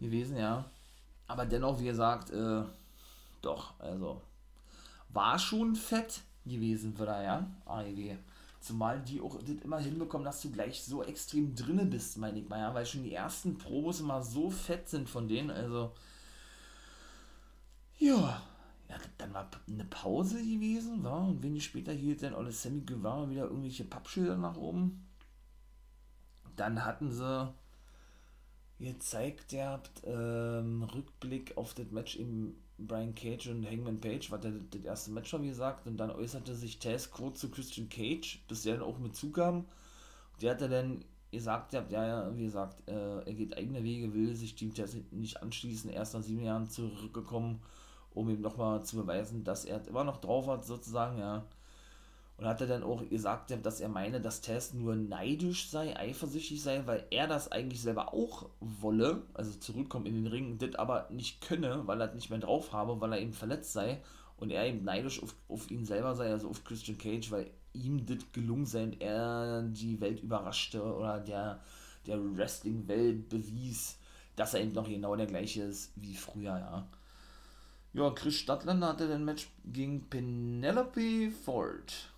gewesen, 0.01 0.37
ja. 0.37 0.65
Aber 1.29 1.47
dennoch, 1.47 1.79
wie 1.79 1.85
gesagt, 1.85 2.31
äh, 2.31 2.63
doch, 3.41 3.79
also 3.79 4.21
war 5.15 5.39
schon 5.39 5.77
fett 5.77 6.23
gewesen 6.45 6.95
für 6.95 7.07
da, 7.07 7.23
ja, 7.23 7.51
AEW. 7.65 8.17
Zumal 8.61 9.01
die 9.03 9.21
auch 9.21 9.39
das 9.43 9.57
immer 9.63 9.79
hinbekommen, 9.79 10.25
dass 10.25 10.41
du 10.41 10.51
gleich 10.51 10.83
so 10.83 11.03
extrem 11.03 11.55
drinne 11.55 11.85
bist, 11.85 12.17
meine 12.19 12.41
ich 12.41 12.49
mal, 12.49 12.59
ja, 12.59 12.75
weil 12.75 12.87
schon 12.87 13.05
die 13.05 13.13
ersten 13.13 13.59
Probos 13.59 14.01
immer 14.01 14.23
so 14.23 14.51
fett 14.51 14.89
sind 14.89 15.09
von 15.09 15.29
denen, 15.29 15.51
also 15.51 15.93
ja, 17.99 18.43
ja, 18.89 18.97
dann 19.19 19.33
war 19.35 19.51
eine 19.69 19.85
Pause 19.85 20.39
gewesen, 20.39 21.03
war, 21.05 21.29
und 21.29 21.43
wenig 21.43 21.65
später 21.65 21.93
hielt 21.93 22.23
dann 22.23 22.35
alles 22.35 22.63
Sammy 22.63 22.81
Guevara 22.81 23.29
wieder 23.31 23.45
irgendwelche 23.45 23.85
Pappschilder 23.85 24.37
nach 24.37 24.57
oben. 24.57 25.07
Dann 26.57 26.85
hatten 26.85 27.11
sie 27.11 27.53
gezeigt, 28.79 29.53
ihr 29.53 29.67
habt 29.67 30.03
ähm, 30.05 30.83
Rückblick 30.83 31.57
auf 31.57 31.75
das 31.75 31.91
Match 31.91 32.17
im 32.17 32.57
Brian 32.79 33.15
Cage 33.15 33.49
und 33.49 33.67
Hangman 33.67 34.01
Page, 34.01 34.31
was 34.31 34.41
der, 34.41 34.53
das 34.71 34.83
erste 34.83 35.11
Match 35.13 35.33
war, 35.33 35.43
wie 35.43 35.49
gesagt, 35.49 35.87
und 35.87 35.97
dann 35.97 36.11
äußerte 36.11 36.55
sich 36.55 36.79
Taz 36.79 37.11
kurz 37.11 37.41
zu 37.41 37.51
Christian 37.51 37.89
Cage, 37.89 38.45
bis 38.49 38.63
der 38.63 38.75
dann 38.75 38.83
auch 38.83 38.99
mit 38.99 39.15
zukam. 39.15 39.67
Der 40.43 40.53
hatte 40.53 40.69
dann 40.69 41.05
gesagt, 41.31 41.73
ja, 41.73 41.85
ja, 41.91 42.37
wie 42.37 42.45
gesagt, 42.45 42.89
äh, 42.89 43.21
er 43.21 43.35
geht 43.35 43.57
eigene 43.57 43.83
Wege, 43.83 44.13
will 44.15 44.35
sich 44.35 44.55
Team 44.55 44.75
Taz 44.75 44.97
nicht 45.11 45.43
anschließen, 45.43 45.91
erst 45.91 46.15
nach 46.15 46.23
sieben 46.23 46.45
Jahren 46.45 46.69
zurückgekommen 46.69 47.61
um 48.15 48.31
ihm 48.31 48.41
nochmal 48.41 48.83
zu 48.85 48.97
beweisen, 48.97 49.45
dass 49.45 49.65
er 49.65 49.87
immer 49.89 50.05
noch 50.05 50.19
drauf 50.19 50.47
hat, 50.47 50.65
sozusagen, 50.65 51.19
ja. 51.19 51.45
Und 52.37 52.47
hat 52.47 52.61
er 52.61 52.67
dann 52.67 52.83
auch 52.83 53.09
gesagt, 53.09 53.57
dass 53.63 53.81
er 53.81 53.89
meine, 53.89 54.21
dass 54.21 54.41
Tess 54.41 54.75
nur 54.75 54.97
neidisch 54.97 55.71
sei, 55.71 55.97
eifersüchtig 55.97 56.61
sei, 56.61 56.83
weil 56.85 57.07
er 57.11 57.29
das 57.29 57.53
eigentlich 57.53 57.81
selber 57.81 58.13
auch 58.13 58.51
wolle, 58.59 59.23
also 59.35 59.53
zurückkommen 59.53 60.07
in 60.07 60.15
den 60.15 60.27
Ring, 60.27 60.59
das 60.59 60.75
aber 60.75 61.09
nicht 61.11 61.41
könne, 61.41 61.87
weil 61.87 62.01
er 62.01 62.13
nicht 62.13 62.31
mehr 62.31 62.41
drauf 62.41 62.73
habe, 62.73 63.01
weil 63.01 63.13
er 63.13 63.21
eben 63.21 63.33
verletzt 63.33 63.73
sei 63.73 64.01
und 64.37 64.51
er 64.51 64.67
eben 64.67 64.85
neidisch 64.85 65.23
auf, 65.23 65.35
auf 65.49 65.71
ihn 65.71 65.85
selber 65.85 66.17
sei, 66.17 66.31
also 66.33 66.49
auf 66.49 66.65
Christian 66.65 66.99
Cage, 66.99 67.31
weil 67.31 67.51
ihm 67.73 68.05
das 68.05 68.19
gelungen 68.33 68.67
sei 68.67 68.83
und 68.83 69.01
er 69.01 69.63
die 69.63 70.01
Welt 70.01 70.21
überraschte 70.21 70.83
oder 70.83 71.21
der, 71.21 71.61
der 72.07 72.19
Wrestling-Welt 72.37 73.29
bewies, 73.29 73.99
dass 74.35 74.55
er 74.55 74.61
eben 74.61 74.73
noch 74.73 74.89
genau 74.89 75.15
der 75.15 75.27
gleiche 75.27 75.63
ist 75.63 75.93
wie 75.97 76.17
früher, 76.17 76.59
ja. 76.59 76.89
Ja, 77.93 78.11
Chris 78.11 78.35
Stadtländer 78.35 78.89
hatte 78.89 79.07
den 79.07 79.25
Match 79.25 79.49
gegen 79.65 80.11
Penelope 80.11 81.31
Ford. 81.31 82.11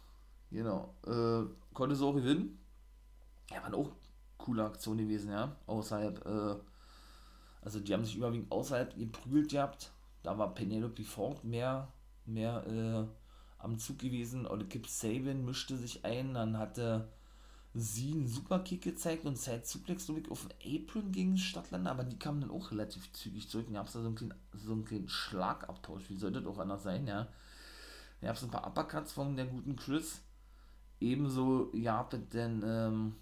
Genau. 0.56 0.94
Äh, 1.06 1.44
konnte 1.74 1.94
so 1.94 2.14
gewinnen. 2.14 2.58
Ja, 3.50 3.62
war 3.62 3.74
auch 3.74 3.90
coole 4.38 4.64
Aktion 4.64 4.96
gewesen, 4.96 5.30
ja. 5.30 5.54
Außerhalb, 5.66 6.24
äh, 6.24 6.54
also 7.60 7.78
die 7.78 7.92
haben 7.92 8.06
sich 8.06 8.16
überwiegend 8.16 8.50
außerhalb 8.50 8.96
geprügelt 8.96 9.50
gehabt. 9.50 9.92
Da 10.22 10.38
war 10.38 10.54
Penelope 10.54 11.04
Ford 11.04 11.44
mehr, 11.44 11.92
mehr 12.24 12.66
äh, 12.66 13.62
am 13.62 13.78
Zug 13.78 13.98
gewesen. 13.98 14.46
Oder 14.46 14.64
Kip 14.64 14.86
Sabin 14.88 15.44
mischte 15.44 15.76
sich 15.76 16.06
ein. 16.06 16.32
Dann 16.32 16.56
hatte 16.56 17.10
sie 17.74 18.12
einen 18.12 18.26
Superkick 18.26 18.80
gezeigt 18.80 19.26
und 19.26 19.36
Side 19.36 19.60
Suplex 19.64 20.08
ich, 20.08 20.30
auf 20.30 20.46
den 20.48 20.80
Apron 20.86 21.12
gegen 21.12 21.36
Stadtländer, 21.36 21.90
aber 21.90 22.04
die 22.04 22.18
kamen 22.18 22.40
dann 22.40 22.50
auch 22.50 22.70
relativ 22.70 23.12
zügig 23.12 23.50
zurück. 23.50 23.66
Und 23.68 23.74
da 23.74 23.80
gab 23.80 23.88
es 23.88 23.92
da 23.92 24.00
so 24.00 24.06
einen, 24.06 24.16
kleinen, 24.16 24.40
so 24.54 24.72
einen 24.72 24.86
kleinen 24.86 25.10
Schlagabtausch. 25.10 26.08
Wie 26.08 26.16
sollte 26.16 26.40
das 26.40 26.50
auch 26.50 26.58
anders 26.60 26.82
sein, 26.82 27.06
ja? 27.06 27.28
Da 28.22 28.28
gab 28.28 28.36
es 28.36 28.42
ein 28.42 28.50
paar 28.50 28.66
Uppercuts 28.66 29.12
von 29.12 29.36
der 29.36 29.44
guten 29.44 29.76
Chris. 29.76 30.22
Ebenso 31.00 31.70
es 31.74 32.28
dann 32.30 32.62
ähm, 32.64 33.16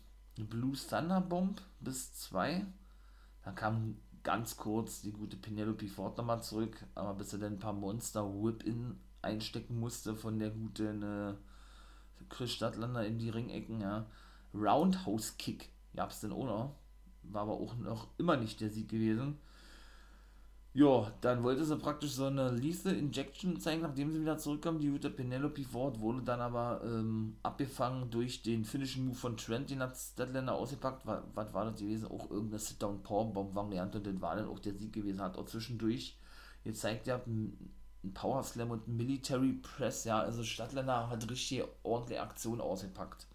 Blue 0.48 0.74
Thunder 0.76 1.20
Bomb 1.20 1.60
bis 1.80 2.14
2. 2.14 2.64
Da 3.44 3.52
kam 3.52 3.96
ganz 4.22 4.56
kurz 4.56 5.02
die 5.02 5.12
gute 5.12 5.36
Penelope 5.36 5.88
Ford 5.88 6.16
nochmal 6.16 6.42
zurück, 6.42 6.84
aber 6.94 7.14
bis 7.14 7.32
er 7.32 7.40
dann 7.40 7.54
ein 7.54 7.58
paar 7.58 7.72
Monster 7.72 8.24
Whip-In 8.24 8.98
einstecken 9.22 9.78
musste 9.78 10.14
von 10.14 10.38
der 10.38 10.50
guten 10.50 11.02
äh, 11.02 11.34
Chris 12.28 12.52
Stadtländer 12.52 13.06
in 13.06 13.18
die 13.18 13.30
Ringecken, 13.30 13.80
ja. 13.80 14.06
Roundhouse 14.54 15.36
Kick 15.36 15.70
gab 15.94 16.10
es 16.10 16.20
denn 16.20 16.32
auch 16.32 16.44
noch. 16.44 16.74
War 17.22 17.42
aber 17.42 17.54
auch 17.54 17.76
noch 17.76 18.08
immer 18.18 18.36
nicht 18.36 18.60
der 18.60 18.70
Sieg 18.70 18.88
gewesen. 18.88 19.38
Ja, 20.76 21.12
dann 21.20 21.44
wollte 21.44 21.64
sie 21.64 21.76
praktisch 21.76 22.10
so 22.12 22.26
eine 22.26 22.50
Lethal 22.50 22.94
Injection 22.96 23.60
zeigen, 23.60 23.82
nachdem 23.82 24.12
sie 24.12 24.20
wieder 24.20 24.38
zurückkam. 24.38 24.80
Die 24.80 24.90
gute 24.90 25.08
Penelope 25.08 25.62
Ford 25.62 26.00
wurde 26.00 26.22
dann 26.22 26.40
aber 26.40 26.80
ähm, 26.84 27.36
abgefangen 27.44 28.10
durch 28.10 28.42
den 28.42 28.64
Finishing 28.64 29.06
Move 29.06 29.14
von 29.16 29.36
Trent, 29.36 29.70
den 29.70 29.80
hat 29.80 29.96
Statlander 29.96 30.54
ausgepackt. 30.54 31.06
Was, 31.06 31.22
was 31.32 31.54
war 31.54 31.66
das 31.66 31.76
gewesen? 31.80 32.08
Auch 32.08 32.28
irgendeine 32.28 32.58
Sit-Down-Powerbomb-Variante. 32.58 34.00
Das 34.00 34.20
war 34.20 34.34
dann 34.34 34.48
auch 34.48 34.58
der 34.58 34.74
Sieg 34.74 34.92
gewesen. 34.92 35.20
Hat 35.22 35.38
auch 35.38 35.46
zwischendurch 35.46 36.18
gezeigt, 36.64 37.06
ja, 37.06 37.20
ein 37.24 37.56
Power 38.12 38.42
Slam 38.42 38.72
und 38.72 38.88
ein 38.88 38.96
Military 38.96 39.52
Press. 39.52 40.02
Ja, 40.04 40.18
also 40.20 40.42
Stadtländer 40.42 41.08
hat 41.08 41.30
richtig 41.30 41.62
ordentliche 41.84 42.20
Aktion 42.20 42.60
ausgepackt. 42.60 43.28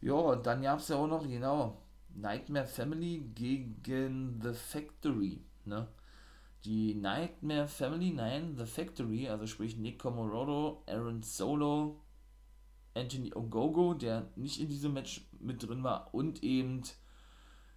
Ja, 0.00 0.34
dann 0.34 0.62
gab 0.62 0.80
es 0.80 0.88
ja 0.88 0.96
auch 0.96 1.06
noch, 1.06 1.22
genau, 1.28 1.80
Nightmare 2.14 2.66
Family 2.66 3.20
gegen 3.34 4.40
The 4.42 4.52
Factory, 4.52 5.40
ne? 5.64 5.86
Die 6.64 6.94
Nightmare 6.94 7.68
Family, 7.68 8.10
nein, 8.10 8.56
The 8.56 8.64
Factory, 8.64 9.28
also 9.28 9.46
sprich 9.46 9.76
Nick 9.76 9.98
Comorodo, 9.98 10.82
Aaron 10.86 11.22
Solo, 11.22 12.00
Anthony 12.94 13.34
Ogogo, 13.34 13.94
der 13.94 14.30
nicht 14.36 14.60
in 14.60 14.68
diesem 14.68 14.94
Match 14.94 15.26
mit 15.40 15.62
drin 15.62 15.82
war, 15.82 16.14
und 16.14 16.42
eben 16.42 16.82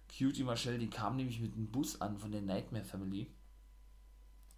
Cutie 0.08 0.44
Marshall, 0.44 0.78
die 0.78 0.88
kam 0.88 1.16
nämlich 1.16 1.40
mit 1.40 1.54
einem 1.54 1.70
Bus 1.70 2.00
an 2.00 2.16
von 2.16 2.32
der 2.32 2.40
Nightmare 2.40 2.84
Family. 2.84 3.26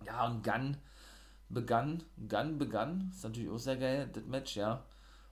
Ja, 0.07 0.27
und 0.29 0.45
Gunn 0.45 0.77
begann, 1.49 2.05
Gunn 2.29 2.59
begann, 2.59 3.11
ist 3.13 3.25
natürlich 3.25 3.51
auch 3.51 3.59
sehr 3.59 3.77
geil, 3.77 4.09
das 4.13 4.25
Match, 4.27 4.57
ja 4.57 4.85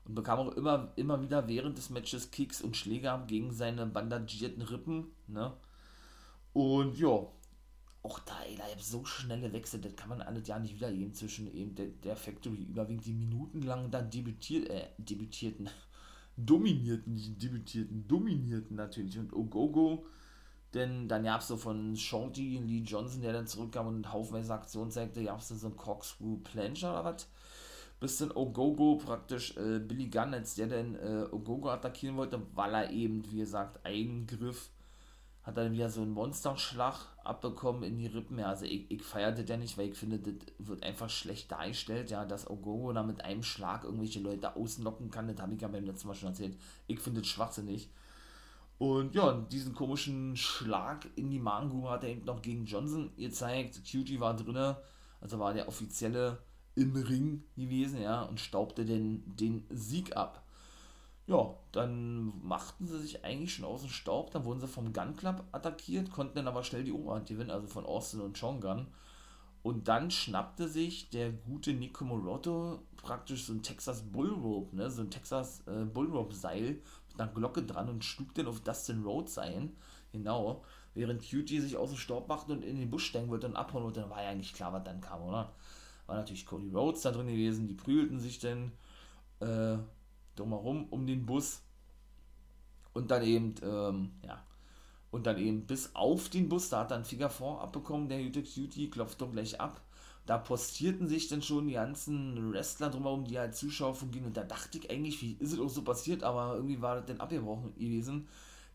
und 0.09 0.15
bekam 0.15 0.39
auch 0.41 0.53
immer, 0.53 0.91
immer 0.97 1.21
wieder 1.23 1.47
während 1.47 1.77
des 1.77 1.91
Matches 1.91 2.31
Kicks 2.31 2.63
und 2.63 2.77
Schläge 2.77 3.23
gegen 3.27 3.53
seine 3.53 3.87
bandagierten 3.87 4.63
Rippen. 4.63 5.13
Ne? 5.27 5.53
Und 6.55 6.99
ja, 6.99 7.27
auch 8.09 8.19
da, 8.21 8.35
ey, 8.49 8.57
da 8.57 8.65
so 8.81 9.05
schnelle 9.05 9.53
Wechsel, 9.53 9.81
das 9.81 9.95
kann 9.95 10.09
man 10.09 10.23
alles 10.23 10.49
ja 10.49 10.59
nicht 10.59 10.75
wiedergeben 10.75 11.13
zwischen 11.15 11.53
eben 11.55 11.75
der, 11.75 11.89
der 11.89 12.17
Factory 12.17 12.57
überwiegend 12.57 13.05
die 13.05 13.13
minutenlang 13.13 13.91
dann 13.91 14.11
debütiert, 14.11 14.71
äh, 14.71 14.89
debütierten, 14.97 15.69
dominierten, 16.37 17.39
debütierten, 17.39 18.09
dominierten 18.09 18.77
natürlich 18.77 19.19
und 19.19 19.33
Ogogo, 19.35 20.07
denn 20.75 21.09
dann 21.09 21.25
gab 21.25 21.41
es 21.43 21.49
so 21.49 21.57
von 21.57 21.97
Shorty 21.97 22.59
Lee 22.59 22.83
Johnson, 22.83 23.23
der 23.23 23.33
dann 23.33 23.47
zurückkam 23.47 23.89
und 23.89 24.13
haufenweise 24.13 24.55
Aktionen 24.55 24.91
zeigte, 24.91 25.25
gab 25.25 25.41
es 25.41 25.49
dann 25.49 25.59
so 25.59 25.69
ein 25.69 25.77
Corkscrew 25.77 26.39
Plancher 26.39 26.93
oder 26.93 27.05
was? 27.05 27.29
Bis 28.01 28.19
dann 28.19 28.31
Ogogo 28.31 28.97
praktisch 28.97 29.57
äh, 29.57 29.81
Billy 29.81 30.09
Gunn, 30.09 30.33
als 30.33 30.55
der 30.55 30.69
dann 30.69 30.95
äh, 30.95 31.27
Ogogo 31.33 31.69
attackieren 31.71 32.17
wollte, 32.17 32.41
weil 32.55 32.75
er 32.75 32.91
eben, 32.91 33.29
wie 33.31 33.39
gesagt, 33.39 33.85
Eingriff 33.85 34.71
hat 35.49 35.57
dann 35.57 35.73
wieder 35.73 35.89
so 35.89 36.03
einen 36.03 36.13
Monsterschlag 36.13 36.95
abbekommen 37.25 37.83
in 37.83 37.97
die 37.97 38.07
Rippen. 38.07 38.39
Ja, 38.39 38.49
also 38.49 38.67
ich, 38.67 38.91
ich 38.91 39.03
feierte 39.03 39.45
der 39.45 39.57
nicht, 39.57 39.79
weil 39.79 39.89
ich 39.89 39.97
finde, 39.97 40.19
das 40.19 40.35
wird 40.59 40.83
einfach 40.83 41.09
schlecht 41.09 41.51
dargestellt, 41.51 42.11
ja, 42.11 42.27
dass 42.27 42.51
Ogogo 42.51 42.93
da 42.93 43.03
mit 43.03 43.25
einem 43.25 43.43
Schlag 43.43 43.85
irgendwelche 43.85 44.21
Leute 44.21 44.57
ausnocken 44.57 45.11
kann. 45.11 45.27
Das 45.27 45.41
habe 45.41 45.55
ich 45.55 45.61
ja 45.63 45.69
beim 45.69 45.87
letzten 45.87 46.09
Mal 46.09 46.15
schon 46.15 46.29
erzählt. 46.29 46.55
Ich 46.87 47.01
finde 47.01 47.23
das 47.23 47.31
schwachsinnig. 47.31 47.89
Und 48.77 49.15
ja, 49.15 49.33
diesen 49.33 49.75
komischen 49.75 50.37
Schlag 50.37 51.09
in 51.17 51.31
die 51.31 51.41
Magengrube 51.41 51.89
hat 51.89 52.05
er 52.05 52.11
eben 52.11 52.27
noch 52.27 52.43
gegen 52.43 52.67
Johnson 52.67 53.11
gezeigt. 53.17 53.81
Cutie 53.91 54.21
war 54.21 54.37
drinne, 54.37 54.77
also 55.23 55.39
war 55.39 55.55
der 55.55 55.67
offizielle 55.67 56.43
im 56.75 56.95
Ring 56.95 57.43
gewesen, 57.57 58.03
ja, 58.03 58.21
und 58.23 58.39
staubte 58.39 58.85
den, 58.85 59.23
den 59.35 59.65
Sieg 59.71 60.15
ab. 60.15 60.45
Ja, 61.29 61.55
dann 61.73 62.33
machten 62.43 62.87
sie 62.87 62.99
sich 62.99 63.23
eigentlich 63.23 63.53
schon 63.53 63.67
aus 63.67 63.83
dem 63.83 63.91
Staub, 63.91 64.31
dann 64.31 64.47
wurden 64.47 64.61
sie 64.61 64.67
vom 64.67 64.95
Gun 64.95 65.15
Club 65.15 65.45
attackiert, 65.53 66.11
konnten 66.11 66.37
dann 66.37 66.49
aber 66.49 66.65
schnell 66.65 66.85
die 66.85 66.93
Oberhand 66.93 67.29
gewinnen, 67.29 67.51
also 67.51 67.67
von 67.67 67.85
Austin 67.85 68.23
und 68.23 68.41
Chong 68.41 68.63
Gun. 68.63 68.87
Und 69.63 69.89
dann 69.89 70.11
schnappte 70.11 70.69
sich 70.69 71.11
der 71.11 71.31
gute 71.31 71.75
Nico 71.75 72.07
Moroto 72.07 72.81
praktisch 72.97 73.45
so 73.45 73.53
ein 73.53 73.63
Texas 73.63 74.01
Bullrope, 74.11 74.75
ne, 74.75 74.91
so 74.91 75.03
ein 75.03 75.11
Texas 75.11 75.63
äh, 75.67 75.85
Bullrope 75.85 76.35
Seil 76.35 76.81
mit 77.11 77.21
einer 77.21 77.31
Glocke 77.31 77.63
dran 77.63 77.91
und 77.91 78.05
schlug 78.07 78.35
dann 78.35 78.47
auf 78.47 78.61
Dustin 78.61 79.03
Rhodes 79.03 79.37
ein. 79.37 79.77
Genau. 80.13 80.65
Während 80.95 81.29
Cutie 81.29 81.61
sich 81.61 81.77
aus 81.77 81.91
dem 81.91 81.99
Staub 81.99 82.29
machte 82.29 82.53
und 82.53 82.65
in 82.65 82.79
den 82.79 82.89
Busch 82.89 83.05
steigen 83.05 83.29
wollte 83.29 83.49
und 83.49 83.57
abhauen 83.57 83.85
wollte, 83.85 84.01
dann 84.01 84.11
war 84.11 84.23
ja 84.23 84.31
eigentlich 84.31 84.55
klar, 84.55 84.73
was 84.73 84.85
dann 84.85 85.03
kam, 85.03 85.21
oder? 85.21 85.53
War 86.07 86.17
natürlich 86.17 86.47
Cody 86.47 86.71
Rhodes 86.71 87.03
da 87.03 87.11
drin 87.11 87.27
gewesen, 87.27 87.69
die 87.69 87.75
prügelten 87.75 88.19
sich 88.19 88.39
dann 88.39 88.73
äh, 89.41 89.77
drumherum 90.39 90.87
um 90.91 91.07
den 91.07 91.27
Bus 91.27 91.63
und 92.93 93.11
dann 93.11 93.23
eben, 93.23 93.55
ähm, 93.63 94.11
ja, 94.27 94.43
und 95.11 95.27
dann 95.27 95.39
eben 95.39 95.67
bis 95.67 95.95
auf 95.95 96.29
den 96.29 96.49
Bus, 96.49 96.69
da 96.69 96.81
hat 96.81 96.91
dann 96.91 97.05
4 97.05 97.31
abbekommen, 97.61 98.09
der 98.09 98.21
Jute 98.21 98.43
Cutie 98.43 98.91
klopft 98.91 99.21
doch 99.21 99.33
gleich 99.33 99.61
ab. 99.61 99.81
Da 100.27 100.37
postierten 100.37 101.09
sich 101.09 101.29
dann 101.29 101.41
schon 101.41 101.69
die 101.69 101.75
ganzen 101.75 102.53
Wrestler 102.53 102.91
drumherum, 102.91 103.25
die 103.25 103.39
halt 103.39 103.55
Zuschauer 103.55 103.95
fungieren. 103.95 104.27
Und 104.27 104.37
da 104.37 104.45
dachte 104.45 104.77
ich 104.77 104.91
eigentlich, 104.91 105.23
wie 105.23 105.33
ist 105.41 105.55
es 105.55 105.59
auch 105.59 105.71
so 105.71 105.83
passiert, 105.83 106.23
aber 106.23 106.57
irgendwie 106.57 106.83
war 106.83 106.97
das 106.97 107.07
dann 107.07 107.21
abgebrochen 107.21 107.73
gewesen, 107.77 108.29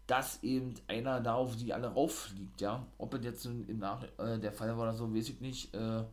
dass 0.08 0.42
eben 0.42 0.74
einer 0.88 1.22
da 1.22 1.36
auf 1.36 1.56
die 1.56 1.72
alle 1.72 1.88
rauffliegt, 1.94 2.62
ja. 2.62 2.86
Ob 2.98 3.14
es 3.14 3.24
jetzt 3.24 3.46
im 3.46 3.78
Nach 3.78 4.04
äh, 4.18 4.40
der 4.40 4.52
Fall 4.52 4.70
war 4.70 4.84
oder 4.84 4.94
so, 4.94 5.14
weiß 5.14 5.30
ich 5.30 5.42
nicht. 5.42 5.74
Äh, 5.76 6.04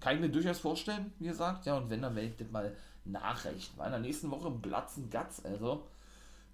kann 0.00 0.14
ich 0.14 0.20
mir 0.20 0.30
durchaus 0.30 0.58
vorstellen, 0.58 1.12
wie 1.18 1.26
gesagt, 1.28 1.66
ja. 1.66 1.76
Und 1.76 1.90
wenn, 1.90 2.00
dann 2.00 2.14
werde 2.14 2.28
ich 2.28 2.36
das 2.36 2.50
mal 2.50 2.74
nachrechnen. 3.08 3.76
Weil 3.76 3.86
in 3.86 3.92
der 3.92 4.00
nächsten 4.00 4.30
Woche 4.30 4.50
Blatzen 4.50 5.10
Guts, 5.10 5.44
also 5.44 5.84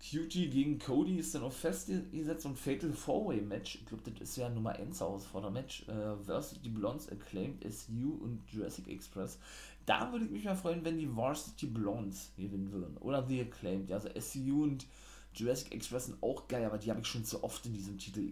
Cutie 0.01 0.51
gegen 0.51 0.79
Cody 0.79 1.19
ist 1.19 1.35
dann 1.35 1.45
auch 1.45 1.53
festgesetzt 1.53 2.45
und 2.45 2.59
Fatal 2.59 2.93
Four-Way 2.93 3.41
Match. 3.41 3.77
Ich 3.77 3.87
glaube, 3.87 4.11
das 4.11 4.31
ist 4.31 4.37
ja 4.37 4.49
Nummer 4.49 4.73
1 4.73 5.01
Herausforder-Match. 5.01 5.89
Äh, 5.89 6.17
versus 6.25 6.59
Blondes 6.63 7.09
Acclaimed 7.11 7.65
SU 7.73 8.19
und 8.21 8.43
Jurassic 8.51 8.89
Express. 8.89 9.39
Da 9.87 10.13
würde 10.13 10.27
ich 10.27 10.31
mich 10.31 10.45
mal 10.45 10.57
freuen, 10.57 10.85
wenn 10.85 10.99
die 10.99 11.15
Varsity 11.15 11.67
Blondes 11.67 12.33
gewinnen 12.37 12.71
würden. 12.73 12.97
Oder 12.99 13.27
The 13.27 13.43
Acclaimed. 13.43 13.93
Also 13.93 14.09
SU 14.19 14.65
und 14.65 14.87
Jurassic 15.35 15.73
Express 15.75 16.07
sind 16.07 16.23
auch 16.23 16.49
geil, 16.49 16.65
aber 16.65 16.79
die 16.79 16.91
habe 16.91 17.01
ich 17.01 17.07
schon 17.07 17.25
zu 17.25 17.43
oft 17.43 17.65
in 17.67 17.73
diesem 17.73 17.99
Titel 17.99 18.29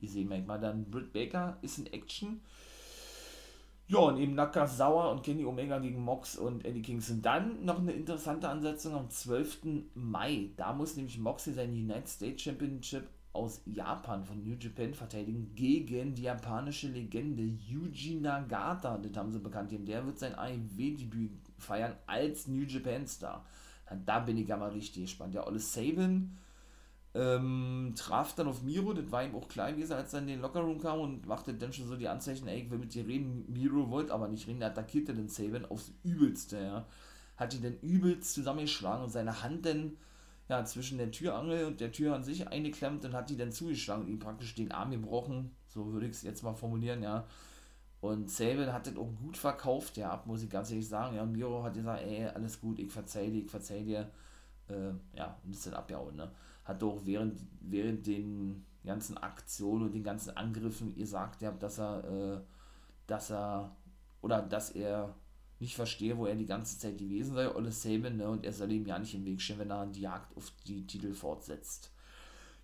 gesehen. 0.00 0.46
Mal 0.46 0.60
dann 0.60 0.90
Britt 0.90 1.12
Baker 1.12 1.58
ist 1.62 1.78
in 1.78 1.86
Action. 1.86 2.40
Ja, 3.86 3.98
und 3.98 4.18
eben 4.18 4.34
Nakazawa 4.34 5.10
und 5.10 5.22
Kenny 5.22 5.44
Omega 5.44 5.78
gegen 5.78 6.00
Mox 6.02 6.36
und 6.36 6.64
Eddie 6.64 6.80
Kingston. 6.80 7.20
Dann 7.20 7.64
noch 7.66 7.78
eine 7.78 7.92
interessante 7.92 8.48
Ansetzung 8.48 8.94
am 8.94 9.10
12. 9.10 9.58
Mai. 9.94 10.50
Da 10.56 10.72
muss 10.72 10.96
nämlich 10.96 11.18
Moxley 11.18 11.52
sein 11.52 11.70
United 11.70 12.08
States 12.08 12.42
Championship 12.42 13.06
aus 13.34 13.60
Japan 13.66 14.24
von 14.24 14.42
New 14.42 14.54
Japan 14.58 14.94
verteidigen 14.94 15.54
gegen 15.54 16.14
die 16.14 16.22
japanische 16.22 16.88
Legende 16.88 17.42
Yuji 17.42 18.20
Nagata. 18.20 18.96
Das 18.96 19.14
haben 19.16 19.32
sie 19.32 19.40
bekannt 19.40 19.68
gegeben. 19.68 19.86
Der 19.86 20.06
wird 20.06 20.18
sein 20.18 20.34
AEW-Debüt 20.34 21.32
feiern 21.58 21.94
als 22.06 22.48
New 22.48 22.62
Japan 22.62 23.06
Star. 23.06 23.44
Da 24.06 24.20
bin 24.20 24.38
ich 24.38 24.48
ja 24.48 24.56
mal 24.56 24.70
richtig 24.70 25.02
gespannt. 25.02 25.34
Der 25.34 25.46
Olle 25.46 25.58
Sabin 25.58 26.38
ähm, 27.14 27.92
traf 27.96 28.34
dann 28.34 28.48
auf 28.48 28.62
Miro, 28.62 28.92
das 28.92 29.10
war 29.12 29.24
ihm 29.24 29.36
auch 29.36 29.46
klar 29.48 29.72
gewesen, 29.72 29.92
als 29.92 30.12
er 30.12 30.20
in 30.20 30.26
den 30.26 30.40
Lockerroom 30.40 30.80
kam 30.80 30.98
und 31.00 31.26
machte 31.26 31.54
dann 31.54 31.72
schon 31.72 31.86
so 31.86 31.96
die 31.96 32.08
Anzeichen, 32.08 32.48
ey, 32.48 32.62
ich 32.62 32.70
will 32.70 32.78
mit 32.78 32.92
dir 32.92 33.06
reden. 33.06 33.44
Miro 33.48 33.88
wollte 33.88 34.12
aber 34.12 34.26
nicht 34.26 34.48
reden, 34.48 34.62
er 34.62 34.70
attackierte 34.70 35.14
den 35.14 35.28
Saban 35.28 35.64
aufs 35.64 35.92
Übelste, 36.02 36.58
ja. 36.60 36.86
Hat 37.36 37.54
ihn 37.54 37.62
dann 37.62 37.78
übelst 37.80 38.34
zusammengeschlagen 38.34 39.04
und 39.04 39.10
seine 39.10 39.42
Hand 39.42 39.64
dann 39.66 39.96
ja, 40.48 40.64
zwischen 40.64 40.98
der 40.98 41.10
Türangel 41.10 41.66
und 41.66 41.80
der 41.80 41.92
Tür 41.92 42.14
an 42.14 42.24
sich 42.24 42.48
eingeklemmt 42.48 43.04
und 43.04 43.12
hat 43.12 43.30
die 43.30 43.36
dann 43.36 43.52
zugeschlagen 43.52 44.04
und 44.04 44.10
ihm 44.10 44.18
praktisch 44.18 44.54
den 44.54 44.72
Arm 44.72 44.90
gebrochen, 44.90 45.54
so 45.68 45.92
würde 45.92 46.06
ich 46.06 46.12
es 46.12 46.22
jetzt 46.22 46.42
mal 46.42 46.54
formulieren, 46.54 47.02
ja. 47.02 47.26
Und 48.00 48.30
Saban 48.30 48.72
hat 48.72 48.86
das 48.88 48.96
auch 48.96 49.10
gut 49.22 49.36
verkauft, 49.36 49.96
ja, 49.96 50.20
muss 50.26 50.42
ich 50.42 50.50
ganz 50.50 50.70
ehrlich 50.70 50.88
sagen. 50.88 51.16
Ja, 51.16 51.22
und 51.22 51.32
Miro 51.32 51.62
hat 51.62 51.74
gesagt, 51.74 52.02
ey, 52.02 52.26
alles 52.26 52.60
gut, 52.60 52.78
ich 52.78 52.92
verzeih 52.92 53.30
dir, 53.30 53.44
ich 53.44 53.50
verzeih 53.50 53.82
dir. 53.82 54.10
Äh, 54.68 54.92
ja, 55.16 55.38
und 55.44 55.54
ist 55.54 55.66
dann 55.66 55.74
abgehauen, 55.74 56.16
ne 56.16 56.30
hat 56.64 56.82
doch 56.82 57.04
während, 57.04 57.40
während 57.60 58.06
den 58.06 58.64
ganzen 58.84 59.16
Aktionen 59.18 59.84
und 59.84 59.92
den 59.92 60.04
ganzen 60.04 60.36
Angriffen 60.36 60.94
gesagt, 60.94 61.42
ja, 61.42 61.52
dass 61.52 61.78
er, 61.78 62.04
äh, 62.04 62.40
dass 63.06 63.30
er, 63.30 63.76
oder 64.20 64.42
dass 64.42 64.70
er 64.70 65.14
nicht 65.60 65.76
verstehe, 65.76 66.16
wo 66.16 66.26
er 66.26 66.34
die 66.34 66.46
ganze 66.46 66.78
Zeit 66.78 66.98
gewesen 66.98 67.34
sei, 67.34 67.54
Olle 67.54 67.72
Saban, 67.72 68.16
ne, 68.16 68.28
und 68.28 68.44
er 68.44 68.52
soll 68.52 68.72
ihm 68.72 68.86
ja 68.86 68.98
nicht 68.98 69.14
im 69.14 69.24
Weg 69.24 69.40
stehen, 69.40 69.58
wenn 69.58 69.70
er 69.70 69.86
die 69.86 70.02
Jagd 70.02 70.36
auf 70.36 70.52
die 70.66 70.86
Titel 70.86 71.14
fortsetzt. 71.14 71.90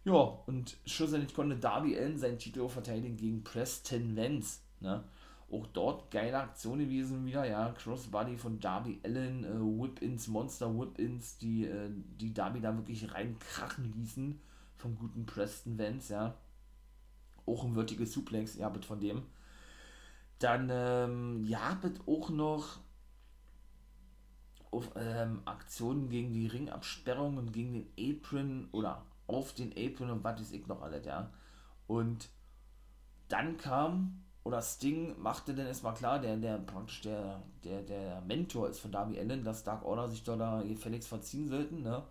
Ja, 0.04 0.14
und 0.46 0.76
schlussendlich 0.86 1.34
konnte 1.34 1.56
Darby 1.56 1.96
Allen 1.98 2.18
seinen 2.18 2.38
Titel 2.38 2.68
verteidigen 2.68 3.16
gegen 3.16 3.44
Preston 3.44 4.16
Vance, 4.16 4.60
ne, 4.80 5.04
auch 5.52 5.66
dort 5.68 6.10
geile 6.10 6.38
Aktion 6.38 6.78
gewesen 6.78 7.26
wieder, 7.26 7.44
ja. 7.44 7.72
Crossbody 7.72 8.36
von 8.36 8.60
Darby 8.60 9.00
Allen, 9.04 9.44
äh, 9.44 9.48
Whip-Ins, 9.48 10.28
Monster 10.28 10.78
Whip-Ins, 10.78 11.38
die, 11.38 11.66
äh, 11.66 11.90
die 11.92 12.32
Darby 12.32 12.60
da 12.60 12.76
wirklich 12.76 13.12
reinkrachen 13.12 13.92
ließen 13.92 14.40
vom 14.76 14.96
guten 14.96 15.26
Preston 15.26 15.78
Vance, 15.78 16.12
ja. 16.12 16.36
Auch 17.46 17.64
ein 17.64 17.74
würdiger 17.74 18.06
Suplex, 18.06 18.56
ja, 18.56 18.70
mit 18.70 18.84
von 18.84 19.00
dem. 19.00 19.22
Dann, 20.38 20.68
ähm, 20.70 21.44
ja, 21.44 21.78
mit 21.82 22.00
auch 22.06 22.30
noch 22.30 22.78
auf 24.70 24.90
ähm, 24.94 25.42
Aktionen 25.46 26.08
gegen 26.08 26.32
die 26.32 26.46
Ringabsperrung 26.46 27.38
und 27.38 27.52
gegen 27.52 27.72
den 27.72 27.88
Apron 27.98 28.68
oder 28.70 29.04
auf 29.26 29.52
den 29.52 29.72
Apron 29.72 30.10
und 30.10 30.24
was 30.24 30.40
ist 30.40 30.52
ich 30.52 30.66
noch 30.66 30.80
alles, 30.80 31.04
ja. 31.04 31.32
Und 31.86 32.28
dann 33.28 33.56
kam 33.56 34.22
oder 34.50 34.62
Sting 34.62 35.14
machte 35.20 35.54
dann 35.54 35.66
erstmal 35.66 35.94
klar, 35.94 36.18
der, 36.18 36.36
der 36.36 36.58
praktisch 36.58 37.02
der, 37.02 37.40
der, 37.62 37.82
der 37.82 38.20
Mentor 38.22 38.68
ist 38.68 38.80
von 38.80 38.90
Darby 38.90 39.16
Allen, 39.18 39.44
dass 39.44 39.62
Dark 39.62 39.84
Order 39.84 40.08
sich 40.08 40.24
da 40.24 40.62
gefälligst 40.62 41.08
verziehen 41.08 41.48
sollten, 41.48 41.82
ne? 41.82 42.02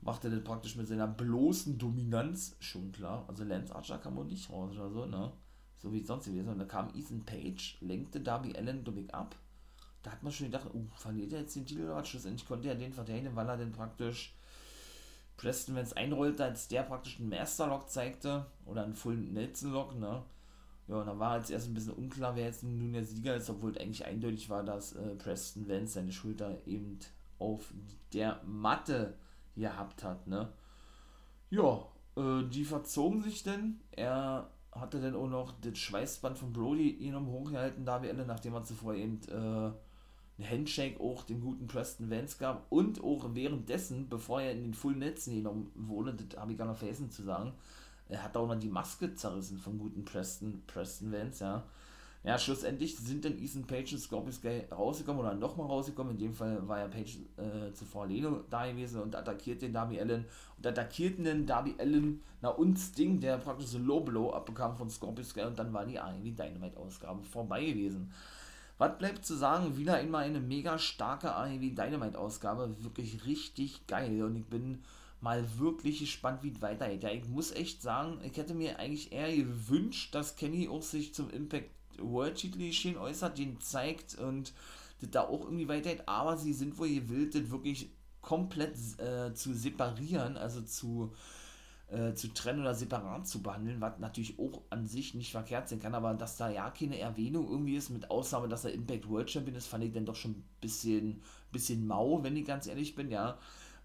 Machte 0.00 0.30
dann 0.30 0.44
praktisch 0.44 0.76
mit 0.76 0.86
seiner 0.86 1.08
bloßen 1.08 1.76
Dominanz, 1.76 2.56
schon 2.60 2.92
klar. 2.92 3.24
Also 3.26 3.42
Lance 3.42 3.74
Archer 3.74 3.98
kam 3.98 4.14
wohl 4.16 4.26
nicht 4.26 4.48
raus 4.48 4.70
oder 4.76 4.90
so, 4.90 5.06
ne? 5.06 5.32
So 5.78 5.92
wie 5.92 6.04
sonst 6.04 6.26
gewesen. 6.26 6.48
Und 6.50 6.58
da 6.60 6.64
kam 6.66 6.88
Ethan 6.94 7.24
Page, 7.26 7.78
lenkte 7.80 8.20
Darby 8.20 8.56
Allen 8.56 8.84
dummig 8.84 9.12
ab. 9.12 9.34
Da 10.02 10.12
hat 10.12 10.22
man 10.22 10.32
schon 10.32 10.46
gedacht, 10.46 10.72
uh, 10.72 10.86
verliert 10.96 11.32
er 11.32 11.40
jetzt 11.40 11.56
den 11.56 11.66
Titel 11.66 11.84
oder 11.84 12.04
Schlussendlich 12.04 12.46
konnte 12.46 12.68
er 12.68 12.76
den 12.76 12.92
verteidigen, 12.92 13.34
weil 13.34 13.48
er 13.48 13.56
dann 13.56 13.72
praktisch 13.72 14.34
Preston, 15.36 15.74
wenn 15.74 15.84
es 15.84 15.94
einrollte, 15.94 16.44
als 16.44 16.68
der 16.68 16.84
praktisch 16.84 17.18
einen 17.18 17.28
Master-Lock 17.30 17.90
zeigte 17.90 18.46
oder 18.64 18.84
einen 18.84 18.94
Full 18.94 19.16
Nelson-Lock, 19.16 19.98
ne? 19.98 20.22
Ja, 20.90 20.96
und 20.96 21.06
dann 21.06 21.20
war 21.20 21.38
jetzt 21.38 21.52
erst 21.52 21.68
ein 21.68 21.74
bisschen 21.74 21.92
unklar, 21.92 22.34
wer 22.34 22.46
jetzt 22.46 22.64
nun 22.64 22.92
der 22.92 23.04
Sieger 23.04 23.36
ist, 23.36 23.48
obwohl 23.48 23.78
eigentlich 23.78 24.04
eindeutig 24.04 24.50
war, 24.50 24.64
dass 24.64 24.96
äh, 24.96 25.14
Preston 25.14 25.68
Vance 25.68 25.92
seine 25.92 26.10
Schulter 26.10 26.58
eben 26.66 26.98
auf 27.38 27.72
der 28.12 28.42
Matte 28.44 29.14
gehabt 29.54 30.02
hat, 30.02 30.26
ne? 30.26 30.52
Ja, 31.48 31.86
äh, 32.16 32.42
die 32.48 32.64
verzogen 32.64 33.22
sich 33.22 33.44
denn. 33.44 33.78
Er 33.92 34.50
hatte 34.72 35.00
dann 35.00 35.14
auch 35.14 35.28
noch 35.28 35.52
das 35.60 35.78
Schweißband 35.78 36.36
von 36.36 36.52
Brody 36.52 36.94
genommen 36.94 37.28
hochgehalten, 37.28 37.84
da 37.84 38.02
wir 38.02 38.10
Ende, 38.10 38.26
nachdem 38.26 38.54
er 38.54 38.64
zuvor 38.64 38.94
eben 38.94 39.20
äh, 39.28 39.70
ein 40.42 40.50
Handshake 40.50 40.98
auch 40.98 41.22
dem 41.22 41.40
guten 41.40 41.68
Preston 41.68 42.10
Vance 42.10 42.36
gab 42.36 42.66
und 42.68 43.00
auch 43.04 43.32
währenddessen, 43.32 44.08
bevor 44.08 44.42
er 44.42 44.52
in 44.52 44.62
den 44.62 44.74
Full 44.74 44.96
Netzen 44.96 45.36
genommen 45.36 45.70
wurde, 45.76 46.14
das 46.14 46.36
habe 46.36 46.50
ich 46.50 46.58
gar 46.58 46.66
noch 46.66 46.76
vergessen 46.76 47.12
zu 47.12 47.22
sagen, 47.22 47.52
er 48.10 48.22
hat 48.22 48.36
auch 48.36 48.46
noch 48.46 48.58
die 48.58 48.68
Maske 48.68 49.14
zerrissen 49.14 49.58
vom 49.58 49.78
guten 49.78 50.04
Preston, 50.04 50.62
Preston 50.66 51.12
Vance, 51.12 51.44
ja. 51.44 51.64
Ja, 52.22 52.38
schlussendlich 52.38 52.98
sind 52.98 53.24
dann 53.24 53.38
Ethan 53.38 53.64
Page 53.64 53.94
und 53.94 53.98
Scorpio 53.98 54.30
Sky 54.30 54.64
rausgekommen 54.70 55.22
oder 55.22 55.34
nochmal 55.34 55.66
rausgekommen. 55.68 56.12
In 56.12 56.18
dem 56.18 56.34
Fall 56.34 56.68
war 56.68 56.78
ja 56.80 56.88
Page 56.88 57.16
äh, 57.38 57.72
zuvor 57.72 58.08
Leno 58.08 58.44
da 58.50 58.66
gewesen 58.66 59.00
und 59.00 59.16
attackiert 59.16 59.62
den 59.62 59.72
Darby 59.72 59.98
Allen. 59.98 60.26
Und 60.58 60.66
attackierten 60.66 61.24
den 61.24 61.46
Darby 61.46 61.76
Allen, 61.78 62.20
na 62.42 62.50
und 62.50 62.76
Sting, 62.78 63.20
der 63.20 63.38
praktisch 63.38 63.68
so 63.68 63.78
Low 63.78 64.00
Blow 64.00 64.34
abbekam 64.34 64.76
von 64.76 64.90
Scorpio 64.90 65.24
Sky 65.24 65.42
und 65.42 65.58
dann 65.58 65.72
war 65.72 65.86
die 65.86 65.98
AEW 65.98 66.32
Dynamite-Ausgabe 66.32 67.22
vorbei 67.22 67.64
gewesen. 67.64 68.12
Was 68.76 68.98
bleibt 68.98 69.24
zu 69.24 69.34
sagen? 69.34 69.78
Wieder 69.78 69.94
einmal 69.94 70.24
eine 70.24 70.40
mega 70.40 70.78
starke 70.78 71.34
AEW 71.34 71.74
Dynamite-Ausgabe. 71.74 72.82
Wirklich 72.82 73.24
richtig 73.24 73.86
geil. 73.86 74.22
Und 74.22 74.36
ich 74.36 74.44
bin 74.44 74.82
mal 75.20 75.44
wirklich 75.58 76.00
gespannt, 76.00 76.42
wie 76.42 76.50
es 76.50 76.62
weitergeht. 76.62 77.02
Ja, 77.02 77.10
ich 77.10 77.26
muss 77.28 77.52
echt 77.52 77.82
sagen, 77.82 78.18
ich 78.22 78.36
hätte 78.36 78.54
mir 78.54 78.78
eigentlich 78.78 79.12
eher 79.12 79.34
gewünscht, 79.34 80.14
dass 80.14 80.36
Kenny 80.36 80.68
auch 80.68 80.82
sich 80.82 81.14
zum 81.14 81.30
Impact 81.30 81.70
World 81.98 82.36
Titel 82.36 82.58
geschehen 82.58 82.96
äußert, 82.96 83.38
den 83.38 83.60
zeigt 83.60 84.16
und 84.16 84.52
das 85.00 85.10
da 85.10 85.22
auch 85.22 85.44
irgendwie 85.44 85.68
weitergeht, 85.68 86.02
aber 86.06 86.36
sie 86.36 86.52
sind 86.52 86.78
wohl 86.78 86.88
gewillt, 86.88 87.34
das 87.34 87.50
wirklich 87.50 87.90
komplett 88.20 88.76
äh, 88.98 89.34
zu 89.34 89.54
separieren, 89.54 90.36
also 90.36 90.60
zu 90.62 91.12
äh, 91.90 92.14
zu 92.14 92.28
trennen 92.28 92.60
oder 92.60 92.74
separat 92.74 93.26
zu 93.26 93.42
behandeln, 93.42 93.80
was 93.80 93.98
natürlich 93.98 94.38
auch 94.38 94.62
an 94.70 94.86
sich 94.86 95.14
nicht 95.14 95.32
verkehrt 95.32 95.68
sein 95.68 95.80
kann, 95.80 95.94
aber 95.94 96.14
dass 96.14 96.36
da 96.36 96.48
ja 96.48 96.70
keine 96.70 96.98
Erwähnung 96.98 97.48
irgendwie 97.50 97.76
ist, 97.76 97.90
mit 97.90 98.10
Ausnahme, 98.10 98.48
dass 98.48 98.64
er 98.64 98.72
Impact 98.72 99.08
World 99.08 99.30
Champion 99.30 99.56
ist, 99.56 99.66
fand 99.66 99.84
ich 99.84 99.92
dann 99.92 100.06
doch 100.06 100.14
schon 100.14 100.32
ein 100.32 100.44
bisschen, 100.60 101.20
bisschen 101.50 101.86
mau, 101.86 102.22
wenn 102.22 102.36
ich 102.36 102.46
ganz 102.46 102.66
ehrlich 102.66 102.94
bin, 102.94 103.10
ja. 103.10 103.38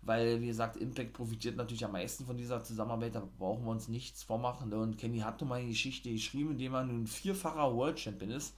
Weil, 0.06 0.40
wie 0.40 0.48
gesagt, 0.48 0.78
Impact 0.78 1.14
profitiert 1.14 1.58
natürlich 1.58 1.84
am 1.84 1.92
meisten 1.92 2.26
von 2.26 2.38
dieser 2.38 2.64
Zusammenarbeit, 2.64 3.16
da 3.16 3.28
brauchen 3.40 3.66
wir 3.66 3.72
uns 3.72 3.88
nichts 3.88 4.22
vormachen. 4.22 4.72
Und 4.72 4.98
Kenny 4.98 5.20
hat 5.20 5.42
nun 5.42 5.50
mal 5.50 5.60
eine 5.60 5.70
Geschichte 5.70 6.12
geschrieben, 6.12 6.52
indem 6.52 6.76
er 6.76 6.84
nun 6.84 7.08
vierfacher 7.08 7.76
World 7.76 8.00
Champion 8.00 8.32
ist. 8.32 8.56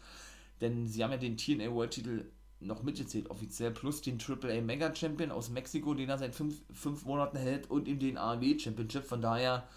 Denn 0.59 0.87
sie 0.87 1.03
haben 1.03 1.11
ja 1.11 1.17
den 1.17 1.37
TNA 1.37 1.73
World 1.73 1.91
Titel 1.91 2.25
noch 2.59 2.83
mitgezählt, 2.83 3.29
offiziell, 3.29 3.71
plus 3.71 4.01
den 4.01 4.19
AAA 4.19 4.61
Mega 4.61 4.93
Champion 4.93 5.31
aus 5.31 5.49
Mexiko, 5.49 5.93
den 5.93 6.09
er 6.09 6.17
seit 6.17 6.35
fünf, 6.35 6.55
fünf 6.73 7.05
Monaten 7.05 7.37
hält, 7.37 7.69
und 7.69 7.87
eben 7.87 7.99
den 7.99 8.17
AEW 8.17 8.59
Championship. 8.59 9.05
Von 9.05 9.21
daher 9.21 9.67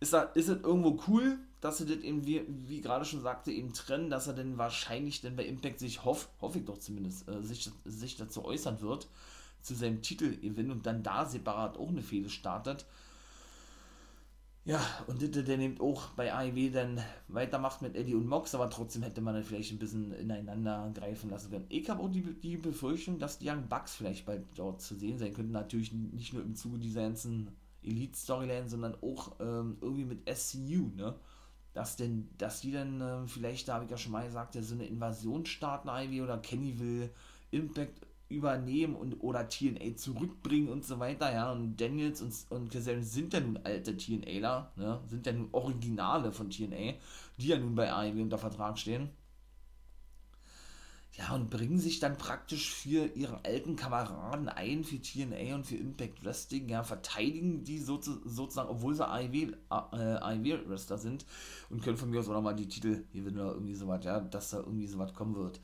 ist, 0.00 0.12
er, 0.12 0.34
ist 0.34 0.48
es 0.48 0.62
irgendwo 0.62 0.98
cool, 1.06 1.38
dass 1.60 1.78
sie 1.78 1.86
das 1.86 1.98
eben, 1.98 2.26
wie, 2.26 2.42
wie 2.48 2.80
gerade 2.80 3.04
schon 3.04 3.22
sagte, 3.22 3.52
eben 3.52 3.72
trennen, 3.72 4.10
dass 4.10 4.26
er 4.26 4.34
dann 4.34 4.58
wahrscheinlich 4.58 5.20
dann 5.20 5.36
bei 5.36 5.44
Impact 5.44 5.78
sich, 5.78 6.04
hoff, 6.04 6.28
hoffe 6.40 6.58
ich 6.58 6.64
doch 6.64 6.78
zumindest, 6.78 7.28
äh, 7.28 7.42
sich, 7.42 7.70
sich 7.84 8.16
dazu 8.16 8.44
äußern 8.44 8.80
wird, 8.80 9.08
zu 9.66 9.74
seinem 9.74 10.02
Titelgewinn 10.02 10.70
und 10.70 10.86
dann 10.86 11.02
da 11.02 11.26
separat 11.26 11.76
auch 11.76 11.88
eine 11.88 12.02
Fehde 12.02 12.30
startet. 12.30 12.86
Ja, 14.64 14.80
und 15.06 15.22
das 15.22 15.44
der 15.44 15.58
nimmt 15.58 15.80
auch 15.80 16.08
bei 16.16 16.34
AEW 16.34 16.70
dann 16.72 17.00
weitermacht 17.28 17.82
mit 17.82 17.94
Eddie 17.94 18.16
und 18.16 18.26
Mox, 18.26 18.52
aber 18.52 18.68
trotzdem 18.68 19.04
hätte 19.04 19.20
man 19.20 19.34
dann 19.34 19.44
vielleicht 19.44 19.70
ein 19.70 19.78
bisschen 19.78 20.12
ineinander 20.12 20.90
greifen 20.92 21.30
lassen 21.30 21.52
können. 21.52 21.66
Ich 21.68 21.88
habe 21.88 22.02
auch 22.02 22.10
die, 22.10 22.22
die 22.22 22.56
Befürchtung, 22.56 23.20
dass 23.20 23.38
die 23.38 23.48
Young 23.48 23.68
Bucks 23.68 23.94
vielleicht 23.94 24.26
bald 24.26 24.44
dort 24.56 24.80
zu 24.82 24.96
sehen 24.96 25.18
sein 25.18 25.32
könnten. 25.32 25.52
Natürlich 25.52 25.92
nicht 25.92 26.32
nur 26.32 26.42
im 26.42 26.56
Zuge 26.56 26.78
dieser 26.78 27.02
ganzen 27.02 27.50
Elite-Storyline, 27.84 28.68
sondern 28.68 28.96
auch 29.02 29.36
ähm, 29.38 29.78
irgendwie 29.80 30.04
mit 30.04 30.28
SCU, 30.28 30.90
ne? 30.96 31.14
Dass 31.72 31.94
denn, 31.94 32.28
dass 32.36 32.60
die 32.60 32.72
dann 32.72 33.00
äh, 33.00 33.28
vielleicht, 33.28 33.68
da 33.68 33.74
habe 33.74 33.84
ich 33.84 33.90
ja 33.90 33.98
schon 33.98 34.12
mal 34.12 34.26
gesagt, 34.26 34.56
ja, 34.56 34.62
so 34.62 34.74
eine 34.74 34.86
Invasion 34.86 35.46
starten, 35.46 35.88
AEW 35.88 36.24
oder 36.24 36.38
Kenny 36.38 36.76
will 36.80 37.10
Impact 37.52 38.00
übernehmen 38.28 38.96
und 38.96 39.22
oder 39.22 39.48
TNA 39.48 39.96
zurückbringen 39.96 40.68
und 40.68 40.84
so 40.84 40.98
weiter, 40.98 41.32
ja, 41.32 41.52
und 41.52 41.80
Daniels 41.80 42.22
und, 42.22 42.34
und 42.50 42.70
Kazarian 42.70 43.04
sind 43.04 43.32
ja 43.32 43.40
nun 43.40 43.58
alte 43.62 43.96
TNAler, 43.96 44.72
ne, 44.76 45.00
sind 45.06 45.26
ja 45.26 45.32
nun 45.32 45.48
Originale 45.52 46.32
von 46.32 46.50
TNA, 46.50 46.94
die 47.38 47.46
ja 47.46 47.58
nun 47.58 47.74
bei 47.74 47.92
AEW 47.92 48.22
unter 48.22 48.38
Vertrag 48.38 48.78
stehen. 48.78 49.10
Ja, 51.18 51.34
und 51.34 51.48
bringen 51.48 51.78
sich 51.78 51.98
dann 51.98 52.18
praktisch 52.18 52.74
für 52.74 53.06
ihre 53.14 53.42
alten 53.42 53.74
Kameraden 53.76 54.50
ein, 54.50 54.84
für 54.84 55.00
TNA 55.00 55.54
und 55.54 55.66
für 55.66 55.76
Impact 55.76 56.22
Wrestling, 56.22 56.68
ja, 56.68 56.82
verteidigen 56.82 57.64
die 57.64 57.78
so, 57.78 57.98
sozusagen, 58.02 58.68
obwohl 58.68 58.94
sie 58.94 59.08
AEW-Wrestler 59.08 60.96
äh, 60.96 61.00
sind 61.00 61.24
und 61.70 61.82
können 61.82 61.96
von 61.96 62.10
mir 62.10 62.20
aus 62.20 62.28
auch 62.28 62.34
nochmal 62.34 62.54
die 62.54 62.68
Titel 62.68 63.04
gewinnen 63.14 63.40
oder 63.40 63.52
irgendwie 63.52 63.74
sowas, 63.74 64.04
ja, 64.04 64.20
dass 64.20 64.50
da 64.50 64.58
irgendwie 64.58 64.88
sowas 64.88 65.14
kommen 65.14 65.36
wird. 65.36 65.58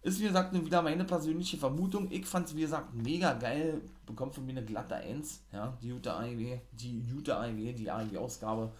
Ist 0.00 0.20
wie 0.20 0.26
gesagt 0.26 0.54
wieder 0.54 0.80
meine 0.80 1.04
persönliche 1.04 1.56
Vermutung. 1.56 2.10
Ich 2.10 2.24
fand 2.24 2.46
es 2.46 2.56
wie 2.56 2.60
gesagt 2.60 2.94
mega 2.94 3.32
geil. 3.34 3.80
Bekommt 4.06 4.34
von 4.34 4.46
mir 4.46 4.52
eine 4.52 4.64
glatte 4.64 4.94
1. 4.94 5.44
Ja, 5.52 5.76
die 5.82 5.88
Utah 5.88 6.18
AEW, 6.20 6.58
die 6.72 7.00
Utah 7.00 7.40
AEW, 7.42 7.72
die 7.72 7.90
AEW-Ausgabe. 7.90 8.72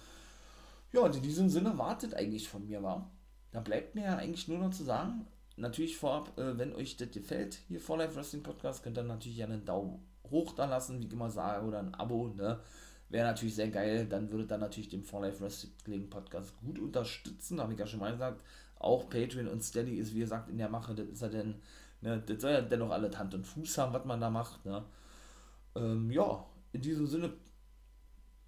Ja, 0.93 1.01
und 1.01 1.17
in 1.17 1.23
diesem 1.23 1.49
Sinne 1.49 1.77
wartet 1.77 2.15
eigentlich 2.15 2.49
von 2.49 2.67
mir, 2.67 2.83
war. 2.83 3.11
Da 3.51 3.61
bleibt 3.61 3.95
mir 3.95 4.05
ja 4.05 4.17
eigentlich 4.17 4.47
nur 4.49 4.59
noch 4.59 4.71
zu 4.71 4.85
sagen, 4.85 5.27
natürlich 5.57 5.97
vorab, 5.97 6.39
äh, 6.39 6.57
wenn 6.57 6.75
euch 6.75 6.97
das 6.97 7.11
gefällt, 7.11 7.59
hier 7.69 7.81
vor 7.81 7.99
Life 7.99 8.15
Wrestling 8.15 8.43
Podcast, 8.43 8.83
könnt 8.83 8.97
ihr 8.97 9.03
natürlich 9.03 9.43
einen 9.43 9.65
Daumen 9.65 9.99
hoch 10.31 10.53
da 10.53 10.67
lassen, 10.67 11.01
wie 11.01 11.07
ich 11.07 11.13
immer 11.13 11.31
sage, 11.31 11.67
oder 11.67 11.81
ein 11.81 11.95
Abo, 11.95 12.29
ne? 12.29 12.61
Wäre 13.11 13.27
natürlich 13.27 13.55
sehr 13.55 13.71
geil, 13.71 14.07
dann 14.07 14.31
würde 14.31 14.47
dann 14.47 14.61
natürlich 14.61 14.91
den 14.91 15.03
For 15.03 15.23
Life 15.23 15.41
Wrestling 15.41 16.11
Podcast 16.11 16.55
gut 16.61 16.79
unterstützen, 16.79 17.59
habe 17.59 17.73
ich 17.73 17.79
ja 17.79 17.87
schon 17.87 18.01
mal 18.01 18.13
gesagt 18.13 18.43
auch 18.79 19.09
Patreon 19.09 19.49
und 19.49 19.63
Steady 19.63 19.97
ist, 19.97 20.15
wie 20.15 20.21
gesagt, 20.21 20.49
in 20.49 20.59
der 20.59 20.69
Mache. 20.69 20.95
Das 20.95 21.07
ist 21.07 21.23
ja 21.23 21.29
denn, 21.29 21.57
ne, 22.01 22.23
das 22.25 22.41
soll 22.41 22.53
ja 22.53 22.61
dennoch 22.61 22.91
alle 22.91 23.17
Hand 23.17 23.35
und 23.35 23.47
Fuß 23.47 23.79
haben, 23.79 23.93
was 23.93 24.05
man 24.05 24.21
da 24.21 24.31
macht. 24.31 24.65
Ne? 24.65 24.85
Ähm, 25.77 26.11
ja, 26.11 26.45
in 26.73 26.81
diesem 26.81 27.07
Sinne, 27.07 27.33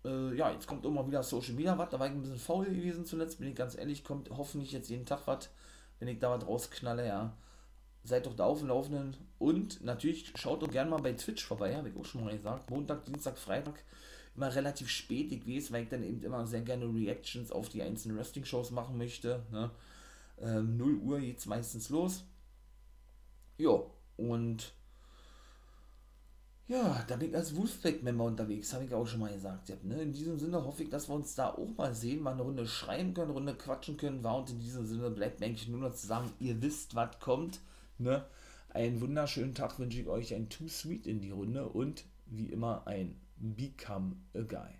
äh, 0.04 0.34
ja, 0.36 0.50
jetzt 0.50 0.66
kommt 0.66 0.84
immer 0.84 1.06
wieder 1.06 1.22
Social 1.22 1.54
Media 1.54 1.76
was. 1.76 1.90
Da 1.90 1.98
war 1.98 2.06
ich 2.06 2.12
ein 2.12 2.22
bisschen 2.22 2.38
faul 2.38 2.66
gewesen 2.66 3.04
zuletzt, 3.04 3.38
bin 3.38 3.48
ich 3.48 3.56
ganz 3.56 3.76
ehrlich. 3.76 4.04
Kommt 4.04 4.30
hoffentlich 4.30 4.72
jetzt 4.72 4.90
jeden 4.90 5.06
Tag 5.06 5.26
was, 5.26 5.50
wenn 5.98 6.08
ich 6.08 6.18
da 6.18 6.30
was 6.30 6.46
rausknalle, 6.46 7.06
ja. 7.06 7.36
Seid 8.02 8.24
doch 8.24 8.34
da 8.34 8.44
auf 8.44 8.60
dem 8.60 8.68
Laufenden. 8.68 9.16
Und 9.38 9.84
natürlich 9.84 10.32
schaut 10.36 10.62
doch 10.62 10.70
gerne 10.70 10.90
mal 10.90 11.02
bei 11.02 11.12
Twitch 11.12 11.44
vorbei, 11.44 11.76
habe 11.76 11.90
ich 11.90 11.96
auch 11.96 12.04
schon 12.04 12.24
mal 12.24 12.34
gesagt. 12.34 12.70
Montag, 12.70 13.04
Dienstag, 13.04 13.36
Freitag 13.36 13.84
immer 14.36 14.54
relativ 14.54 14.88
spät, 14.88 15.32
ich 15.32 15.46
weiß, 15.46 15.72
weil 15.72 15.84
ich 15.84 15.88
dann 15.88 16.02
eben 16.02 16.22
immer 16.22 16.46
sehr 16.46 16.62
gerne 16.62 16.86
Reactions 16.86 17.52
auf 17.52 17.68
die 17.68 17.82
einzelnen 17.82 18.16
Wrestling-Shows 18.16 18.70
machen 18.70 18.96
möchte. 18.96 19.42
Ne? 19.50 19.70
Ähm, 20.40 20.76
0 20.76 20.96
Uhr 20.96 21.20
geht 21.20 21.38
es 21.38 21.46
meistens 21.46 21.88
los. 21.90 22.24
Ja, 23.58 23.82
und 24.16 24.74
ja, 26.70 27.04
da 27.08 27.16
bin 27.16 27.30
ich 27.30 27.36
als 27.36 27.56
Wolfpack-Member 27.56 28.22
unterwegs, 28.24 28.72
habe 28.72 28.84
ich 28.84 28.94
auch 28.94 29.04
schon 29.04 29.18
mal 29.18 29.32
gesagt. 29.32 29.68
Ja, 29.68 29.74
ne? 29.82 30.02
In 30.02 30.12
diesem 30.12 30.38
Sinne 30.38 30.64
hoffe 30.64 30.84
ich, 30.84 30.88
dass 30.88 31.08
wir 31.08 31.16
uns 31.16 31.34
da 31.34 31.50
auch 31.50 31.76
mal 31.76 31.92
sehen, 31.94 32.22
mal 32.22 32.34
eine 32.34 32.42
Runde 32.42 32.64
schreiben 32.64 33.12
können, 33.12 33.26
eine 33.26 33.34
Runde 33.34 33.54
quatschen 33.56 33.96
können. 33.96 34.22
War 34.22 34.38
und 34.38 34.50
in 34.50 34.60
diesem 34.60 34.86
Sinne 34.86 35.10
bleibt 35.10 35.40
mir 35.40 35.46
eigentlich 35.46 35.68
nur 35.68 35.80
noch 35.80 35.94
zusammen, 35.94 36.32
ihr 36.38 36.62
wisst, 36.62 36.94
was 36.94 37.18
kommt. 37.18 37.58
Ne? 37.98 38.24
Einen 38.68 39.00
wunderschönen 39.00 39.56
Tag 39.56 39.80
wünsche 39.80 40.00
ich 40.00 40.06
euch, 40.06 40.32
ein 40.32 40.48
Too 40.48 40.68
Sweet 40.68 41.08
in 41.08 41.20
die 41.20 41.32
Runde 41.32 41.68
und 41.68 42.04
wie 42.26 42.46
immer 42.46 42.86
ein 42.86 43.20
Become 43.36 44.14
a 44.34 44.42
Guy. 44.42 44.79